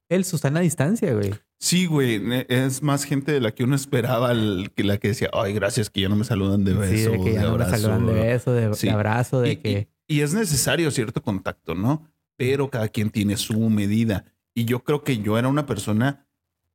el 0.09 0.25
Susana 0.25 0.61
a 0.61 0.63
distancia, 0.63 1.13
güey. 1.15 1.35
Sí, 1.59 1.87
güey, 1.87 2.21
es 2.49 2.83
más 2.83 3.05
gente 3.05 3.33
de 3.33 3.41
la 3.41 3.53
que 3.53 3.65
uno 3.65 3.75
esperaba 3.77 4.33
el- 4.33 4.71
que 4.75 4.85
la 4.85 4.99
que 4.99 5.09
decía, 5.09 5.31
ay, 5.33 5.55
gracias 5.55 5.89
que 5.91 6.03
ya 6.03 6.09
no 6.09 6.17
me 6.17 6.25
saludan 6.25 6.65
de 6.65 6.75
beso, 6.75 7.11
Sí, 7.13 7.17
de 7.19 7.25
que 7.25 7.33
ya 7.33 7.43
no 7.43 7.49
me 7.57 7.65
abrazo". 7.65 7.77
saludan 7.79 8.07
de 8.07 8.13
beso, 8.13 8.53
de, 8.53 8.69
de 8.69 8.75
Sí. 8.75 8.89
abrazo, 8.89 9.41
de 9.41 9.53
Y- 9.53 9.57
que... 9.57 9.89
Y, 10.07 10.17
y 10.19 10.21
es 10.21 10.35
necesario 10.35 10.91
cierto 10.91 11.23
contacto, 11.23 11.75
¿no? 11.75 12.07
Pero 12.37 12.69
cada 12.71 12.89
quien 12.89 13.11
tiene 13.11 13.37
su 13.39 13.59
medida. 13.71 14.25
Y 14.55 14.67
yo 14.67 14.85
creo 14.85 15.03
que 15.03 15.19
yo 15.19 15.39
era 15.39 15.49
una 15.49 15.65
persona 15.67 16.27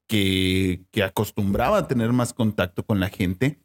que, 0.08 0.84
que 0.92 1.04
acostumbraba 1.04 1.78
a 1.78 1.88
tener 1.88 2.12
más 2.12 2.34
contacto 2.34 2.84
con 2.84 3.00
la 3.00 3.10
gente. 3.10 3.60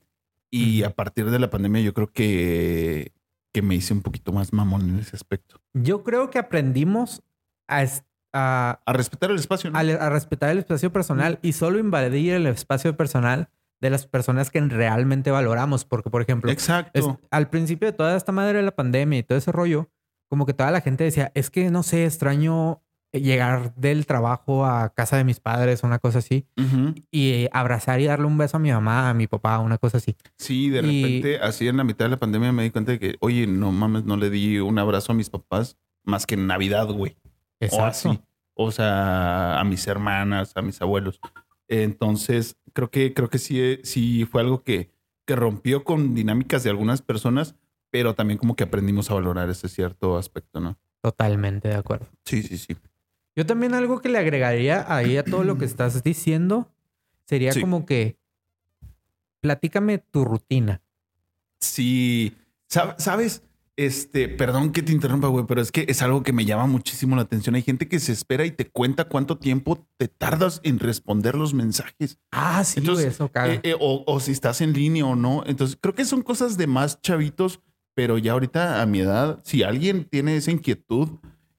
Y 0.50 0.82
a 0.84 0.90
partir 0.90 1.30
de 1.30 1.38
la 1.38 1.50
pandemia 1.50 1.80
yo 1.82 1.92
creo 1.94 2.12
que, 2.12 3.12
que 3.52 3.62
me 3.62 3.74
hice 3.74 3.92
un 3.94 4.02
poquito 4.02 4.32
más 4.32 4.52
mamón 4.52 4.88
en 4.88 4.98
ese 4.98 5.16
aspecto. 5.16 5.60
Yo 5.74 6.04
creo 6.04 6.30
que 6.30 6.38
aprendimos 6.38 7.22
a, 7.66 7.84
a, 8.32 8.80
A 8.84 8.92
respetar 8.92 9.30
el 9.30 9.36
espacio, 9.36 9.70
¿no? 9.70 9.78
a, 9.78 9.80
a 9.80 10.10
respetar 10.10 10.50
el 10.50 10.58
espacio 10.58 10.92
personal 10.92 11.38
y 11.42 11.52
solo 11.52 11.78
invadir 11.78 12.34
el 12.34 12.46
espacio 12.46 12.96
personal 12.96 13.48
de 13.80 13.90
las 13.90 14.06
personas 14.06 14.50
que 14.50 14.60
realmente 14.60 15.30
valoramos. 15.30 15.84
Porque, 15.84 16.10
por 16.10 16.22
ejemplo, 16.22 16.50
Exacto. 16.50 16.90
es- 16.98 17.06
al 17.30 17.48
principio 17.50 17.86
de 17.86 17.92
toda 17.92 18.16
esta 18.16 18.32
madre 18.32 18.58
de 18.58 18.64
la 18.64 18.74
pandemia 18.74 19.18
y 19.18 19.22
todo 19.22 19.38
ese 19.38 19.52
rollo, 19.52 19.90
como 20.28 20.44
que 20.46 20.54
toda 20.54 20.70
la 20.70 20.80
gente 20.80 21.04
decía, 21.04 21.30
es 21.34 21.50
que 21.50 21.70
no 21.70 21.82
sé, 21.82 22.04
extraño 22.04 22.82
llegar 23.12 23.74
del 23.76 24.04
trabajo 24.04 24.66
a 24.66 24.92
casa 24.92 25.16
de 25.16 25.24
mis 25.24 25.40
padres, 25.40 25.82
una 25.84 25.98
cosa 25.98 26.18
así, 26.18 26.46
y 27.10 27.46
abrazar 27.52 28.00
y 28.00 28.04
darle 28.06 28.26
un 28.26 28.36
beso 28.36 28.56
a 28.58 28.60
mi 28.60 28.70
mamá, 28.70 29.08
a 29.08 29.14
mi 29.14 29.26
papá, 29.26 29.58
una 29.60 29.78
cosa 29.78 29.98
así. 29.98 30.16
Sí, 30.36 30.68
de 30.68 30.80
Y- 30.80 31.02
repente, 31.22 31.38
así 31.38 31.66
en 31.68 31.76
la 31.78 31.84
mitad 31.84 32.06
de 32.06 32.10
la 32.10 32.16
pandemia 32.18 32.52
me 32.52 32.62
di 32.64 32.70
cuenta 32.70 32.92
de 32.92 32.98
que, 32.98 33.16
oye, 33.20 33.46
no 33.46 33.72
mames, 33.72 34.04
no 34.04 34.16
le 34.16 34.28
di 34.28 34.58
un 34.58 34.78
abrazo 34.78 35.12
a 35.12 35.14
mis 35.14 35.30
papás 35.30 35.78
más 36.04 36.26
que 36.26 36.34
en 36.34 36.46
Navidad, 36.46 36.86
güey. 36.88 37.16
O 37.72 37.82
así. 37.84 38.20
O 38.54 38.70
sea, 38.70 39.58
a 39.60 39.64
mis 39.64 39.86
hermanas, 39.86 40.52
a 40.54 40.62
mis 40.62 40.80
abuelos. 40.80 41.20
Entonces, 41.68 42.56
creo 42.72 42.90
que, 42.90 43.12
creo 43.12 43.28
que 43.28 43.38
sí, 43.38 43.78
sí 43.82 44.24
fue 44.24 44.40
algo 44.42 44.62
que, 44.62 44.90
que 45.26 45.36
rompió 45.36 45.84
con 45.84 46.14
dinámicas 46.14 46.62
de 46.62 46.70
algunas 46.70 47.02
personas, 47.02 47.54
pero 47.90 48.14
también 48.14 48.38
como 48.38 48.56
que 48.56 48.64
aprendimos 48.64 49.10
a 49.10 49.14
valorar 49.14 49.50
ese 49.50 49.68
cierto 49.68 50.16
aspecto, 50.16 50.60
¿no? 50.60 50.78
Totalmente 51.02 51.68
de 51.68 51.74
acuerdo. 51.74 52.06
Sí, 52.24 52.42
sí, 52.42 52.56
sí. 52.58 52.76
Yo 53.34 53.44
también 53.44 53.74
algo 53.74 54.00
que 54.00 54.08
le 54.08 54.18
agregaría 54.18 54.84
ahí 54.94 55.18
a 55.18 55.24
todo 55.24 55.44
lo 55.44 55.58
que 55.58 55.66
estás 55.66 56.02
diciendo 56.02 56.72
sería 57.26 57.52
Sí. 57.52 57.60
como 57.60 57.84
que 57.84 58.16
platícame 59.40 59.98
tu 59.98 60.24
rutina. 60.24 60.80
Sí, 61.60 62.34
Sab- 62.70 62.96
¿sabes? 62.98 63.42
Este, 63.76 64.28
perdón 64.28 64.72
que 64.72 64.82
te 64.82 64.92
interrumpa, 64.92 65.28
güey, 65.28 65.44
pero 65.46 65.60
es 65.60 65.70
que 65.70 65.84
es 65.88 66.00
algo 66.00 66.22
que 66.22 66.32
me 66.32 66.46
llama 66.46 66.66
muchísimo 66.66 67.14
la 67.14 67.22
atención. 67.22 67.54
Hay 67.54 67.62
gente 67.62 67.88
que 67.88 68.00
se 68.00 68.12
espera 68.12 68.46
y 68.46 68.50
te 68.50 68.70
cuenta 68.70 69.04
cuánto 69.04 69.36
tiempo 69.36 69.86
te 69.98 70.08
tardas 70.08 70.60
en 70.64 70.78
responder 70.78 71.34
los 71.34 71.52
mensajes. 71.52 72.18
Ah, 72.30 72.64
sí, 72.64 72.80
Entonces, 72.80 73.04
güey, 73.04 73.14
eso 73.14 73.30
caga. 73.30 73.54
Eh, 73.54 73.60
eh, 73.62 73.74
o, 73.78 74.02
o 74.06 74.20
si 74.20 74.32
estás 74.32 74.62
en 74.62 74.72
línea 74.72 75.04
o 75.04 75.14
no. 75.14 75.42
Entonces, 75.46 75.76
creo 75.78 75.94
que 75.94 76.06
son 76.06 76.22
cosas 76.22 76.56
de 76.56 76.66
más 76.66 77.02
chavitos, 77.02 77.60
pero 77.94 78.16
ya 78.16 78.32
ahorita 78.32 78.80
a 78.80 78.86
mi 78.86 79.00
edad, 79.00 79.40
si 79.44 79.62
alguien 79.62 80.04
tiene 80.04 80.36
esa 80.36 80.50
inquietud, 80.50 81.08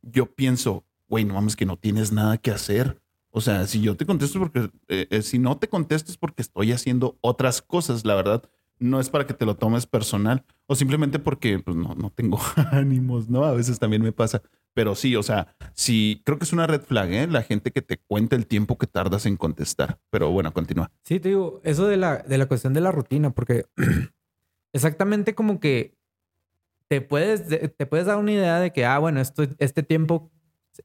yo 0.02 0.34
pienso, 0.34 0.86
güey, 1.08 1.26
no 1.26 1.36
mames, 1.36 1.56
que 1.56 1.66
no 1.66 1.78
tienes 1.78 2.12
nada 2.12 2.38
que 2.38 2.52
hacer. 2.52 3.02
O 3.32 3.42
sea, 3.42 3.68
si 3.68 3.82
yo 3.82 3.96
te 3.96 4.06
contesto 4.06 4.40
porque, 4.40 4.72
eh, 4.88 5.08
eh, 5.10 5.22
si 5.22 5.38
no 5.38 5.58
te 5.58 5.68
contesto 5.68 6.12
es 6.12 6.18
porque 6.18 6.42
estoy 6.42 6.72
haciendo 6.72 7.18
otras 7.22 7.62
cosas, 7.62 8.06
la 8.06 8.16
verdad. 8.16 8.44
No 8.80 9.00
es 9.00 9.10
para 9.10 9.26
que 9.26 9.34
te 9.34 9.46
lo 9.46 9.56
tomes 9.56 9.88
personal 9.88 10.44
o 10.68 10.76
simplemente 10.76 11.18
porque 11.20 11.58
pues, 11.60 11.76
no, 11.76 11.96
no 11.96 12.12
tengo 12.12 12.40
ánimos, 12.72 13.28
¿no? 13.30 13.44
A 13.44 13.54
veces 13.54 13.80
también 13.80 14.02
me 14.04 14.12
pasa. 14.12 14.42
Pero 14.74 14.94
sí, 14.94 15.16
o 15.16 15.24
sea, 15.24 15.56
sí, 15.74 16.22
creo 16.24 16.38
que 16.38 16.44
es 16.44 16.54
una 16.54 16.68
red 16.68 16.82
flag, 16.82 17.12
¿eh? 17.12 17.28
La 17.28 17.42
gente 17.42 17.72
que 17.72 17.82
te 17.82 17.98
cuenta 17.98 18.36
el 18.36 18.46
tiempo 18.46 18.78
que 18.78 18.86
tardas 18.86 19.26
en 19.26 19.36
contestar. 19.36 20.00
Pero 20.12 20.30
bueno, 20.30 20.54
continúa. 20.54 20.92
Sí, 21.04 21.20
te 21.20 21.30
digo, 21.30 21.60
eso 21.64 21.88
de 21.88 21.98
la, 21.98 22.18
de 22.18 22.38
la 22.38 22.46
cuestión 22.46 22.74
de 22.74 22.82
la 22.82 22.92
rutina, 22.92 23.32
porque 23.32 23.66
exactamente 24.74 25.34
como 25.36 25.60
que 25.60 25.96
te 26.88 27.02
puedes, 27.02 27.48
te 27.48 27.86
puedes 27.86 28.06
dar 28.06 28.18
una 28.18 28.32
idea 28.32 28.60
de 28.60 28.72
que, 28.72 28.86
ah, 28.86 29.00
bueno, 29.00 29.20
esto, 29.20 29.44
este 29.58 29.84
tiempo 29.84 30.32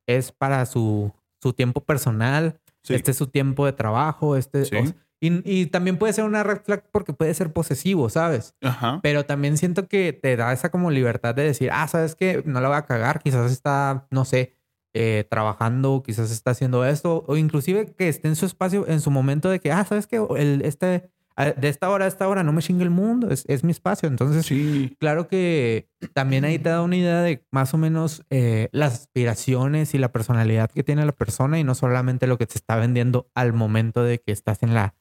es 0.07 0.33
para 0.33 0.65
su, 0.67 1.13
su 1.41 1.53
tiempo 1.53 1.85
personal, 1.85 2.59
Sí. 2.85 2.95
este 2.95 3.13
es 3.13 3.17
su 3.17 3.29
tiempo 3.29 3.65
de 3.65 3.73
trabajo, 3.73 4.35
este... 4.37 4.65
Sí. 4.65 4.75
o 4.75 4.87
sea, 4.87 4.97
y, 5.23 5.41
y 5.61 5.67
también 5.67 5.97
puede 5.99 6.13
ser 6.13 6.25
una 6.25 6.43
red 6.43 6.63
flag 6.65 6.85
porque 6.91 7.13
puede 7.13 7.33
ser 7.35 7.53
posesivo, 7.53 8.11
¿sabes? 8.11 8.55
Ajá. 8.61 8.99
Pero 9.03 9.25
también 9.25 9.57
siento 9.57 9.87
que 9.87 10.13
te 10.13 10.37
da 10.37 10.53
esa 10.53 10.71
como 10.71 10.91
libertad 10.91 11.35
de 11.35 11.45
decir, 11.45 11.71
ah, 11.73 11.87
¿sabes 11.87 12.17
qué? 12.17 12.43
No 12.45 12.61
la 12.61 12.69
voy 12.69 12.77
a 12.77 12.87
cagar, 12.87 13.21
quizás 13.23 13.53
está, 13.53 14.07
no 14.11 14.25
sé, 14.25 14.57
eh, 14.95 15.25
trabajando, 15.31 16.03
quizás 16.05 16.31
está 16.31 16.51
haciendo 16.51 16.85
esto, 16.85 17.25
o 17.29 17.37
inclusive 17.37 17.95
que 17.97 18.09
esté 18.09 18.29
en 18.29 18.37
su 18.37 18.47
espacio, 18.47 18.87
en 18.89 19.01
su 19.01 19.11
momento 19.11 19.49
de 19.49 19.61
que, 19.61 19.71
ah, 19.73 19.85
¿sabes 19.85 20.07
qué? 20.07 20.21
El, 20.37 20.61
este, 20.67 21.09
a- 21.35 21.53
de 21.53 21.69
esta 21.69 21.89
hora 21.89 22.05
a 22.05 22.09
esta 22.09 22.29
hora 22.29 22.43
no 22.43 22.53
me 22.53 22.61
chingue 22.61 22.83
el 22.83 22.91
mundo, 22.91 23.31
es, 23.31 23.45
es 23.49 23.65
mi 23.65 23.71
espacio. 23.71 24.07
Entonces, 24.09 24.45
Sí. 24.45 24.95
claro 25.01 25.29
que 25.29 25.89
también 26.13 26.45
ahí 26.45 26.59
te 26.59 26.69
da 26.69 26.83
una 26.83 26.97
idea 26.97 27.23
de 27.23 27.47
más 27.51 27.73
o 27.73 27.79
menos 27.79 28.23
eh, 28.29 28.69
las 28.73 28.93
aspiraciones 28.95 29.95
y 29.95 29.99
la 29.99 30.13
personalidad 30.13 30.71
que 30.71 30.83
tiene 30.83 31.07
la 31.07 31.13
persona 31.13 31.59
y 31.59 31.65
no 31.65 31.75
solamente 31.75 32.27
lo 32.27 32.37
que 32.37 32.47
te 32.47 32.57
está 32.59 32.77
vendiendo 32.77 33.31
al 33.35 33.53
momento 33.55 34.03
de 34.03 34.19
que 34.21 34.33
estás 34.33 34.63
en 34.63 34.75
la, 34.75 34.95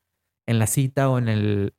en 0.51 0.59
la 0.59 0.67
cita 0.67 1.09
o 1.09 1.17
en 1.17 1.27
el, 1.27 1.73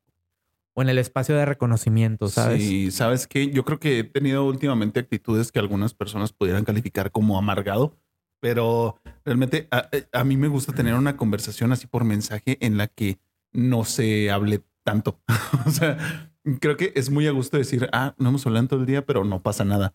o 0.75 0.83
en 0.83 0.89
el 0.89 0.99
espacio 0.99 1.37
de 1.37 1.45
reconocimiento, 1.45 2.29
¿sabes? 2.29 2.63
Sí, 2.63 2.91
¿sabes 2.91 3.27
qué? 3.27 3.51
Yo 3.51 3.65
creo 3.65 3.79
que 3.79 4.01
he 4.01 4.05
tenido 4.05 4.45
últimamente 4.45 5.01
actitudes 5.01 5.53
que 5.53 5.59
algunas 5.59 5.95
personas 5.95 6.33
pudieran 6.33 6.65
calificar 6.65 7.13
como 7.13 7.39
amargado, 7.39 7.97
pero 8.41 8.99
realmente 9.25 9.69
a, 9.71 9.89
a 10.13 10.25
mí 10.25 10.37
me 10.37 10.49
gusta 10.49 10.73
tener 10.73 10.95
una 10.95 11.17
conversación 11.17 11.73
así 11.73 11.87
por 11.87 12.05
mensaje 12.05 12.59
en 12.61 12.77
la 12.77 12.89
que 12.89 13.19
no 13.53 13.85
se 13.85 14.31
hable 14.31 14.63
tanto. 14.83 15.21
o 15.67 15.71
sea, 15.71 16.31
creo 16.61 16.77
que 16.77 16.93
es 16.97 17.11
muy 17.11 17.27
a 17.27 17.33
gusto 17.33 17.57
decir, 17.57 17.89
ah, 17.93 18.15
no 18.19 18.31
hemos 18.31 18.47
hablado 18.47 18.69
todo 18.69 18.81
el 18.81 18.87
día, 18.87 19.05
pero 19.05 19.25
no 19.25 19.41
pasa 19.43 19.65
nada. 19.65 19.93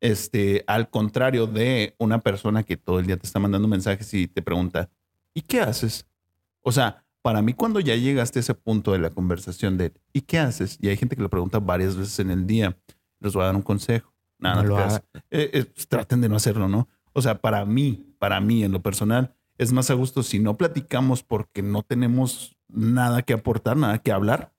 Este, 0.00 0.64
al 0.66 0.90
contrario 0.90 1.46
de 1.46 1.94
una 1.98 2.20
persona 2.20 2.62
que 2.62 2.76
todo 2.76 3.00
el 3.00 3.06
día 3.06 3.16
te 3.16 3.26
está 3.26 3.40
mandando 3.40 3.66
mensajes 3.66 4.12
y 4.14 4.28
te 4.28 4.42
pregunta, 4.42 4.90
¿y 5.34 5.42
qué 5.42 5.60
haces? 5.60 6.06
O 6.62 6.72
sea, 6.72 7.04
para 7.28 7.42
mí 7.42 7.52
cuando 7.52 7.78
ya 7.78 7.94
llegaste 7.94 8.38
a 8.38 8.40
ese 8.40 8.54
punto 8.54 8.92
de 8.92 9.00
la 9.00 9.10
conversación 9.10 9.76
de 9.76 9.92
¿y 10.14 10.22
qué 10.22 10.38
haces? 10.38 10.78
Y 10.80 10.88
hay 10.88 10.96
gente 10.96 11.14
que 11.14 11.20
lo 11.20 11.28
pregunta 11.28 11.58
varias 11.58 11.94
veces 11.94 12.18
en 12.20 12.30
el 12.30 12.46
día, 12.46 12.78
les 13.20 13.34
voy 13.34 13.42
a 13.42 13.46
dar 13.48 13.56
un 13.56 13.60
consejo. 13.60 14.14
Nada, 14.38 14.62
No 14.62 14.68
lo. 14.70 14.96
Eh, 14.96 15.02
eh, 15.30 15.64
pues, 15.66 15.86
traten 15.88 16.22
de 16.22 16.30
no 16.30 16.36
hacerlo, 16.36 16.68
¿no? 16.68 16.88
O 17.12 17.20
sea, 17.20 17.42
para 17.42 17.66
mí, 17.66 18.14
para 18.18 18.40
mí 18.40 18.64
en 18.64 18.72
lo 18.72 18.80
personal, 18.80 19.34
es 19.58 19.72
más 19.72 19.90
a 19.90 19.92
gusto 19.92 20.22
si 20.22 20.38
no 20.38 20.56
platicamos 20.56 21.22
porque 21.22 21.60
no 21.60 21.82
tenemos 21.82 22.56
nada 22.66 23.20
que 23.20 23.34
aportar, 23.34 23.76
nada 23.76 23.98
que 23.98 24.10
hablar. 24.10 24.54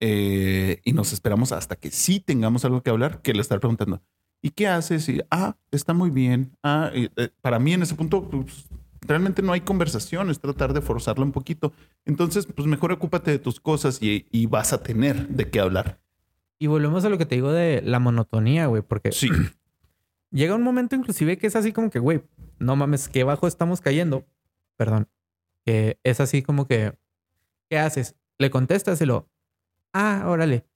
eh, 0.00 0.80
y 0.84 0.92
nos 0.92 1.12
esperamos 1.12 1.52
hasta 1.52 1.76
que 1.76 1.92
sí 1.92 2.18
tengamos 2.18 2.64
algo 2.64 2.82
que 2.82 2.90
hablar, 2.90 3.22
que 3.22 3.32
le 3.32 3.42
estar 3.42 3.60
preguntando, 3.60 4.02
¿y 4.42 4.50
qué 4.50 4.66
haces? 4.66 5.08
Y, 5.08 5.22
ah, 5.30 5.56
está 5.70 5.94
muy 5.94 6.10
bien. 6.10 6.50
Ah, 6.64 6.90
eh, 6.92 7.10
para 7.40 7.60
mí 7.60 7.74
en 7.74 7.82
ese 7.82 7.94
punto, 7.94 8.28
pues, 8.28 8.66
realmente 9.06 9.42
no 9.42 9.52
hay 9.52 9.60
conversación, 9.60 10.30
es 10.30 10.40
tratar 10.40 10.72
de 10.72 10.80
forzarla 10.80 11.24
un 11.24 11.32
poquito. 11.32 11.72
Entonces, 12.04 12.46
pues 12.46 12.66
mejor 12.66 12.92
ocúpate 12.92 13.30
de 13.30 13.38
tus 13.38 13.60
cosas 13.60 14.02
y, 14.02 14.26
y 14.30 14.46
vas 14.46 14.72
a 14.72 14.82
tener 14.82 15.28
de 15.28 15.48
qué 15.50 15.60
hablar. 15.60 15.98
Y 16.58 16.68
volvemos 16.68 17.04
a 17.04 17.10
lo 17.10 17.18
que 17.18 17.26
te 17.26 17.34
digo 17.34 17.52
de 17.52 17.82
la 17.82 17.98
monotonía, 17.98 18.66
güey, 18.66 18.82
porque 18.82 19.12
Sí, 19.12 19.28
llega 20.30 20.54
un 20.54 20.62
momento 20.62 20.96
inclusive 20.96 21.38
que 21.38 21.46
es 21.46 21.56
así 21.56 21.72
como 21.72 21.90
que, 21.90 21.98
güey, 21.98 22.22
no 22.58 22.76
mames, 22.76 23.08
qué 23.08 23.24
bajo 23.24 23.46
estamos 23.46 23.80
cayendo. 23.80 24.24
Perdón. 24.76 25.08
Que 25.64 25.98
es 26.04 26.20
así 26.20 26.42
como 26.42 26.66
que, 26.66 26.96
¿qué 27.68 27.78
haces? 27.78 28.14
Le 28.38 28.50
contestas 28.50 29.00
y 29.00 29.06
lo, 29.06 29.28
ah, 29.92 30.24
órale. 30.26 30.66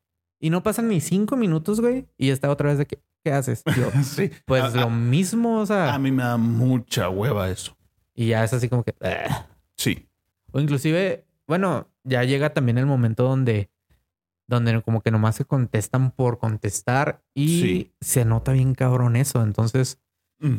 Y 0.40 0.50
no 0.50 0.62
pasan 0.62 0.88
ni 0.88 1.00
cinco 1.00 1.36
minutos, 1.36 1.80
güey, 1.80 2.08
y 2.16 2.30
está 2.30 2.50
otra 2.50 2.70
vez 2.70 2.78
de 2.78 2.86
que, 2.86 3.02
¿qué 3.22 3.32
haces? 3.32 3.62
Yo, 3.76 3.90
sí. 4.02 4.30
pues 4.46 4.62
a, 4.62 4.80
lo 4.80 4.90
mismo, 4.90 5.60
o 5.60 5.66
sea, 5.66 5.94
a 5.94 5.98
mí 5.98 6.10
me 6.10 6.22
da 6.22 6.36
mucha 6.36 7.08
hueva 7.08 7.50
eso. 7.50 7.76
Y 8.20 8.26
ya 8.28 8.44
es 8.44 8.52
así 8.52 8.68
como 8.68 8.84
que. 8.84 8.94
Sí, 9.76 10.06
o 10.52 10.60
inclusive, 10.60 11.24
bueno, 11.46 11.88
ya 12.04 12.22
llega 12.24 12.52
también 12.52 12.76
el 12.76 12.84
momento 12.86 13.22
donde, 13.24 13.70
donde 14.46 14.82
como 14.82 15.00
que 15.00 15.10
nomás 15.10 15.36
se 15.36 15.44
contestan 15.44 16.10
por 16.10 16.38
contestar 16.38 17.22
y 17.34 17.60
Sí. 17.60 17.94
se 18.00 18.24
nota 18.24 18.52
bien 18.52 18.74
cabrón 18.74 19.16
eso. 19.16 19.42
Entonces, 19.42 19.98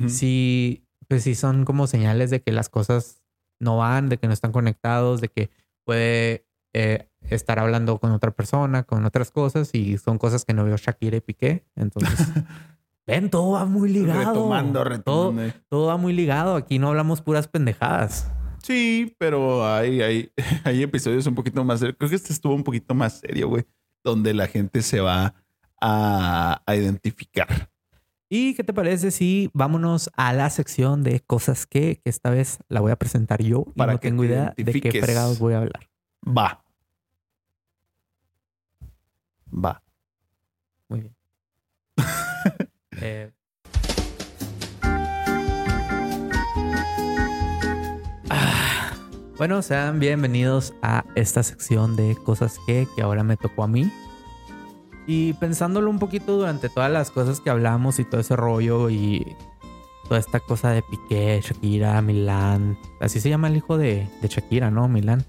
sí, 0.08 0.84
pues 1.08 1.24
sí 1.24 1.36
son 1.36 1.66
como 1.66 1.88
señales 1.88 2.30
de 2.30 2.42
que 2.42 2.52
las 2.52 2.70
cosas 2.70 3.22
no 3.60 3.78
van, 3.78 4.10
de 4.10 4.18
que 4.18 4.28
no 4.28 4.34
están 4.34 4.52
conectados, 4.52 5.22
de 5.22 5.28
que 5.30 5.50
puede 5.86 6.46
eh, 6.74 7.10
estar 7.30 7.60
hablando 7.60 8.00
con 8.00 8.12
otra 8.12 8.32
persona, 8.32 8.84
con 8.84 9.06
otras 9.06 9.30
cosas 9.30 9.70
y 9.74 9.98
son 9.98 10.18
cosas 10.18 10.46
que 10.46 10.54
no 10.54 10.64
veo 10.64 10.78
Shakira 10.78 11.18
y 11.18 11.22
Piqué. 11.22 11.66
Entonces, 11.76 12.18
ven, 13.08 13.30
todo 13.30 13.52
va 13.52 13.66
muy 13.66 13.90
ligado. 13.90 14.20
Retomando, 14.20 14.80
Todo, 14.80 14.90
retomando. 15.32 15.54
todo 15.70 15.88
va 15.88 15.98
muy 15.98 16.14
ligado. 16.14 16.56
Aquí 16.56 16.80
no 16.80 16.90
hablamos 16.90 17.22
puras 17.22 17.48
pendejadas. 17.48 18.30
Sí, 18.64 19.16
pero 19.18 19.66
hay, 19.66 20.02
hay, 20.02 20.32
hay 20.64 20.84
episodios 20.84 21.26
un 21.28 21.36
poquito 21.36 21.64
más 21.64 21.80
serios. 21.80 21.98
Creo 21.98 22.10
que 22.10 22.16
este 22.16 22.34
estuvo 22.34 22.54
un 22.54 22.64
poquito 22.64 22.94
más 22.94 23.20
serio, 23.20 23.50
güey. 23.50 23.66
Donde 24.04 24.34
la 24.34 24.48
gente 24.48 24.82
se 24.82 25.00
va 25.00 25.34
a, 25.80 26.62
a 26.66 26.76
identificar. 26.76 27.70
¿Y 28.30 28.54
qué 28.56 28.64
te 28.64 28.72
parece 28.74 29.12
si 29.12 29.50
vámonos 29.54 30.10
a 30.16 30.32
la 30.32 30.50
sección 30.50 31.04
de 31.04 31.20
cosas 31.20 31.66
que, 31.66 32.00
que 32.02 32.10
esta 32.10 32.30
vez 32.30 32.60
la 32.70 32.80
voy 32.80 32.92
a 32.92 32.96
presentar 32.96 33.42
yo 33.44 33.66
y 33.76 33.78
Para 33.78 33.94
no 33.94 34.00
que 34.00 34.08
tengo 34.08 34.22
te 34.24 34.30
idea 34.30 34.54
de 34.56 34.80
qué 34.80 35.02
fregados 35.02 35.38
voy 35.38 35.54
a 35.54 35.58
hablar? 35.58 35.90
Va. 36.26 36.64
Va. 39.54 39.84
Muy 40.88 41.02
bien. 41.02 41.16
Eh, 43.00 43.32
ah, 48.30 48.92
Bueno, 49.38 49.62
sean 49.62 50.00
bienvenidos 50.00 50.74
a 50.82 51.06
esta 51.16 51.42
sección 51.44 51.96
de 51.96 52.16
cosas 52.16 52.60
que, 52.68 52.88
que 52.96 53.02
ahora 53.02 53.24
me 53.24 53.38
tocó 53.38 53.64
a 53.64 53.68
mí. 53.68 53.92
Y 55.08 55.34
pensándolo 55.34 55.90
un 55.90 56.00
poquito 56.00 56.38
durante 56.38 56.70
todas 56.70 56.92
las 56.92 57.12
cosas 57.12 57.40
que 57.40 57.50
hablamos 57.50 58.00
y 58.00 58.06
todo 58.06 58.22
ese 58.22 58.36
rollo 58.36 58.90
y 58.90 59.36
toda 60.08 60.20
esta 60.20 60.40
cosa 60.40 60.72
de 60.72 60.84
Piqué, 60.84 61.42
Shakira, 61.42 62.02
Milán. 62.02 62.78
Así 63.00 63.20
se 63.20 63.30
llama 63.30 63.48
el 63.48 63.58
hijo 63.58 63.78
de, 63.78 64.08
de 64.22 64.28
Shakira, 64.28 64.70
¿no? 64.70 64.88
Milán. 64.88 65.26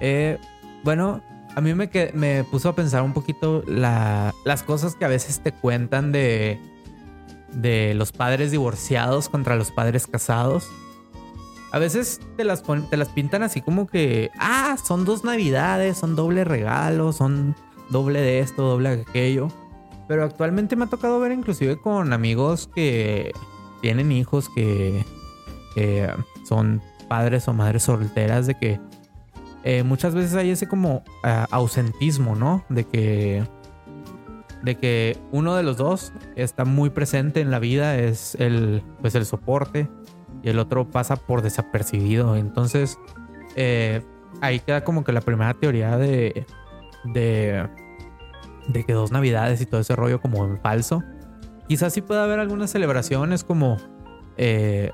Eh, 0.00 0.38
bueno, 0.82 1.22
a 1.54 1.60
mí 1.60 1.74
me, 1.74 1.90
me 2.14 2.44
puso 2.44 2.68
a 2.68 2.74
pensar 2.74 3.02
un 3.02 3.12
poquito 3.12 3.62
la- 3.66 4.34
las 4.44 4.62
cosas 4.62 4.94
que 4.94 5.04
a 5.04 5.08
veces 5.08 5.40
te 5.40 5.52
cuentan 5.52 6.12
de, 6.12 6.58
de 7.52 7.94
los 7.94 8.12
padres 8.12 8.50
divorciados 8.50 9.28
contra 9.28 9.56
los 9.56 9.70
padres 9.70 10.06
casados. 10.06 10.68
A 11.72 11.78
veces 11.78 12.20
te 12.36 12.44
las, 12.44 12.62
te 12.90 12.96
las 12.96 13.08
pintan 13.10 13.42
así 13.44 13.60
como 13.60 13.86
que, 13.86 14.30
ah, 14.38 14.76
son 14.82 15.04
dos 15.04 15.22
navidades, 15.24 15.98
son 15.98 16.16
doble 16.16 16.44
regalo, 16.44 17.12
son 17.12 17.54
doble 17.90 18.20
de 18.20 18.40
esto, 18.40 18.62
doble 18.62 18.96
de 18.96 19.02
aquello. 19.02 19.48
Pero 20.08 20.24
actualmente 20.24 20.74
me 20.74 20.84
ha 20.84 20.88
tocado 20.88 21.20
ver 21.20 21.30
inclusive 21.30 21.76
con 21.80 22.12
amigos 22.12 22.68
que 22.74 23.32
tienen 23.80 24.10
hijos 24.10 24.48
que 24.48 25.04
son 26.48 26.82
padres 27.08 27.46
o 27.46 27.52
madres 27.52 27.84
solteras 27.84 28.46
de 28.46 28.56
que 28.56 28.80
eh, 29.64 29.82
muchas 29.82 30.14
veces 30.14 30.34
hay 30.34 30.50
ese 30.50 30.68
como 30.68 31.04
ah, 31.22 31.46
ausentismo, 31.50 32.34
¿no? 32.34 32.64
De 32.68 32.84
que 32.84 33.44
de 34.62 34.76
que 34.76 35.18
uno 35.32 35.54
de 35.54 35.62
los 35.62 35.78
dos 35.78 36.12
está 36.36 36.64
muy 36.64 36.90
presente 36.90 37.40
en 37.40 37.50
la 37.50 37.58
vida, 37.58 37.96
es 37.96 38.34
el 38.34 38.82
pues 39.00 39.14
el 39.14 39.24
soporte 39.24 39.88
y 40.42 40.50
el 40.50 40.58
otro 40.58 40.90
pasa 40.90 41.16
por 41.16 41.42
desapercibido. 41.42 42.36
Entonces 42.36 42.98
eh, 43.56 44.02
ahí 44.40 44.60
queda 44.60 44.84
como 44.84 45.04
que 45.04 45.12
la 45.12 45.20
primera 45.20 45.54
teoría 45.54 45.96
de 45.96 46.46
de 47.04 47.68
de 48.68 48.84
que 48.84 48.92
dos 48.92 49.10
navidades 49.10 49.60
y 49.60 49.66
todo 49.66 49.80
ese 49.80 49.96
rollo 49.96 50.20
como 50.20 50.44
en 50.44 50.60
falso. 50.60 51.02
Quizás 51.68 51.92
sí 51.92 52.00
pueda 52.02 52.24
haber 52.24 52.40
algunas 52.40 52.70
celebraciones 52.70 53.44
como 53.44 53.76
eh, 54.36 54.92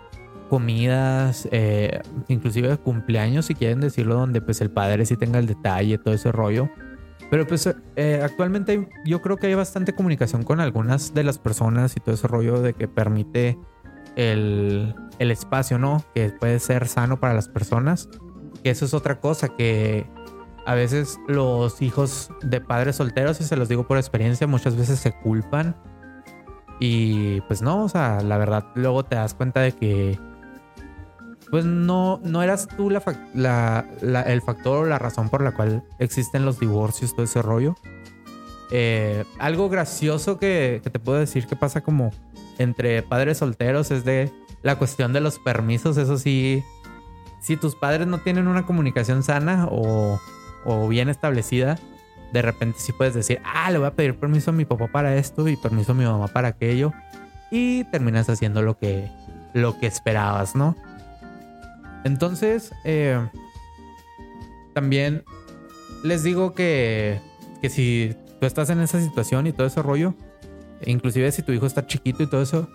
comidas, 0.48 1.48
eh, 1.52 2.00
inclusive 2.28 2.76
cumpleaños, 2.78 3.46
si 3.46 3.54
quieren 3.54 3.80
decirlo, 3.80 4.14
donde 4.14 4.40
pues 4.40 4.60
el 4.60 4.70
padre 4.70 5.06
sí 5.06 5.16
tenga 5.16 5.38
el 5.38 5.46
detalle, 5.46 5.98
todo 5.98 6.14
ese 6.14 6.32
rollo. 6.32 6.68
Pero 7.30 7.46
pues 7.46 7.68
eh, 7.96 8.20
actualmente 8.22 8.88
yo 9.04 9.20
creo 9.20 9.36
que 9.36 9.48
hay 9.48 9.54
bastante 9.54 9.92
comunicación 9.92 10.44
con 10.44 10.60
algunas 10.60 11.12
de 11.12 11.24
las 11.24 11.38
personas 11.38 11.96
y 11.96 12.00
todo 12.00 12.14
ese 12.14 12.28
rollo 12.28 12.60
de 12.60 12.72
que 12.74 12.86
permite 12.86 13.58
el, 14.14 14.94
el 15.18 15.30
espacio, 15.30 15.78
¿no? 15.78 16.04
Que 16.14 16.30
puede 16.30 16.58
ser 16.60 16.86
sano 16.86 17.18
para 17.18 17.34
las 17.34 17.48
personas. 17.48 18.08
Que 18.62 18.70
eso 18.70 18.84
es 18.84 18.94
otra 18.94 19.20
cosa 19.20 19.48
que 19.48 20.06
a 20.66 20.74
veces 20.74 21.18
los 21.28 21.80
hijos 21.80 22.30
de 22.42 22.60
padres 22.60 22.96
solteros, 22.96 23.40
y 23.40 23.44
se 23.44 23.56
los 23.56 23.68
digo 23.68 23.86
por 23.86 23.98
experiencia, 23.98 24.46
muchas 24.46 24.76
veces 24.76 24.98
se 24.98 25.12
culpan. 25.12 25.76
Y 26.80 27.40
pues 27.42 27.62
no, 27.62 27.84
o 27.84 27.88
sea, 27.88 28.20
la 28.20 28.36
verdad, 28.36 28.66
luego 28.74 29.04
te 29.04 29.16
das 29.16 29.34
cuenta 29.34 29.60
de 29.60 29.72
que 29.72 30.18
pues 31.50 31.64
no, 31.64 32.20
no 32.24 32.42
eras 32.42 32.68
tú 32.76 32.90
la, 32.90 33.84
el 34.26 34.42
factor 34.42 34.84
o 34.84 34.86
la 34.86 34.98
razón 34.98 35.28
por 35.28 35.42
la 35.42 35.52
cual 35.52 35.84
existen 35.98 36.44
los 36.44 36.58
divorcios, 36.58 37.14
todo 37.14 37.24
ese 37.24 37.42
rollo. 37.42 37.76
Eh, 38.70 39.24
algo 39.38 39.68
gracioso 39.68 40.38
que, 40.38 40.80
te 40.82 40.98
puedo 40.98 41.18
decir 41.18 41.46
que 41.46 41.54
pasa 41.54 41.82
como 41.82 42.10
entre 42.58 43.02
padres 43.02 43.38
solteros 43.38 43.90
es 43.90 44.04
de 44.04 44.32
la 44.62 44.76
cuestión 44.76 45.12
de 45.12 45.20
los 45.20 45.38
permisos. 45.38 45.96
Eso 45.96 46.18
sí, 46.18 46.64
si 47.40 47.56
tus 47.56 47.76
padres 47.76 48.06
no 48.06 48.18
tienen 48.18 48.48
una 48.48 48.66
comunicación 48.66 49.22
sana 49.22 49.68
o, 49.70 50.20
o 50.64 50.88
bien 50.88 51.08
establecida, 51.08 51.78
de 52.32 52.42
repente 52.42 52.80
sí 52.80 52.92
puedes 52.92 53.14
decir, 53.14 53.40
ah, 53.44 53.70
le 53.70 53.78
voy 53.78 53.86
a 53.86 53.94
pedir 53.94 54.18
permiso 54.18 54.50
a 54.50 54.54
mi 54.54 54.64
papá 54.64 54.88
para 54.88 55.14
esto 55.16 55.46
y 55.48 55.56
permiso 55.56 55.92
a 55.92 55.94
mi 55.94 56.04
mamá 56.04 56.26
para 56.26 56.48
aquello. 56.48 56.92
Y 57.52 57.84
terminas 57.84 58.28
haciendo 58.28 58.62
lo 58.62 58.76
que, 58.78 59.08
lo 59.54 59.78
que 59.78 59.86
esperabas, 59.86 60.56
¿no? 60.56 60.74
Entonces, 62.06 62.72
eh, 62.84 63.18
también 64.74 65.24
les 66.04 66.22
digo 66.22 66.54
que, 66.54 67.20
que 67.60 67.68
si 67.68 68.14
tú 68.38 68.46
estás 68.46 68.70
en 68.70 68.78
esa 68.80 69.00
situación 69.00 69.48
y 69.48 69.52
todo 69.52 69.66
ese 69.66 69.82
rollo, 69.82 70.14
inclusive 70.84 71.32
si 71.32 71.42
tu 71.42 71.50
hijo 71.50 71.66
está 71.66 71.84
chiquito 71.88 72.22
y 72.22 72.28
todo 72.28 72.42
eso, 72.42 72.68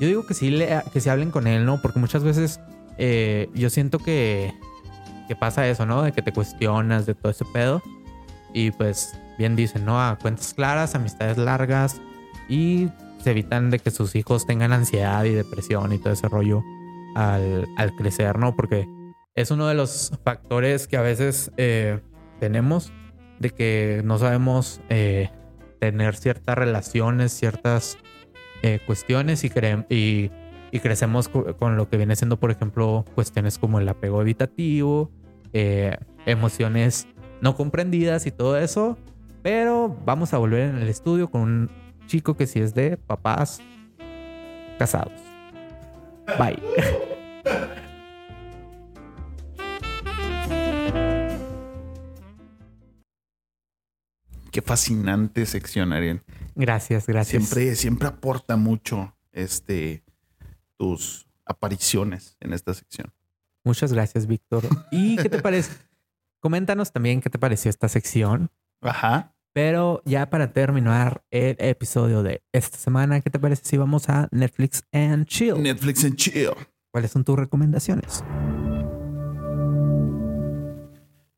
yo 0.00 0.06
digo 0.06 0.24
que 0.24 0.34
sí, 0.34 0.50
le, 0.50 0.80
que 0.92 1.00
sí 1.00 1.08
hablen 1.08 1.32
con 1.32 1.48
él, 1.48 1.66
¿no? 1.66 1.82
Porque 1.82 1.98
muchas 1.98 2.22
veces 2.22 2.60
eh, 2.98 3.50
yo 3.52 3.68
siento 3.68 3.98
que, 3.98 4.54
que 5.26 5.34
pasa 5.34 5.66
eso, 5.66 5.84
¿no? 5.84 6.02
De 6.02 6.12
que 6.12 6.22
te 6.22 6.32
cuestionas 6.32 7.04
de 7.04 7.16
todo 7.16 7.32
ese 7.32 7.44
pedo. 7.52 7.82
Y 8.54 8.70
pues 8.70 9.18
bien 9.38 9.56
dicen, 9.56 9.84
¿no? 9.84 10.00
A 10.00 10.16
cuentas 10.22 10.54
claras, 10.54 10.94
amistades 10.94 11.36
largas 11.36 12.00
y 12.48 12.90
se 13.24 13.32
evitan 13.32 13.70
de 13.70 13.80
que 13.80 13.90
sus 13.90 14.14
hijos 14.14 14.46
tengan 14.46 14.72
ansiedad 14.72 15.24
y 15.24 15.30
depresión 15.30 15.92
y 15.92 15.98
todo 15.98 16.12
ese 16.12 16.28
rollo 16.28 16.62
al, 17.14 17.94
crecer, 17.96 18.38
¿no? 18.38 18.54
Porque 18.54 18.86
es 19.34 19.50
uno 19.50 19.66
de 19.66 19.74
los 19.74 20.12
factores 20.24 20.86
que 20.86 20.96
a 20.96 21.02
veces 21.02 21.52
eh, 21.56 22.00
tenemos 22.40 22.92
de 23.38 23.50
que 23.50 24.02
no 24.04 24.18
sabemos 24.18 24.80
eh, 24.88 25.30
tener 25.80 26.16
ciertas 26.16 26.56
relaciones, 26.56 27.32
ciertas 27.32 27.98
eh, 28.62 28.80
cuestiones 28.86 29.44
y, 29.44 29.52
y, 29.88 30.30
y, 30.72 30.80
crecemos 30.80 31.28
con 31.28 31.76
lo 31.76 31.88
que 31.88 31.96
viene 31.96 32.16
siendo, 32.16 32.38
por 32.38 32.50
ejemplo, 32.50 33.04
cuestiones 33.14 33.58
como 33.58 33.78
el 33.78 33.88
apego 33.88 34.20
evitativo, 34.20 35.10
emociones 36.26 37.06
no 37.40 37.56
comprendidas 37.56 38.26
y 38.26 38.32
todo 38.32 38.56
eso. 38.58 38.98
Pero 39.42 39.96
vamos 40.04 40.34
a 40.34 40.38
volver 40.38 40.70
en 40.70 40.78
el 40.78 40.88
estudio 40.88 41.30
con 41.30 41.40
un 41.42 41.70
chico 42.06 42.36
que 42.36 42.46
sí 42.46 42.60
es 42.60 42.74
de 42.74 42.96
papás 42.96 43.60
casados. 44.78 45.27
Bye. 46.36 46.60
Qué 54.50 54.62
fascinante 54.62 55.46
sección, 55.46 55.92
Ariel. 55.92 56.22
Gracias, 56.54 57.06
gracias. 57.06 57.44
Siempre, 57.48 57.76
siempre 57.76 58.08
aporta 58.08 58.56
mucho 58.56 59.14
este 59.32 60.04
tus 60.76 61.28
apariciones 61.44 62.36
en 62.40 62.52
esta 62.52 62.74
sección. 62.74 63.12
Muchas 63.64 63.92
gracias, 63.92 64.26
Víctor. 64.26 64.64
¿Y 64.90 65.16
qué 65.16 65.28
te 65.28 65.38
parece? 65.42 65.72
Coméntanos 66.40 66.92
también 66.92 67.20
qué 67.20 67.30
te 67.30 67.38
pareció 67.38 67.68
esta 67.68 67.88
sección. 67.88 68.50
Ajá. 68.80 69.34
Pero 69.58 70.02
ya 70.04 70.30
para 70.30 70.52
terminar 70.52 71.24
el 71.32 71.56
episodio 71.58 72.22
de 72.22 72.44
esta 72.52 72.78
semana, 72.78 73.20
¿qué 73.20 73.28
te 73.28 73.40
parece 73.40 73.64
si 73.64 73.76
vamos 73.76 74.08
a 74.08 74.28
Netflix 74.30 74.84
and 74.92 75.26
Chill? 75.26 75.60
Netflix 75.60 76.04
and 76.04 76.14
Chill. 76.14 76.52
¿Cuáles 76.92 77.10
son 77.10 77.24
tus 77.24 77.36
recomendaciones? 77.36 78.22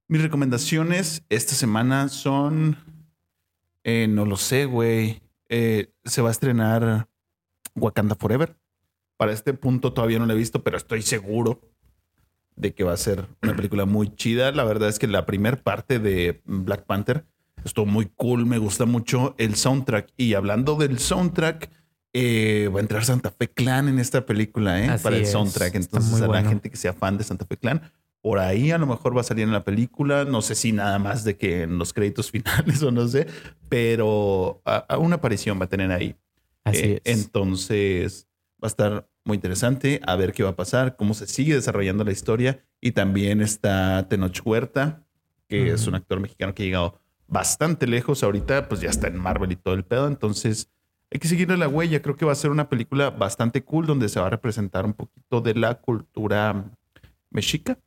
Mis 0.07 0.21
recomendaciones 0.21 1.25
esta 1.31 1.55
semana 1.55 2.11
son. 2.11 2.77
Eh, 3.85 4.07
no 4.07 4.27
lo 4.27 4.37
sé, 4.37 4.67
güey. 4.67 5.23
Eh, 5.49 5.91
se 6.05 6.21
va 6.21 6.29
a 6.29 6.33
estrenar 6.33 7.09
Wakanda 7.75 8.17
Forever. 8.17 8.55
Para 9.17 9.33
este 9.33 9.55
punto 9.55 9.95
todavía 9.95 10.19
no 10.19 10.27
la 10.27 10.35
he 10.35 10.37
visto, 10.37 10.63
pero 10.63 10.77
estoy 10.77 11.01
seguro 11.01 11.63
de 12.55 12.75
que 12.75 12.85
va 12.85 12.93
a 12.93 12.99
ser 12.99 13.29
una 13.41 13.57
película 13.57 13.87
muy 13.87 14.15
chida. 14.15 14.53
La 14.53 14.65
verdad 14.65 14.91
es 14.91 14.99
que 14.99 15.07
la 15.07 15.25
primera 15.25 15.57
parte 15.57 15.99
de 15.99 16.43
Black 16.45 16.85
Panther 16.85 17.25
estuvo 17.65 17.87
muy 17.87 18.07
cool. 18.17 18.47
Me 18.47 18.59
gusta 18.59 18.87
mucho 18.87 19.35
el 19.39 19.55
soundtrack. 19.55 20.13
Y 20.17 20.35
hablando 20.35 20.77
del 20.77 20.99
soundtrack, 20.99 21.71
eh, 22.13 22.69
va 22.75 22.81
a 22.81 22.83
entrar 22.83 23.05
Santa 23.05 23.31
Fe 23.31 23.49
Clan 23.49 23.89
en 23.89 23.99
esta 23.99 24.27
película, 24.27 24.83
¿eh? 24.83 24.99
Para 25.03 25.17
el 25.17 25.27
soundtrack. 25.27 25.75
Entonces, 25.75 26.21
a 26.21 26.27
la 26.27 26.43
gente 26.43 26.71
que 26.71 26.77
sea 26.77 26.93
fan 26.93 27.17
de 27.19 27.25
Santa 27.25 27.45
Fe 27.47 27.57
Clan, 27.57 27.83
por 28.21 28.39
ahí 28.39 28.71
a 28.71 28.79
lo 28.79 28.87
mejor 28.87 29.17
va 29.17 29.21
a 29.21 29.25
salir 29.25 29.45
en 29.45 29.53
la 29.53 29.65
película. 29.65 30.25
No 30.25 30.43
sé 30.43 30.55
si 30.55 30.73
nada 30.73 30.99
más 30.99 31.25
de 31.25 31.37
que 31.37 31.63
en 31.63 31.79
los 31.79 31.93
créditos 31.93 32.31
finales 32.33 32.83
o 32.83 32.91
no 32.91 33.07
sé, 33.07 33.27
pero 33.69 34.61
a, 34.65 34.99
una 34.99 35.17
aparición 35.17 35.61
va 35.61 35.67
a 35.67 35.69
tener 35.69 35.93
ahí. 35.93 36.17
Así 36.65 36.85
eh, 36.85 37.01
es. 37.05 37.25
Entonces, 37.25 38.29
va 38.63 38.67
a 38.67 38.69
estar 38.69 39.09
muy 39.25 39.37
interesante 39.37 40.01
a 40.05 40.17
ver 40.17 40.33
qué 40.33 40.43
va 40.43 40.51
a 40.51 40.57
pasar, 40.57 40.97
cómo 40.97 41.15
se 41.15 41.27
sigue 41.27 41.55
desarrollando 41.55 42.05
la 42.05 42.13
historia. 42.13 42.65
Y 42.81 42.93
también 42.93 43.41
está 43.41 44.09
Tenoch 44.09 44.41
Huerta, 44.45 45.05
que 45.49 45.73
es 45.73 45.87
un 45.87 45.95
actor 45.95 46.21
mexicano 46.21 46.55
que 46.55 46.63
ha 46.63 46.67
llegado 46.67 47.01
bastante 47.31 47.87
lejos. 47.87 48.23
Ahorita, 48.23 48.69
pues 48.69 48.81
ya 48.81 48.91
está 48.91 49.07
en 49.07 49.17
Marvel 49.17 49.53
y 49.53 49.57
todo 49.57 49.75
el 49.75 49.85
pedo. 49.85 50.07
Entonces, 50.07 50.71
hay 51.11 51.19
que 51.19 51.29
seguirle 51.29 51.57
la 51.57 51.69
huella. 51.69 52.03
Creo 52.03 52.17
que 52.17 52.25
va 52.25 52.33
a 52.33 52.37
ser 52.37 52.51
una 52.51 52.69
película 52.69 53.11
bastante 53.11 53.65
cool 53.65 53.87
donde 53.87 54.09
se 54.09 54.21
va 54.21 54.27
a 54.27 54.31
representar 54.31 54.85
un 54.85 54.93
poquito 54.93 55.41
de 55.41 55.55
la 55.55 55.75
cultura 55.75 56.65
mexica. 57.31 57.79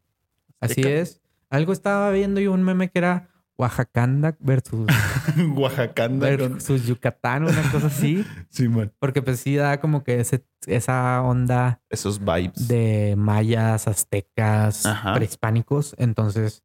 Así 0.60 0.82
es. 0.82 1.22
Algo 1.50 1.74
estaba 1.74 2.10
viendo 2.12 2.42
yo 2.42 2.52
un 2.52 2.64
meme 2.64 2.90
que 2.90 2.98
era 2.98 3.30
Oaxacanda 3.58 4.36
versus 4.40 4.88
Oaxacanda 5.56 6.28
versus 6.28 6.86
Yucatán, 6.86 7.44
una 7.44 7.72
cosa 7.72 7.88
así. 7.88 8.26
sí, 8.50 8.68
man. 8.68 8.92
Porque 9.00 9.22
pues 9.22 9.40
sí 9.40 9.56
da 9.56 9.80
como 9.80 10.04
que 10.04 10.20
ese, 10.20 10.44
esa 10.66 11.22
onda. 11.22 11.82
Esos 11.90 12.20
vibes. 12.20 12.68
De 12.68 13.14
mayas, 13.18 13.88
aztecas, 13.88 14.84
prehispánicos. 15.14 15.96
Entonces 15.98 16.64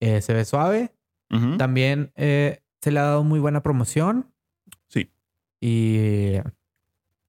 eh, 0.00 0.20
se 0.20 0.32
ve 0.32 0.44
suave. 0.44 0.94
También 1.58 2.12
eh, 2.16 2.62
se 2.80 2.90
le 2.90 3.00
ha 3.00 3.04
dado 3.04 3.24
muy 3.24 3.40
buena 3.40 3.62
promoción. 3.62 4.32
Y 5.60 6.34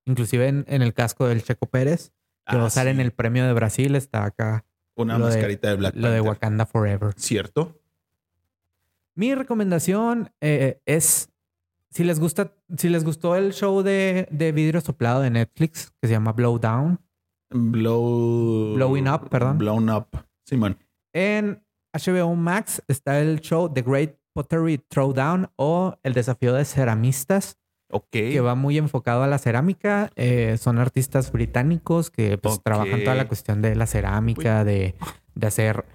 inclusive 0.05 0.47
en, 0.47 0.65
el 0.67 0.93
casco 0.93 1.27
del 1.27 1.41
Checo 1.41 1.65
Pérez, 1.65 2.13
que 2.45 2.57
va 2.57 2.65
a 2.65 2.67
estar 2.67 2.87
en 2.87 2.99
el 2.99 3.11
premio 3.11 3.45
de 3.45 3.53
Brasil, 3.53 3.95
está 3.95 4.23
acá. 4.23 4.65
Una 4.95 5.17
mascarita 5.17 5.69
de, 5.69 5.75
Black 5.75 5.95
Lo 5.95 6.11
de 6.11 6.21
Wakanda 6.21 6.67
Forever. 6.67 7.13
Cierto. 7.17 7.81
Mi 9.15 9.33
recomendación 9.33 10.31
eh, 10.41 10.79
es 10.85 11.31
si 11.89 12.03
les 12.03 12.19
gusta, 12.19 12.53
si 12.77 12.89
les 12.89 13.03
gustó 13.03 13.35
el 13.35 13.53
show 13.53 13.81
de, 13.81 14.27
de, 14.31 14.51
vidrio 14.51 14.81
soplado 14.81 15.21
de 15.21 15.31
Netflix 15.31 15.91
que 15.99 16.07
se 16.07 16.13
llama 16.13 16.33
Blow 16.33 16.59
Down. 16.59 16.99
Blow. 17.49 18.75
Blowing 18.75 19.07
Up, 19.07 19.29
perdón. 19.29 19.57
Blown 19.57 19.89
Up. 19.89 20.07
Simón. 20.45 20.77
En 21.13 21.63
HBO 21.93 22.35
Max 22.35 22.83
está 22.87 23.19
el 23.19 23.39
show 23.41 23.71
The 23.71 23.81
Great 23.81 24.15
Pottery 24.33 24.77
Throwdown 24.77 25.51
o 25.55 25.97
El 26.03 26.13
desafío 26.13 26.53
de 26.53 26.65
ceramistas. 26.65 27.57
Que 28.11 28.39
va 28.39 28.53
muy 28.53 28.77
enfocado 28.77 29.23
a 29.23 29.27
la 29.27 29.39
cerámica. 29.39 30.11
Eh, 30.15 30.57
son 30.59 30.77
artistas 30.77 31.31
británicos 31.31 32.11
que 32.11 32.37
pues, 32.37 32.61
trabajan 32.61 33.03
toda 33.03 33.15
la 33.15 33.27
cuestión 33.27 33.63
de 33.63 33.75
la 33.75 33.87
cerámica, 33.87 34.63
de, 34.63 34.93
hacer 35.41 35.85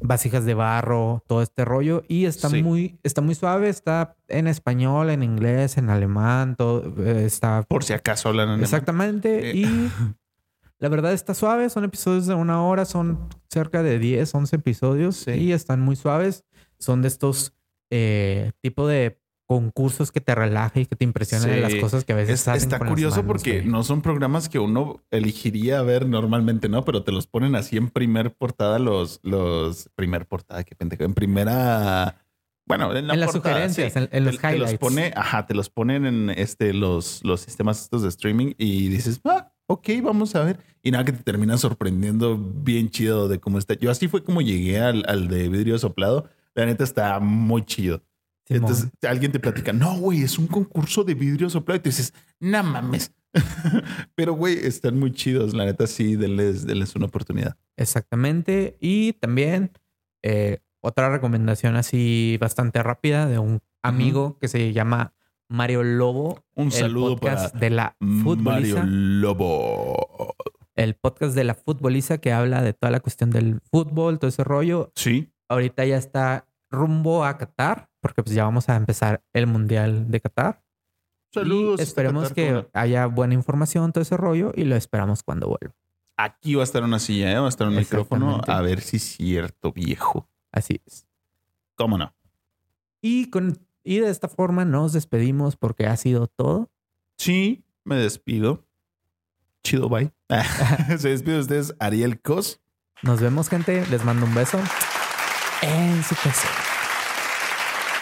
vasijas 0.00 0.44
de 0.44 0.54
barro, 0.54 1.24
todo 1.26 1.42
este 1.42 1.64
rollo. 1.64 2.04
Y 2.06 2.26
está 2.26 2.48
muy, 2.48 3.00
está 3.02 3.22
muy 3.22 3.34
suave, 3.34 3.68
está 3.68 4.14
en 4.28 4.46
español, 4.46 5.10
en 5.10 5.24
inglés, 5.24 5.78
en 5.78 5.90
alemán, 5.90 6.54
todo 6.54 6.94
eh, 7.04 7.24
está. 7.24 7.62
Por 7.62 7.82
si 7.82 7.92
acaso 7.92 8.28
hablan 8.28 8.50
en 8.50 8.60
Exactamente. 8.60 9.50
Eh. 9.50 9.56
Y 9.56 9.66
la 10.82 10.88
verdad 10.88 11.12
está 11.12 11.32
suave, 11.32 11.70
son 11.70 11.84
episodios 11.84 12.26
de 12.26 12.34
una 12.34 12.62
hora, 12.64 12.84
son 12.84 13.28
cerca 13.48 13.82
de 13.82 13.98
10, 13.98 14.34
11 14.34 14.56
episodios 14.56 15.26
y 15.28 15.52
están 15.52 15.80
muy 15.80 15.96
suaves. 15.96 16.44
Son 16.78 17.00
de 17.02 17.08
estos 17.08 17.54
tipo 18.60 18.86
de 18.88 19.18
concursos 19.46 20.10
que 20.12 20.20
te 20.20 20.34
relaje 20.34 20.80
y 20.80 20.86
que 20.86 20.96
te 20.96 21.04
impresionen 21.04 21.50
de 21.50 21.60
las 21.60 21.72
Sí. 21.72 21.80
cosas 21.80 22.04
que 22.04 22.14
a 22.14 22.16
veces 22.16 22.40
Es- 22.40 22.48
hacen 22.48 22.62
está 22.62 22.78
con 22.78 22.86
las 22.86 22.92
curioso 22.94 23.16
manos, 23.16 23.26
porque 23.26 23.58
güey. 23.60 23.70
no 23.70 23.82
son 23.84 24.00
programas 24.00 24.48
que 24.48 24.58
uno 24.58 25.02
elegiría 25.10 25.82
ver 25.82 26.06
normalmente, 26.08 26.68
¿no? 26.70 26.84
Pero 26.84 27.02
te 27.04 27.12
los 27.12 27.26
ponen 27.26 27.54
así 27.54 27.76
en 27.76 27.90
primer 27.90 28.34
portada 28.34 28.78
los, 28.78 29.20
los 29.22 29.90
primer 29.94 30.26
portada, 30.26 30.64
qué 30.64 30.74
pendejo, 30.74 31.04
en 31.04 31.12
primera, 31.12 32.24
bueno, 32.66 32.96
en 32.96 33.06
la 33.08 33.14
En 33.14 33.20
las 33.20 33.32
portada, 33.32 33.54
sugerencias, 33.56 33.92
sí. 33.92 33.98
en, 33.98 34.08
en 34.10 34.24
los 34.24 34.36
te, 34.36 34.40
te 34.40 34.48
los 34.52 34.70
highlights. 34.70 34.78
pone, 34.80 35.12
ajá, 35.14 35.46
te 35.46 35.52
los 35.54 35.68
ponen 35.68 36.06
en 36.06 36.30
este, 36.30 36.72
los, 36.72 37.22
los 37.22 37.42
sistemas 37.42 37.82
estos 37.82 38.02
de 38.02 38.08
streaming 38.08 38.54
y 38.56 38.88
dices, 38.88 39.20
ah, 39.26 39.51
ok, 39.72 39.88
vamos 40.02 40.34
a 40.34 40.44
ver. 40.44 40.58
Y 40.82 40.90
nada 40.90 41.04
que 41.04 41.12
te 41.12 41.22
termina 41.22 41.56
sorprendiendo 41.56 42.36
bien 42.36 42.90
chido 42.90 43.28
de 43.28 43.38
cómo 43.38 43.58
está. 43.58 43.74
Yo 43.74 43.90
así 43.90 44.08
fue 44.08 44.22
como 44.22 44.40
llegué 44.40 44.80
al, 44.80 45.04
al 45.08 45.28
de 45.28 45.48
vidrio 45.48 45.78
soplado. 45.78 46.28
La 46.54 46.66
neta 46.66 46.84
está 46.84 47.18
muy 47.20 47.64
chido. 47.64 48.02
Simón. 48.46 48.62
Entonces 48.62 48.90
alguien 49.08 49.32
te 49.32 49.40
platica, 49.40 49.72
no, 49.72 49.96
güey, 49.98 50.22
es 50.22 50.38
un 50.38 50.46
concurso 50.46 51.04
de 51.04 51.14
vidrio 51.14 51.48
soplado. 51.48 51.78
Y 51.78 51.80
tú 51.80 51.88
dices, 51.88 52.12
no 52.40 52.62
mames. 52.62 53.12
Pero, 54.14 54.34
güey, 54.34 54.58
están 54.58 54.98
muy 54.98 55.12
chidos. 55.12 55.54
La 55.54 55.64
neta, 55.64 55.86
sí, 55.86 56.16
denles, 56.16 56.66
denles 56.66 56.94
una 56.96 57.06
oportunidad. 57.06 57.56
Exactamente. 57.76 58.76
Y 58.80 59.14
también 59.14 59.70
eh, 60.22 60.58
otra 60.80 61.10
recomendación 61.10 61.76
así 61.76 62.36
bastante 62.40 62.82
rápida 62.82 63.26
de 63.26 63.38
un 63.38 63.60
amigo 63.82 64.38
que 64.38 64.48
se 64.48 64.72
llama 64.72 65.14
Mario 65.52 65.82
Lobo. 65.82 66.42
Un 66.54 66.66
el 66.66 66.72
saludo 66.72 67.16
para 67.16 67.36
podcast 67.36 67.54
de 67.54 67.70
la 67.70 67.96
Mario 68.00 68.24
futboliza. 68.24 68.84
Lobo. 68.84 70.34
El 70.74 70.94
podcast 70.94 71.34
de 71.34 71.44
la 71.44 71.54
futboliza 71.54 72.18
que 72.18 72.32
habla 72.32 72.62
de 72.62 72.72
toda 72.72 72.90
la 72.90 73.00
cuestión 73.00 73.30
del 73.30 73.60
fútbol, 73.60 74.18
todo 74.18 74.28
ese 74.28 74.42
rollo. 74.42 74.90
Sí, 74.96 75.28
Ahorita 75.48 75.84
ya 75.84 75.98
está 75.98 76.46
rumbo 76.70 77.26
a 77.26 77.36
Qatar, 77.36 77.90
porque 78.00 78.22
pues 78.22 78.34
ya 78.34 78.44
vamos 78.44 78.70
a 78.70 78.76
empezar 78.76 79.22
el 79.34 79.46
Mundial 79.46 80.10
de 80.10 80.20
Qatar. 80.20 80.62
saludos. 81.30 81.78
Y 81.78 81.82
esperemos 81.82 82.30
Qatar, 82.30 82.34
que 82.34 82.68
haya 82.72 83.04
buena 83.04 83.34
información, 83.34 83.92
todo 83.92 84.00
ese 84.00 84.16
rollo, 84.16 84.52
y 84.56 84.64
lo 84.64 84.76
esperamos 84.76 85.22
cuando 85.22 85.48
vuelva. 85.48 85.76
Aquí 86.16 86.54
va 86.54 86.62
a 86.62 86.64
estar 86.64 86.82
una 86.82 86.98
silla, 86.98 87.30
¿eh? 87.30 87.38
va 87.38 87.46
a 87.46 87.50
estar 87.50 87.68
un 87.68 87.76
micrófono. 87.76 88.40
A 88.46 88.62
ver 88.62 88.80
si 88.80 88.96
es 88.96 89.02
cierto, 89.02 89.72
viejo. 89.72 90.26
Así 90.50 90.80
es. 90.86 91.06
¿Cómo 91.74 91.98
no? 91.98 92.14
Y, 93.02 93.28
con, 93.28 93.58
y 93.84 93.98
de 93.98 94.10
esta 94.10 94.28
forma 94.28 94.64
nos 94.64 94.92
despedimos 94.92 95.56
porque 95.56 95.86
ha 95.86 95.96
sido 95.96 96.26
todo. 96.26 96.70
Sí, 97.16 97.64
me 97.84 97.96
despido. 97.96 98.64
Chido, 99.62 99.88
bye. 99.88 100.12
Se 100.98 101.10
despide 101.10 101.34
de 101.34 101.40
ustedes 101.40 101.74
Ariel 101.78 102.20
Cos. 102.20 102.60
Nos 103.02 103.20
vemos, 103.20 103.48
gente. 103.48 103.84
Les 103.90 104.04
mando 104.04 104.26
un 104.26 104.34
beso 104.34 104.58
en 105.62 106.02
su 106.04 106.14
PC. 106.14 106.46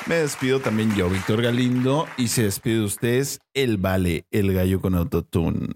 Me 0.06 0.16
despido 0.16 0.60
también 0.60 0.94
yo, 0.94 1.08
Víctor 1.08 1.42
Galindo. 1.42 2.06
Y 2.16 2.28
se 2.28 2.44
despide 2.44 2.76
de 2.76 2.84
ustedes 2.84 3.40
el 3.54 3.76
Vale, 3.76 4.26
el 4.30 4.52
gallo 4.52 4.80
con 4.80 4.94
autotune. 4.94 5.68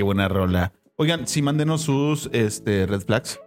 Qué 0.00 0.04
buena 0.04 0.28
rola. 0.28 0.72
Oigan, 0.96 1.26
sí, 1.28 1.42
mándenos 1.42 1.82
sus 1.82 2.30
este, 2.32 2.86
red 2.86 3.02
flags 3.02 3.38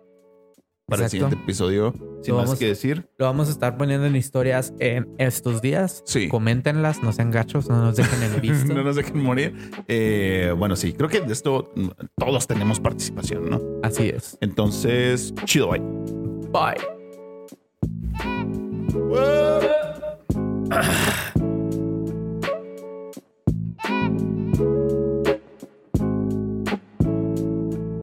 para 0.86 1.06
el 1.06 1.10
siguiente 1.10 1.36
episodio. 1.36 1.94
Sin 2.22 2.34
Lo 2.34 2.42
más 2.42 2.46
vamos- 2.46 2.60
que 2.60 2.68
decir. 2.68 3.10
Lo 3.18 3.26
vamos 3.26 3.48
a 3.48 3.52
estar 3.52 3.76
poniendo 3.76 4.06
en 4.06 4.16
historias 4.16 4.72
en 4.78 5.16
estos 5.18 5.64
días. 5.64 6.04
Sí. 6.06 6.28
Coméntenlas, 6.30 7.02
no 7.02 7.12
sean 7.12 7.32
gachos, 7.32 7.70
no 7.70 7.82
nos 7.82 7.96
dejen 7.96 8.22
el 8.22 8.40
visto. 8.42 8.72
no 8.72 8.84
nos 8.84 8.96
dejen 8.98 9.24
morir. 9.24 9.56
Eh, 9.88 10.54
bueno, 10.56 10.76
sí, 10.76 10.94
creo 10.94 11.10
que 11.10 11.22
de 11.22 11.34
esto 11.34 11.74
todos 12.18 12.46
tenemos 12.46 12.80
participación, 12.80 13.50
¿no? 13.50 13.60
Así 13.82 14.10
es. 14.10 14.38
Entonces, 14.40 15.34
chido, 15.46 15.72
bye. 15.72 15.82
Bye. 16.52 16.78